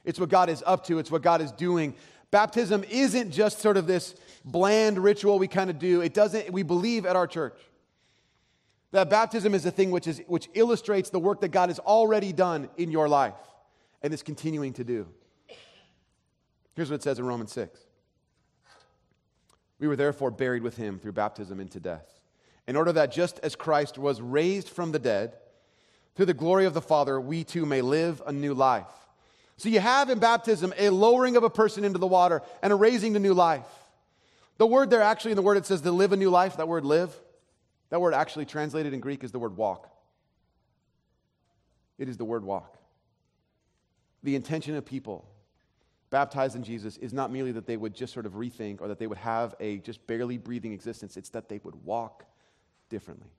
It's 0.05 0.19
what 0.19 0.29
God 0.29 0.49
is 0.49 0.63
up 0.65 0.85
to, 0.87 0.99
it's 0.99 1.11
what 1.11 1.21
God 1.21 1.41
is 1.41 1.51
doing 1.51 1.95
Baptism 2.33 2.83
isn't 2.89 3.29
just 3.29 3.59
sort 3.59 3.77
of 3.77 3.85
this 3.85 4.15
bland 4.43 4.97
ritual 4.97 5.37
we 5.37 5.47
kind 5.47 5.69
of 5.69 5.77
do. 5.77 6.01
It 6.01 6.15
doesn't, 6.15 6.51
we 6.51 6.63
believe 6.63 7.05
at 7.05 7.15
our 7.15 7.27
church 7.27 7.53
that 8.91 9.07
baptism 9.07 9.53
is 9.53 9.67
a 9.67 9.71
thing 9.71 9.91
which, 9.91 10.07
is, 10.07 10.19
which 10.25 10.49
illustrates 10.55 11.11
the 11.11 11.19
work 11.19 11.41
that 11.41 11.49
God 11.49 11.69
has 11.69 11.77
already 11.77 12.33
done 12.33 12.69
in 12.75 12.89
your 12.89 13.07
life 13.07 13.35
and 14.01 14.11
is 14.11 14.23
continuing 14.23 14.73
to 14.73 14.83
do. 14.83 15.05
Here's 16.75 16.89
what 16.89 16.95
it 16.95 17.03
says 17.03 17.19
in 17.19 17.27
Romans 17.27 17.51
6. 17.51 17.79
We 19.77 19.87
were 19.87 19.95
therefore 19.95 20.31
buried 20.31 20.63
with 20.63 20.75
him 20.75 20.97
through 20.97 21.11
baptism 21.11 21.59
into 21.59 21.79
death, 21.79 22.19
in 22.67 22.75
order 22.75 22.91
that 22.93 23.11
just 23.11 23.37
as 23.43 23.55
Christ 23.55 23.99
was 23.99 24.21
raised 24.21 24.69
from 24.69 24.91
the 24.91 24.97
dead, 24.97 25.35
through 26.15 26.25
the 26.25 26.33
glory 26.33 26.65
of 26.65 26.73
the 26.73 26.81
Father, 26.81 27.21
we 27.21 27.43
too 27.43 27.67
may 27.67 27.83
live 27.83 28.23
a 28.25 28.31
new 28.31 28.55
life. 28.55 28.87
So 29.57 29.69
you 29.69 29.79
have 29.79 30.09
in 30.09 30.19
baptism 30.19 30.73
a 30.77 30.89
lowering 30.89 31.35
of 31.35 31.43
a 31.43 31.49
person 31.49 31.83
into 31.83 31.99
the 31.99 32.07
water 32.07 32.41
and 32.61 32.73
a 32.73 32.75
raising 32.75 33.13
to 33.13 33.19
new 33.19 33.33
life. 33.33 33.67
The 34.57 34.67
word 34.67 34.89
there, 34.89 35.01
actually, 35.01 35.31
in 35.31 35.35
the 35.35 35.41
word 35.41 35.57
it 35.57 35.65
says 35.65 35.81
to 35.81 35.91
live 35.91 36.11
a 36.11 36.17
new 36.17 36.29
life, 36.29 36.57
that 36.57 36.67
word 36.67 36.85
live, 36.85 37.13
That 37.93 38.01
word 38.01 38.15
actually 38.15 38.45
translated 38.45 38.91
in 38.91 39.01
Greek 39.01 39.23
is 39.23 39.31
the 39.31 39.37
word 39.37 39.55
walk. 39.55 39.87
It 41.99 42.09
is 42.09 42.17
the 42.17 42.25
word 42.25 42.43
walk. 42.43 42.75
The 44.23 44.35
intention 44.35 44.75
of 44.75 44.83
people 44.83 45.29
baptized 46.09 46.55
in 46.55 46.63
Jesus 46.63 46.97
is 46.97 47.13
not 47.13 47.31
merely 47.31 47.51
that 47.51 47.67
they 47.67 47.77
would 47.77 47.93
just 47.93 48.11
sort 48.11 48.25
of 48.25 48.33
rethink 48.33 48.81
or 48.81 48.87
that 48.87 48.97
they 48.97 49.05
would 49.05 49.19
have 49.19 49.53
a 49.59 49.77
just 49.77 50.07
barely 50.07 50.39
breathing 50.39 50.73
existence, 50.73 51.17
it's 51.17 51.29
that 51.29 51.49
they 51.49 51.59
would 51.63 51.85
walk 51.85 52.25
differently. 52.89 53.29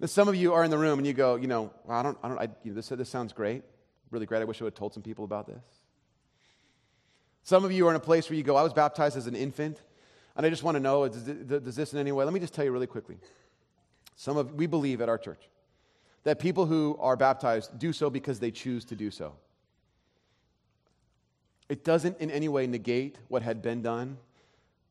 Now, 0.00 0.06
some 0.06 0.26
of 0.26 0.34
you 0.34 0.54
are 0.54 0.64
in 0.64 0.70
the 0.70 0.78
room 0.78 0.98
and 0.98 1.06
you 1.06 1.12
go, 1.12 1.36
you 1.36 1.48
know, 1.48 1.74
I 1.86 2.02
don't, 2.02 2.16
I 2.22 2.28
don't, 2.28 2.38
I, 2.38 2.48
you 2.64 2.70
know, 2.70 2.74
this, 2.76 2.88
this 2.88 3.10
sounds 3.10 3.34
great, 3.34 3.64
really 4.12 4.26
great. 4.26 4.40
I 4.40 4.44
wish 4.44 4.60
I 4.60 4.64
would 4.64 4.74
have 4.74 4.78
told 4.78 4.94
some 4.94 5.02
people 5.02 5.24
about 5.24 5.46
this. 5.46 5.64
Some 7.42 7.64
of 7.64 7.72
you 7.72 7.86
are 7.88 7.90
in 7.90 7.96
a 7.96 8.00
place 8.00 8.30
where 8.30 8.36
you 8.36 8.44
go, 8.44 8.56
I 8.56 8.62
was 8.62 8.72
baptized 8.72 9.16
as 9.16 9.26
an 9.26 9.34
infant, 9.34 9.80
and 10.36 10.46
I 10.46 10.50
just 10.50 10.62
want 10.62 10.76
to 10.76 10.80
know, 10.80 11.08
does, 11.08 11.24
this 11.76 11.92
in 11.92 11.98
any 11.98 12.12
way? 12.12 12.24
Let 12.24 12.32
me 12.32 12.40
just 12.40 12.54
tell 12.54 12.64
you 12.64 12.70
really 12.70 12.86
quickly. 12.86 13.16
Some 14.16 14.36
of, 14.36 14.54
we 14.54 14.66
believe 14.66 15.00
at 15.00 15.08
our 15.08 15.18
church 15.18 15.48
that 16.24 16.38
people 16.38 16.66
who 16.66 16.96
are 17.00 17.16
baptized 17.16 17.76
do 17.78 17.92
so 17.92 18.08
because 18.08 18.38
they 18.38 18.50
choose 18.50 18.84
to 18.84 18.94
do 18.94 19.10
so. 19.10 19.34
It 21.68 21.84
doesn't 21.84 22.18
in 22.18 22.30
any 22.30 22.48
way 22.48 22.66
negate 22.66 23.18
what 23.28 23.42
had 23.42 23.62
been 23.62 23.82
done 23.82 24.18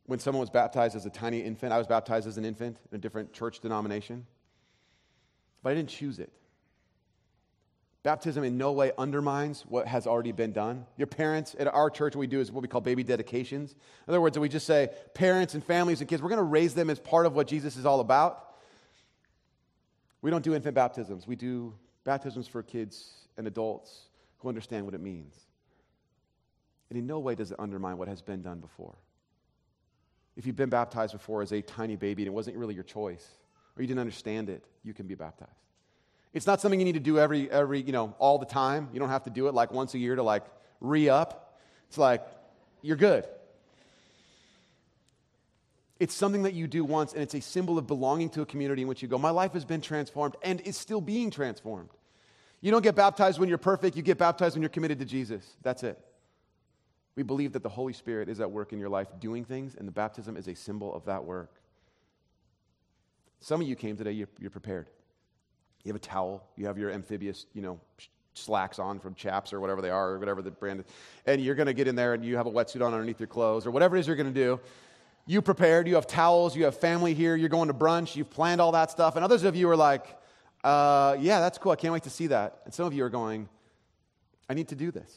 when 0.07 0.19
someone 0.19 0.41
was 0.41 0.49
baptized 0.49 0.95
as 0.95 1.05
a 1.05 1.09
tiny 1.09 1.39
infant. 1.39 1.71
I 1.71 1.77
was 1.77 1.87
baptized 1.87 2.27
as 2.27 2.37
an 2.37 2.43
infant 2.43 2.77
in 2.91 2.95
a 2.97 2.99
different 2.99 3.31
church 3.31 3.59
denomination, 3.61 4.25
but 5.63 5.69
I 5.69 5.75
didn't 5.75 5.89
choose 5.89 6.19
it. 6.19 6.33
Baptism 8.03 8.43
in 8.43 8.57
no 8.57 8.71
way 8.71 8.91
undermines 8.97 9.61
what 9.67 9.87
has 9.87 10.07
already 10.07 10.31
been 10.31 10.53
done. 10.53 10.87
Your 10.97 11.05
parents, 11.05 11.55
at 11.59 11.67
our 11.67 11.89
church, 11.89 12.15
what 12.15 12.21
we 12.21 12.27
do 12.27 12.39
is 12.39 12.51
what 12.51 12.63
we 12.63 12.67
call 12.67 12.81
baby 12.81 13.03
dedications. 13.03 13.71
In 13.73 14.11
other 14.11 14.19
words, 14.19 14.39
we 14.39 14.49
just 14.49 14.65
say, 14.65 14.89
parents 15.13 15.53
and 15.53 15.63
families 15.63 16.01
and 16.01 16.09
kids, 16.09 16.21
we're 16.21 16.29
going 16.29 16.39
to 16.39 16.43
raise 16.43 16.73
them 16.73 16.89
as 16.89 16.99
part 16.99 17.27
of 17.27 17.35
what 17.35 17.47
Jesus 17.47 17.77
is 17.77 17.85
all 17.85 17.99
about. 17.99 18.55
We 20.23 20.31
don't 20.31 20.43
do 20.43 20.55
infant 20.55 20.75
baptisms, 20.75 21.27
we 21.27 21.35
do 21.35 21.75
baptisms 22.03 22.47
for 22.47 22.63
kids 22.63 23.11
and 23.37 23.47
adults 23.47 24.07
who 24.39 24.49
understand 24.49 24.85
what 24.85 24.95
it 24.95 25.01
means. 25.01 25.35
And 26.89 26.97
in 26.97 27.07
no 27.07 27.19
way 27.19 27.35
does 27.35 27.51
it 27.51 27.59
undermine 27.59 27.97
what 27.97 28.07
has 28.07 28.21
been 28.21 28.41
done 28.41 28.59
before. 28.59 28.95
If 30.35 30.45
you've 30.45 30.55
been 30.55 30.69
baptized 30.69 31.13
before 31.13 31.41
as 31.41 31.51
a 31.51 31.61
tiny 31.61 31.95
baby 31.95 32.23
and 32.23 32.27
it 32.27 32.33
wasn't 32.33 32.57
really 32.57 32.73
your 32.73 32.83
choice, 32.83 33.27
or 33.75 33.81
you 33.81 33.87
didn't 33.87 33.99
understand 33.99 34.49
it, 34.49 34.63
you 34.83 34.93
can 34.93 35.07
be 35.07 35.15
baptized. 35.15 35.51
It's 36.33 36.47
not 36.47 36.61
something 36.61 36.79
you 36.79 36.85
need 36.85 36.93
to 36.93 36.99
do 36.99 37.19
every, 37.19 37.51
every, 37.51 37.81
you 37.81 37.91
know, 37.91 38.15
all 38.17 38.37
the 38.37 38.45
time. 38.45 38.89
You 38.93 38.99
don't 38.99 39.09
have 39.09 39.25
to 39.25 39.29
do 39.29 39.47
it 39.47 39.53
like 39.53 39.71
once 39.71 39.93
a 39.93 39.99
year 39.99 40.15
to 40.15 40.23
like 40.23 40.43
re 40.79 41.09
up. 41.09 41.59
It's 41.89 41.97
like, 41.97 42.25
you're 42.81 42.97
good. 42.97 43.27
It's 45.99 46.15
something 46.15 46.43
that 46.43 46.53
you 46.53 46.65
do 46.65 46.83
once, 46.83 47.13
and 47.13 47.21
it's 47.21 47.35
a 47.35 47.41
symbol 47.41 47.77
of 47.77 47.85
belonging 47.85 48.29
to 48.31 48.41
a 48.41 48.45
community 48.45 48.81
in 48.81 48.87
which 48.87 49.03
you 49.03 49.07
go, 49.07 49.19
My 49.19 49.29
life 49.29 49.53
has 49.53 49.65
been 49.65 49.81
transformed 49.81 50.35
and 50.41 50.59
is 50.61 50.75
still 50.75 51.01
being 51.01 51.29
transformed. 51.29 51.89
You 52.61 52.71
don't 52.71 52.81
get 52.81 52.95
baptized 52.95 53.39
when 53.39 53.49
you're 53.49 53.57
perfect, 53.57 53.95
you 53.95 54.01
get 54.01 54.17
baptized 54.17 54.55
when 54.55 54.61
you're 54.61 54.69
committed 54.69 54.99
to 54.99 55.05
Jesus. 55.05 55.45
That's 55.61 55.83
it. 55.83 55.99
We 57.15 57.23
believe 57.23 57.53
that 57.53 57.61
the 57.61 57.69
Holy 57.69 57.93
Spirit 57.93 58.29
is 58.29 58.39
at 58.39 58.49
work 58.49 58.71
in 58.73 58.79
your 58.79 58.89
life 58.89 59.07
doing 59.19 59.43
things, 59.43 59.75
and 59.75 59.87
the 59.87 59.91
baptism 59.91 60.37
is 60.37 60.47
a 60.47 60.55
symbol 60.55 60.93
of 60.93 61.05
that 61.05 61.25
work. 61.25 61.51
Some 63.39 63.61
of 63.61 63.67
you 63.67 63.75
came 63.75 63.97
today, 63.97 64.13
you're, 64.13 64.29
you're 64.39 64.49
prepared. 64.49 64.87
You 65.83 65.89
have 65.89 65.95
a 65.95 65.99
towel, 65.99 66.43
you 66.55 66.67
have 66.67 66.77
your 66.77 66.91
amphibious, 66.91 67.45
you 67.53 67.61
know, 67.61 67.79
slacks 68.33 68.79
on 68.79 68.99
from 68.99 69.13
Chaps 69.15 69.51
or 69.51 69.59
whatever 69.59 69.81
they 69.81 69.89
are, 69.89 70.11
or 70.11 70.19
whatever 70.19 70.41
the 70.41 70.51
brand 70.51 70.79
is, 70.81 70.85
and 71.25 71.41
you're 71.41 71.55
going 71.55 71.67
to 71.67 71.73
get 71.73 71.87
in 71.87 71.95
there 71.95 72.13
and 72.13 72.23
you 72.23 72.37
have 72.37 72.47
a 72.47 72.51
wetsuit 72.51 72.85
on 72.85 72.93
underneath 72.93 73.19
your 73.19 73.27
clothes, 73.27 73.65
or 73.65 73.71
whatever 73.71 73.97
it 73.97 73.99
is 73.99 74.07
you're 74.07 74.15
going 74.15 74.33
to 74.33 74.39
do. 74.39 74.59
You 75.25 75.41
prepared, 75.41 75.87
you 75.87 75.95
have 75.95 76.07
towels, 76.07 76.55
you 76.55 76.63
have 76.65 76.77
family 76.77 77.13
here, 77.13 77.35
you're 77.35 77.49
going 77.49 77.67
to 77.67 77.73
brunch, 77.73 78.15
you've 78.15 78.29
planned 78.29 78.61
all 78.61 78.71
that 78.71 78.89
stuff, 78.89 79.15
and 79.15 79.25
others 79.25 79.43
of 79.43 79.55
you 79.55 79.69
are 79.69 79.75
like, 79.75 80.17
uh, 80.63 81.17
yeah, 81.19 81.39
that's 81.39 81.57
cool, 81.57 81.71
I 81.71 81.75
can't 81.75 81.93
wait 81.93 82.03
to 82.03 82.09
see 82.09 82.27
that. 82.27 82.61
And 82.65 82.73
some 82.73 82.85
of 82.85 82.93
you 82.93 83.03
are 83.03 83.09
going, 83.09 83.49
I 84.49 84.53
need 84.53 84.69
to 84.69 84.75
do 84.75 84.91
this. 84.91 85.15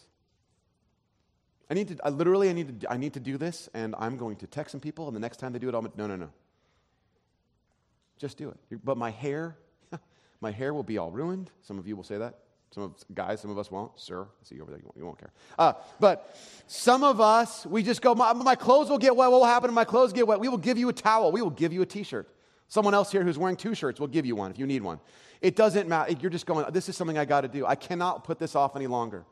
I 1.70 1.74
need 1.74 1.88
to, 1.88 1.96
I 2.04 2.10
literally, 2.10 2.50
I 2.50 2.52
need 2.52 2.80
to, 2.80 2.92
I 2.92 2.96
need 2.96 3.14
to 3.14 3.20
do 3.20 3.38
this, 3.38 3.68
and 3.74 3.94
I'm 3.98 4.16
going 4.16 4.36
to 4.36 4.46
text 4.46 4.72
some 4.72 4.80
people, 4.80 5.06
and 5.06 5.16
the 5.16 5.20
next 5.20 5.38
time 5.38 5.52
they 5.52 5.58
do 5.58 5.68
it, 5.68 5.74
I'll, 5.74 5.82
no, 5.82 6.06
no, 6.06 6.16
no. 6.16 6.30
Just 8.18 8.36
do 8.36 8.50
it. 8.50 8.80
But 8.84 8.96
my 8.96 9.10
hair, 9.10 9.56
my 10.40 10.50
hair 10.50 10.74
will 10.74 10.82
be 10.82 10.98
all 10.98 11.10
ruined. 11.10 11.50
Some 11.62 11.78
of 11.78 11.86
you 11.86 11.96
will 11.96 12.04
say 12.04 12.18
that. 12.18 12.38
Some 12.70 12.82
of 12.82 12.94
guys, 13.14 13.40
some 13.40 13.52
of 13.52 13.58
us 13.58 13.70
won't. 13.70 13.92
Sir, 14.00 14.22
I 14.22 14.44
see 14.44 14.56
you 14.56 14.62
over 14.62 14.72
there. 14.72 14.80
You 14.80 14.86
won't, 14.86 14.96
you 14.96 15.04
won't 15.04 15.18
care. 15.18 15.30
Uh, 15.56 15.74
but 16.00 16.36
some 16.66 17.04
of 17.04 17.20
us, 17.20 17.64
we 17.66 17.84
just 17.84 18.02
go, 18.02 18.16
my, 18.16 18.32
my 18.32 18.56
clothes 18.56 18.90
will 18.90 18.98
get 18.98 19.14
wet. 19.14 19.30
What 19.30 19.40
will 19.40 19.46
happen 19.46 19.70
if 19.70 19.74
my 19.74 19.84
clothes 19.84 20.12
get 20.12 20.26
wet? 20.26 20.40
We 20.40 20.48
will 20.48 20.58
give 20.58 20.76
you 20.76 20.88
a 20.88 20.92
towel. 20.92 21.30
We 21.30 21.40
will 21.40 21.50
give 21.50 21.72
you 21.72 21.82
a 21.82 21.86
t-shirt. 21.86 22.28
Someone 22.66 22.92
else 22.92 23.12
here 23.12 23.22
who's 23.22 23.38
wearing 23.38 23.56
two 23.56 23.76
shirts 23.76 24.00
will 24.00 24.08
give 24.08 24.26
you 24.26 24.34
one 24.34 24.50
if 24.50 24.58
you 24.58 24.66
need 24.66 24.82
one. 24.82 24.98
It 25.40 25.54
doesn't 25.54 25.88
matter. 25.88 26.12
You're 26.20 26.30
just 26.30 26.46
going, 26.46 26.66
this 26.72 26.88
is 26.88 26.96
something 26.96 27.16
I 27.16 27.24
got 27.24 27.42
to 27.42 27.48
do. 27.48 27.64
I 27.64 27.76
cannot 27.76 28.24
put 28.24 28.40
this 28.40 28.56
off 28.56 28.74
any 28.74 28.88
longer. 28.88 29.24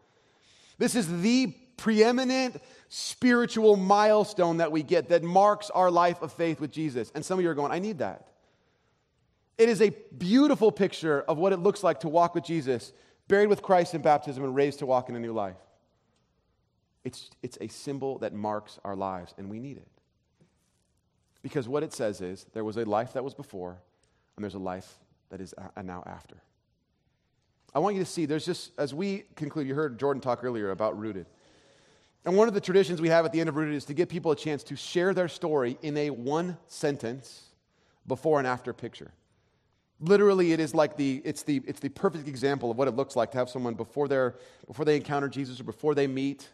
This 0.78 0.94
is 0.94 1.22
the 1.22 1.48
preeminent 1.76 2.62
spiritual 2.88 3.76
milestone 3.76 4.58
that 4.58 4.70
we 4.70 4.84
get 4.84 5.08
that 5.08 5.24
marks 5.24 5.68
our 5.70 5.90
life 5.90 6.22
of 6.22 6.32
faith 6.32 6.60
with 6.60 6.70
Jesus. 6.70 7.10
And 7.14 7.24
some 7.24 7.40
of 7.40 7.42
you 7.42 7.50
are 7.50 7.54
going, 7.54 7.72
I 7.72 7.80
need 7.80 7.98
that. 7.98 8.28
It 9.62 9.68
is 9.68 9.80
a 9.80 9.90
beautiful 10.18 10.72
picture 10.72 11.20
of 11.20 11.38
what 11.38 11.52
it 11.52 11.58
looks 11.58 11.84
like 11.84 12.00
to 12.00 12.08
walk 12.08 12.34
with 12.34 12.42
Jesus, 12.42 12.92
buried 13.28 13.46
with 13.46 13.62
Christ 13.62 13.94
in 13.94 14.02
baptism, 14.02 14.42
and 14.42 14.56
raised 14.56 14.80
to 14.80 14.86
walk 14.86 15.08
in 15.08 15.14
a 15.14 15.20
new 15.20 15.32
life. 15.32 15.54
It's, 17.04 17.30
it's 17.44 17.58
a 17.60 17.68
symbol 17.68 18.18
that 18.18 18.34
marks 18.34 18.80
our 18.84 18.96
lives, 18.96 19.34
and 19.38 19.48
we 19.48 19.60
need 19.60 19.76
it. 19.76 19.86
Because 21.42 21.68
what 21.68 21.84
it 21.84 21.92
says 21.92 22.20
is 22.20 22.44
there 22.54 22.64
was 22.64 22.76
a 22.76 22.84
life 22.84 23.12
that 23.12 23.22
was 23.22 23.34
before, 23.34 23.78
and 24.34 24.42
there's 24.42 24.56
a 24.56 24.58
life 24.58 24.98
that 25.30 25.40
is 25.40 25.54
a, 25.76 25.80
now 25.84 26.02
after. 26.06 26.42
I 27.72 27.78
want 27.78 27.94
you 27.94 28.02
to 28.02 28.10
see, 28.10 28.26
there's 28.26 28.44
just, 28.44 28.72
as 28.78 28.92
we 28.92 29.26
conclude, 29.36 29.68
you 29.68 29.76
heard 29.76 29.96
Jordan 29.96 30.20
talk 30.20 30.42
earlier 30.42 30.72
about 30.72 30.98
rooted. 30.98 31.26
And 32.24 32.36
one 32.36 32.48
of 32.48 32.54
the 32.54 32.60
traditions 32.60 33.00
we 33.00 33.10
have 33.10 33.24
at 33.24 33.30
the 33.30 33.38
end 33.38 33.48
of 33.48 33.54
Rooted 33.54 33.76
is 33.76 33.84
to 33.84 33.94
give 33.94 34.08
people 34.08 34.32
a 34.32 34.36
chance 34.36 34.64
to 34.64 34.74
share 34.74 35.14
their 35.14 35.28
story 35.28 35.78
in 35.82 35.96
a 35.96 36.10
one 36.10 36.56
sentence 36.66 37.44
before 38.08 38.38
and 38.38 38.46
after 38.48 38.72
picture. 38.72 39.12
Literally, 40.02 40.52
it 40.52 40.58
is 40.58 40.74
like 40.74 40.96
the, 40.96 41.22
it's 41.24 41.44
the, 41.44 41.62
it's 41.64 41.78
the 41.78 41.88
perfect 41.88 42.26
example 42.26 42.72
of 42.72 42.76
what 42.76 42.88
it 42.88 42.96
looks 42.96 43.14
like 43.14 43.30
to 43.30 43.38
have 43.38 43.48
someone 43.48 43.74
before, 43.74 44.08
they 44.08 44.30
before 44.66 44.84
they 44.84 44.96
encounter 44.96 45.28
Jesus 45.28 45.60
or 45.60 45.64
before 45.64 45.94
they 45.94 46.08
meet 46.08 46.48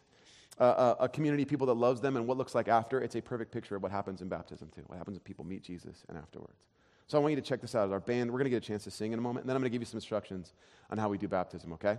a, 0.58 0.96
a 1.00 1.08
community 1.08 1.44
of 1.44 1.48
people 1.48 1.66
that 1.66 1.74
loves 1.74 2.02
them 2.02 2.16
and 2.16 2.26
what 2.26 2.36
looks 2.36 2.54
like 2.54 2.68
after. 2.68 3.00
It's 3.00 3.16
a 3.16 3.22
perfect 3.22 3.50
picture 3.50 3.74
of 3.74 3.82
what 3.82 3.90
happens 3.90 4.20
in 4.20 4.28
baptism, 4.28 4.68
too. 4.74 4.82
What 4.86 4.98
happens 4.98 5.14
when 5.14 5.24
people 5.24 5.46
meet 5.46 5.62
Jesus 5.62 6.04
and 6.10 6.18
afterwards. 6.18 6.58
So 7.06 7.16
I 7.16 7.22
want 7.22 7.32
you 7.32 7.36
to 7.36 7.42
check 7.42 7.62
this 7.62 7.74
out. 7.74 7.90
Our 7.90 8.00
band, 8.00 8.30
we're 8.30 8.38
going 8.38 8.44
to 8.44 8.50
get 8.50 8.62
a 8.62 8.66
chance 8.66 8.84
to 8.84 8.90
sing 8.90 9.12
in 9.12 9.18
a 9.18 9.22
moment, 9.22 9.44
and 9.44 9.48
then 9.48 9.56
I'm 9.56 9.62
going 9.62 9.70
to 9.70 9.74
give 9.74 9.80
you 9.80 9.86
some 9.86 9.96
instructions 9.96 10.52
on 10.90 10.98
how 10.98 11.08
we 11.08 11.16
do 11.16 11.26
baptism, 11.26 11.72
okay? 11.72 11.96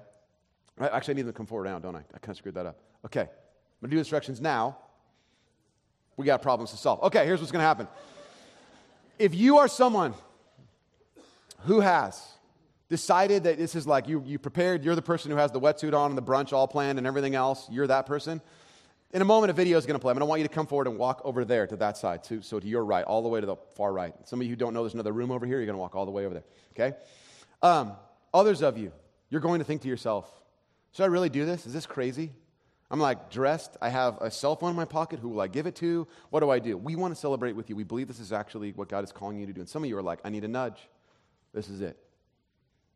Actually, 0.79 1.13
I 1.13 1.15
need 1.15 1.21
them 1.23 1.33
to 1.33 1.37
come 1.37 1.47
forward 1.47 1.65
now, 1.65 1.79
don't 1.79 1.95
I? 1.95 2.03
I 2.13 2.19
kind 2.19 2.29
of 2.29 2.37
screwed 2.37 2.55
that 2.55 2.67
up. 2.67 2.79
Okay. 3.05 3.21
I'm 3.21 3.27
going 3.81 3.89
to 3.89 3.95
do 3.95 3.97
instructions 3.97 4.39
now. 4.39 4.77
We 6.15 6.25
got 6.25 6.41
problems 6.41 6.71
to 6.71 6.77
solve. 6.77 7.01
Okay, 7.03 7.25
here's 7.25 7.39
what's 7.39 7.51
going 7.51 7.61
to 7.61 7.67
happen. 7.67 7.87
If 9.17 9.33
you 9.33 9.57
are 9.57 9.67
someone 9.67 10.13
who 11.61 11.79
has 11.79 12.21
decided 12.89 13.43
that 13.43 13.57
this 13.57 13.75
is 13.75 13.85
like 13.85 14.07
you, 14.07 14.23
you 14.25 14.39
prepared, 14.39 14.83
you're 14.83 14.95
the 14.95 15.01
person 15.01 15.31
who 15.31 15.37
has 15.37 15.51
the 15.51 15.59
wetsuit 15.59 15.93
on 15.93 16.11
and 16.11 16.17
the 16.17 16.23
brunch 16.23 16.53
all 16.53 16.67
planned 16.67 16.97
and 16.97 17.05
everything 17.05 17.35
else, 17.35 17.67
you're 17.69 17.87
that 17.87 18.05
person. 18.05 18.41
In 19.11 19.21
a 19.21 19.25
moment, 19.25 19.49
a 19.49 19.53
video 19.53 19.77
is 19.77 19.85
going 19.85 19.95
to 19.95 19.99
play. 19.99 20.11
I'm 20.11 20.15
going 20.15 20.27
to 20.27 20.29
want 20.29 20.41
you 20.41 20.47
to 20.47 20.53
come 20.53 20.67
forward 20.67 20.87
and 20.87 20.97
walk 20.97 21.21
over 21.23 21.43
there 21.43 21.65
to 21.65 21.75
that 21.77 21.97
side, 21.97 22.21
so 22.41 22.59
to 22.59 22.67
your 22.67 22.85
right, 22.85 23.03
all 23.05 23.23
the 23.23 23.29
way 23.29 23.39
to 23.39 23.45
the 23.45 23.55
far 23.75 23.91
right. 23.91 24.13
Some 24.25 24.39
of 24.39 24.45
you 24.45 24.51
who 24.51 24.55
don't 24.55 24.73
know 24.73 24.83
there's 24.83 24.93
another 24.93 25.11
room 25.11 25.31
over 25.31 25.45
here, 25.45 25.57
you're 25.57 25.65
going 25.65 25.75
to 25.75 25.81
walk 25.81 25.95
all 25.95 26.05
the 26.05 26.11
way 26.11 26.25
over 26.25 26.35
there, 26.35 26.43
okay? 26.73 26.97
Um, 27.61 27.93
others 28.33 28.61
of 28.61 28.77
you, 28.77 28.91
you're 29.29 29.41
going 29.41 29.59
to 29.59 29.65
think 29.65 29.81
to 29.81 29.87
yourself, 29.87 30.27
should 30.91 31.03
I 31.03 31.07
really 31.07 31.29
do 31.29 31.45
this? 31.45 31.65
Is 31.65 31.73
this 31.73 31.85
crazy? 31.85 32.31
I'm 32.91 32.99
like 32.99 33.29
dressed. 33.29 33.77
I 33.81 33.89
have 33.89 34.17
a 34.19 34.31
cell 34.31 34.55
phone 34.55 34.71
in 34.71 34.75
my 34.75 34.85
pocket. 34.85 35.19
Who 35.19 35.29
will 35.29 35.41
I 35.41 35.47
give 35.47 35.67
it 35.67 35.75
to? 35.75 36.07
What 36.31 36.39
do 36.39 36.49
I 36.49 36.57
do? 36.57 36.75
We 36.75 36.95
want 36.95 37.13
to 37.13 37.19
celebrate 37.19 37.55
with 37.55 37.69
you. 37.69 37.75
We 37.75 37.83
believe 37.83 38.07
this 38.07 38.19
is 38.19 38.33
actually 38.33 38.71
what 38.71 38.89
God 38.89 39.03
is 39.03 39.11
calling 39.11 39.39
you 39.39 39.45
to 39.45 39.53
do. 39.53 39.61
And 39.61 39.69
some 39.69 39.83
of 39.83 39.89
you 39.89 39.97
are 39.97 40.01
like, 40.01 40.19
I 40.23 40.29
need 40.29 40.43
a 40.43 40.47
nudge. 40.47 40.89
This 41.53 41.69
is 41.69 41.81
it. 41.81 41.97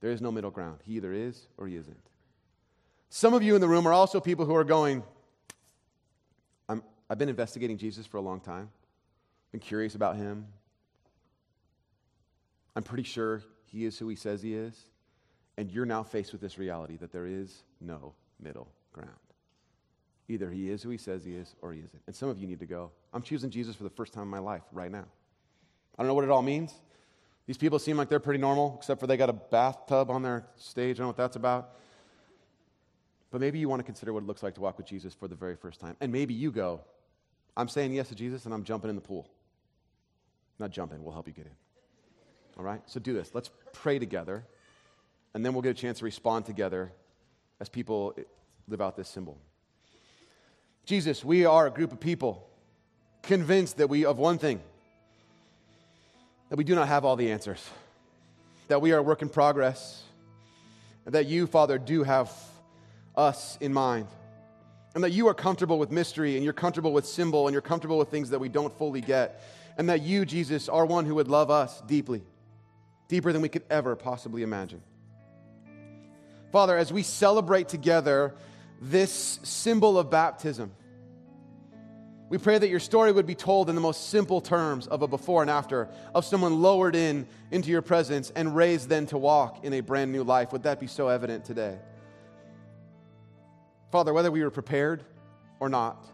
There 0.01 0.11
is 0.11 0.21
no 0.21 0.31
middle 0.31 0.51
ground. 0.51 0.79
He 0.83 0.93
either 0.95 1.13
is 1.13 1.47
or 1.57 1.67
he 1.67 1.75
isn't. 1.75 2.09
Some 3.09 3.33
of 3.33 3.43
you 3.43 3.55
in 3.55 3.61
the 3.61 3.67
room 3.67 3.87
are 3.87 3.93
also 3.93 4.19
people 4.19 4.45
who 4.45 4.55
are 4.55 4.63
going, 4.63 5.03
i 6.67 6.75
have 7.09 7.17
been 7.17 7.29
investigating 7.29 7.77
Jesus 7.77 8.05
for 8.05 8.17
a 8.17 8.21
long 8.21 8.39
time, 8.39 8.69
been 9.51 9.61
curious 9.61 9.93
about 9.95 10.15
him. 10.15 10.47
I'm 12.75 12.83
pretty 12.83 13.03
sure 13.03 13.43
he 13.65 13.85
is 13.85 13.97
who 13.97 14.07
he 14.07 14.15
says 14.15 14.41
he 14.41 14.55
is. 14.55 14.75
And 15.57 15.71
you're 15.71 15.85
now 15.85 16.01
faced 16.01 16.31
with 16.31 16.41
this 16.41 16.57
reality 16.57 16.97
that 16.97 17.11
there 17.11 17.27
is 17.27 17.63
no 17.79 18.13
middle 18.41 18.67
ground. 18.91 19.11
Either 20.27 20.49
he 20.49 20.69
is 20.69 20.81
who 20.81 20.89
he 20.89 20.97
says 20.97 21.23
he 21.23 21.35
is 21.35 21.55
or 21.61 21.73
he 21.73 21.79
isn't. 21.79 22.01
And 22.07 22.15
some 22.15 22.29
of 22.29 22.39
you 22.39 22.47
need 22.47 22.59
to 22.59 22.65
go, 22.65 22.91
I'm 23.13 23.21
choosing 23.21 23.49
Jesus 23.49 23.75
for 23.75 23.83
the 23.83 23.89
first 23.89 24.13
time 24.13 24.23
in 24.23 24.29
my 24.29 24.39
life 24.39 24.63
right 24.71 24.91
now. 24.91 25.05
I 25.97 26.01
don't 26.01 26.07
know 26.07 26.13
what 26.15 26.23
it 26.23 26.31
all 26.31 26.41
means. 26.41 26.73
These 27.45 27.57
people 27.57 27.77
seem 27.77 27.97
like 27.97 28.07
they're 28.07 28.19
pretty 28.19 28.39
normal, 28.39 28.75
except 28.77 28.99
for 28.99 29.07
they 29.07 29.17
got 29.17 29.29
a 29.29 29.33
bathtub 29.33 30.09
on 30.09 30.21
their 30.21 30.45
stage. 30.55 30.97
I 30.97 30.99
don't 30.99 31.03
know 31.03 31.07
what 31.07 31.17
that's 31.17 31.35
about. 31.35 31.71
But 33.31 33.41
maybe 33.41 33.59
you 33.59 33.67
want 33.67 33.79
to 33.79 33.83
consider 33.83 34.13
what 34.13 34.23
it 34.23 34.27
looks 34.27 34.43
like 34.43 34.53
to 34.55 34.61
walk 34.61 34.77
with 34.77 34.85
Jesus 34.85 35.13
for 35.13 35.27
the 35.27 35.35
very 35.35 35.55
first 35.55 35.79
time. 35.79 35.97
And 35.99 36.11
maybe 36.11 36.33
you 36.33 36.51
go, 36.51 36.81
I'm 37.57 37.67
saying 37.67 37.93
yes 37.93 38.09
to 38.09 38.15
Jesus 38.15 38.45
and 38.45 38.53
I'm 38.53 38.63
jumping 38.63 38.89
in 38.89 38.95
the 38.95 39.01
pool. 39.01 39.29
Not 40.59 40.71
jumping, 40.71 41.03
we'll 41.03 41.13
help 41.13 41.27
you 41.27 41.33
get 41.33 41.45
in. 41.45 41.51
All 42.57 42.63
right? 42.63 42.81
So 42.85 42.99
do 42.99 43.13
this. 43.13 43.31
Let's 43.33 43.49
pray 43.73 43.99
together, 43.99 44.45
and 45.33 45.43
then 45.43 45.53
we'll 45.53 45.63
get 45.63 45.71
a 45.71 45.81
chance 45.81 45.99
to 45.99 46.05
respond 46.05 46.45
together 46.45 46.91
as 47.59 47.69
people 47.69 48.15
live 48.67 48.81
out 48.81 48.95
this 48.95 49.09
symbol. 49.09 49.37
Jesus, 50.85 51.25
we 51.25 51.45
are 51.45 51.67
a 51.67 51.71
group 51.71 51.91
of 51.91 51.99
people 51.99 52.47
convinced 53.23 53.77
that 53.77 53.89
we 53.89 54.05
of 54.05 54.19
one 54.19 54.37
thing 54.37 54.61
that 56.53 56.57
we 56.57 56.63
do 56.63 56.75
not 56.75 56.87
have 56.87 57.03
all 57.03 57.15
the 57.15 57.31
answers, 57.31 57.67
that 58.67 58.79
we 58.79 58.91
are 58.91 58.99
a 58.99 59.01
work 59.01 59.23
in 59.23 59.27
progress, 59.27 60.03
and 61.03 61.15
that 61.15 61.25
you, 61.25 61.47
Father, 61.47 61.79
do 61.79 62.03
have 62.03 62.31
us 63.15 63.57
in 63.59 63.73
mind, 63.73 64.05
and 64.93 65.03
that 65.03 65.09
you 65.09 65.27
are 65.27 65.33
comfortable 65.33 65.79
with 65.79 65.89
mystery, 65.89 66.35
and 66.35 66.43
you're 66.43 66.53
comfortable 66.53 66.93
with 66.93 67.07
symbol, 67.07 67.47
and 67.47 67.55
you're 67.55 67.61
comfortable 67.63 67.97
with 67.97 68.09
things 68.09 68.29
that 68.29 68.37
we 68.37 68.49
don't 68.49 68.71
fully 68.77 69.01
get, 69.01 69.41
and 69.79 69.89
that 69.89 70.03
you, 70.03 70.25
Jesus, 70.25 70.69
are 70.69 70.85
one 70.85 71.07
who 71.07 71.15
would 71.15 71.27
love 71.27 71.49
us 71.49 71.81
deeply, 71.87 72.21
deeper 73.07 73.33
than 73.33 73.41
we 73.41 73.49
could 73.49 73.63
ever 73.71 73.95
possibly 73.95 74.43
imagine. 74.43 74.83
Father, 76.51 76.77
as 76.77 76.93
we 76.93 77.01
celebrate 77.01 77.67
together 77.67 78.35
this 78.79 79.39
symbol 79.41 79.97
of 79.97 80.11
baptism, 80.11 80.71
we 82.33 82.39
pray 82.39 82.57
that 82.57 82.69
your 82.69 82.79
story 82.79 83.11
would 83.11 83.27
be 83.27 83.35
told 83.35 83.69
in 83.69 83.75
the 83.75 83.81
most 83.81 84.09
simple 84.09 84.41
terms 84.41 84.87
of 84.87 85.03
a 85.03 85.07
before 85.07 85.43
and 85.43 85.51
after, 85.51 85.87
of 86.15 86.25
someone 86.25 86.63
lowered 86.63 86.95
in 86.95 87.27
into 87.51 87.69
your 87.69 87.83
presence 87.83 88.31
and 88.35 88.55
raised 88.55 88.89
then 88.89 89.05
to 89.05 89.19
walk 89.19 89.63
in 89.63 89.71
a 89.73 89.81
brand 89.81 90.11
new 90.11 90.23
life. 90.23 90.51
Would 90.51 90.63
that 90.63 90.79
be 90.79 90.87
so 90.87 91.09
evident 91.09 91.45
today? 91.45 91.77
Father, 93.91 94.13
whether 94.13 94.31
we 94.31 94.41
were 94.41 94.49
prepared 94.49 95.03
or 95.59 95.69
not, 95.69 96.07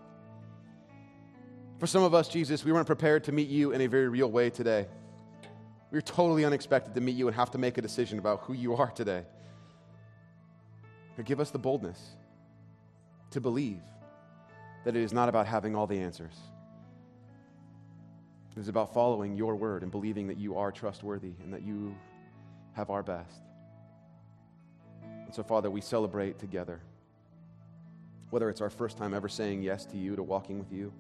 for 1.80 1.88
some 1.88 2.04
of 2.04 2.14
us, 2.14 2.28
Jesus, 2.28 2.66
we 2.66 2.74
weren't 2.74 2.88
prepared 2.88 3.24
to 3.24 3.32
meet 3.32 3.48
you 3.48 3.72
in 3.72 3.80
a 3.80 3.88
very 3.88 4.10
real 4.10 4.30
way 4.30 4.50
today. 4.50 4.88
We 5.90 5.98
were 5.98 6.02
totally 6.02 6.44
unexpected 6.44 6.96
to 6.96 7.00
meet 7.00 7.16
you 7.16 7.28
and 7.30 7.36
have 7.38 7.52
to 7.52 7.58
make 7.58 7.78
a 7.78 7.82
decision 7.82 8.20
about 8.20 8.42
who 8.42 8.52
you 8.52 8.76
are 8.76 8.92
today. 8.92 9.24
But 11.16 11.24
give 11.24 11.40
us 11.40 11.52
the 11.52 11.60
boldness 11.60 12.18
to 13.32 13.40
believe 13.40 13.80
that 14.84 14.96
it 14.96 15.02
is 15.02 15.14
not 15.14 15.30
about 15.30 15.48
having 15.48 15.76
all 15.76 15.88
the 15.88 16.00
answers. 16.00 16.36
It 18.56 18.60
is 18.60 18.68
about 18.68 18.94
following 18.94 19.36
your 19.36 19.56
word 19.56 19.84
and 19.84 19.92
believing 19.92 20.28
that 20.28 20.38
you 20.38 20.58
are 20.58 20.72
trustworthy 20.72 21.34
and 21.44 21.54
that 21.54 21.64
you 21.64 21.96
have 22.74 22.90
our 22.90 23.04
best. 23.04 23.42
And 25.04 25.34
so, 25.34 25.44
Father, 25.44 25.70
we 25.70 25.82
celebrate 25.82 26.40
together. 26.40 26.82
Whether 28.32 28.50
it's 28.50 28.62
our 28.62 28.70
first 28.70 28.98
time 28.98 29.14
ever 29.14 29.30
saying 29.30 29.64
yes 29.64 29.86
to 29.88 29.98
you, 29.98 30.16
to 30.16 30.24
walking 30.24 30.60
with 30.60 30.72
you, 30.72 30.92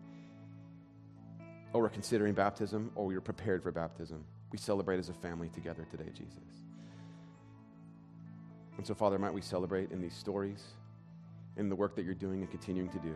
or 1.73 1.81
we're 1.81 1.89
considering 1.89 2.33
baptism, 2.33 2.91
or 2.95 3.05
we 3.05 3.15
are 3.15 3.21
prepared 3.21 3.61
for 3.61 3.71
baptism, 3.71 4.23
we 4.51 4.57
celebrate 4.57 4.97
as 4.97 5.09
a 5.09 5.13
family 5.13 5.49
together 5.49 5.85
today, 5.91 6.09
Jesus. 6.13 6.37
And 8.77 8.87
so, 8.87 8.93
Father, 8.95 9.19
might 9.19 9.33
we 9.33 9.41
celebrate 9.41 9.91
in 9.91 10.01
these 10.01 10.15
stories, 10.15 10.63
in 11.57 11.69
the 11.69 11.75
work 11.75 11.95
that 11.95 12.05
you're 12.05 12.13
doing 12.13 12.41
and 12.41 12.49
continuing 12.49 12.89
to 12.89 12.99
do. 12.99 13.15